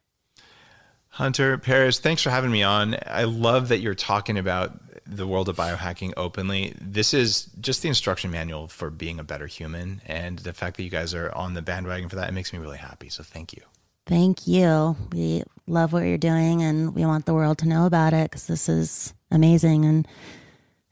Hunter, 1.08 1.58
Paris, 1.58 1.98
thanks 1.98 2.22
for 2.22 2.30
having 2.30 2.50
me 2.50 2.62
on. 2.62 2.96
I 3.06 3.24
love 3.24 3.68
that 3.68 3.78
you're 3.80 3.94
talking 3.94 4.38
about 4.38 4.78
the 5.06 5.26
world 5.26 5.48
of 5.48 5.56
biohacking 5.56 6.12
openly. 6.16 6.74
This 6.80 7.14
is 7.14 7.48
just 7.60 7.82
the 7.82 7.88
instruction 7.88 8.30
manual 8.30 8.68
for 8.68 8.90
being 8.90 9.18
a 9.18 9.24
better 9.24 9.46
human. 9.46 10.02
And 10.06 10.38
the 10.40 10.52
fact 10.52 10.76
that 10.76 10.82
you 10.82 10.90
guys 10.90 11.14
are 11.14 11.32
on 11.34 11.54
the 11.54 11.62
bandwagon 11.62 12.08
for 12.08 12.16
that, 12.16 12.28
it 12.28 12.32
makes 12.32 12.52
me 12.52 12.58
really 12.58 12.78
happy. 12.78 13.08
So 13.08 13.22
thank 13.22 13.52
you. 13.52 13.62
Thank 14.06 14.46
you. 14.46 14.96
We 15.12 15.42
love 15.66 15.92
what 15.92 16.04
you're 16.04 16.18
doing 16.18 16.62
and 16.62 16.94
we 16.94 17.04
want 17.04 17.26
the 17.26 17.34
world 17.34 17.58
to 17.58 17.68
know 17.68 17.86
about 17.86 18.12
it 18.12 18.30
because 18.30 18.46
this 18.46 18.68
is 18.68 19.14
amazing 19.30 19.84
and 19.84 20.06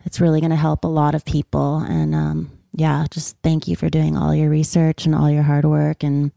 it's 0.05 0.21
really 0.21 0.41
going 0.41 0.51
to 0.51 0.57
help 0.57 0.85
a 0.85 0.89
lot 0.89 1.15
of 1.15 1.25
people. 1.25 1.79
And 1.79 2.15
um, 2.15 2.51
yeah, 2.73 3.07
just 3.11 3.37
thank 3.43 3.69
you 3.69 3.77
for 3.77 3.89
doing 3.89 4.17
all 4.17 4.35
your 4.35 4.51
research 4.51 5.07
and 5.07 5.15
all 5.15 5.31
your 5.31 5.45
hard 5.45 5.65
work 5.65 6.03
and 6.03 6.33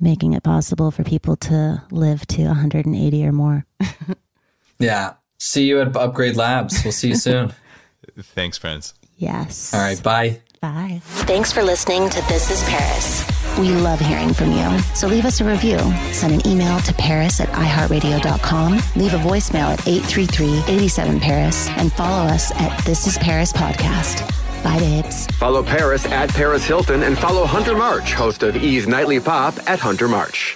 making 0.00 0.32
it 0.32 0.42
possible 0.42 0.90
for 0.90 1.04
people 1.04 1.36
to 1.36 1.82
live 1.90 2.26
to 2.26 2.44
180 2.46 3.26
or 3.26 3.32
more. 3.32 3.64
Yeah. 4.78 5.14
See 5.38 5.64
you 5.64 5.80
at 5.80 5.94
Upgrade 5.96 6.36
Labs. 6.36 6.82
We'll 6.84 6.92
see 6.92 7.08
you 7.08 7.16
soon. 7.16 7.52
Thanks, 8.18 8.56
friends. 8.58 8.94
Yes. 9.18 9.72
All 9.74 9.80
right. 9.80 10.02
Bye. 10.02 10.40
Bye. 10.60 11.00
Thanks 11.04 11.52
for 11.52 11.62
listening 11.62 12.08
to 12.10 12.20
This 12.28 12.50
is 12.50 12.62
Paris. 12.68 13.24
We 13.58 13.70
love 13.70 14.00
hearing 14.00 14.32
from 14.34 14.52
you. 14.52 14.78
So 14.94 15.06
leave 15.06 15.24
us 15.24 15.40
a 15.40 15.44
review. 15.44 15.78
Send 16.12 16.34
an 16.34 16.46
email 16.46 16.78
to 16.80 16.92
paris 16.94 17.40
at 17.40 17.48
iheartradio.com. 17.48 18.72
Leave 18.96 19.14
a 19.14 19.18
voicemail 19.18 19.72
at 19.72 19.78
833-87-PARIS 19.80 21.68
and 21.70 21.92
follow 21.92 22.26
us 22.26 22.52
at 22.56 22.84
This 22.84 23.06
is 23.06 23.16
Paris 23.18 23.52
Podcast. 23.52 24.30
Bye, 24.62 24.78
babes. 24.78 25.26
Follow 25.38 25.62
Paris 25.62 26.04
at 26.06 26.28
Paris 26.30 26.64
Hilton 26.64 27.02
and 27.02 27.16
follow 27.16 27.46
Hunter 27.46 27.76
March, 27.76 28.12
host 28.14 28.42
of 28.42 28.56
E's 28.56 28.86
Nightly 28.86 29.20
Pop 29.20 29.54
at 29.68 29.78
Hunter 29.78 30.08
March. 30.08 30.55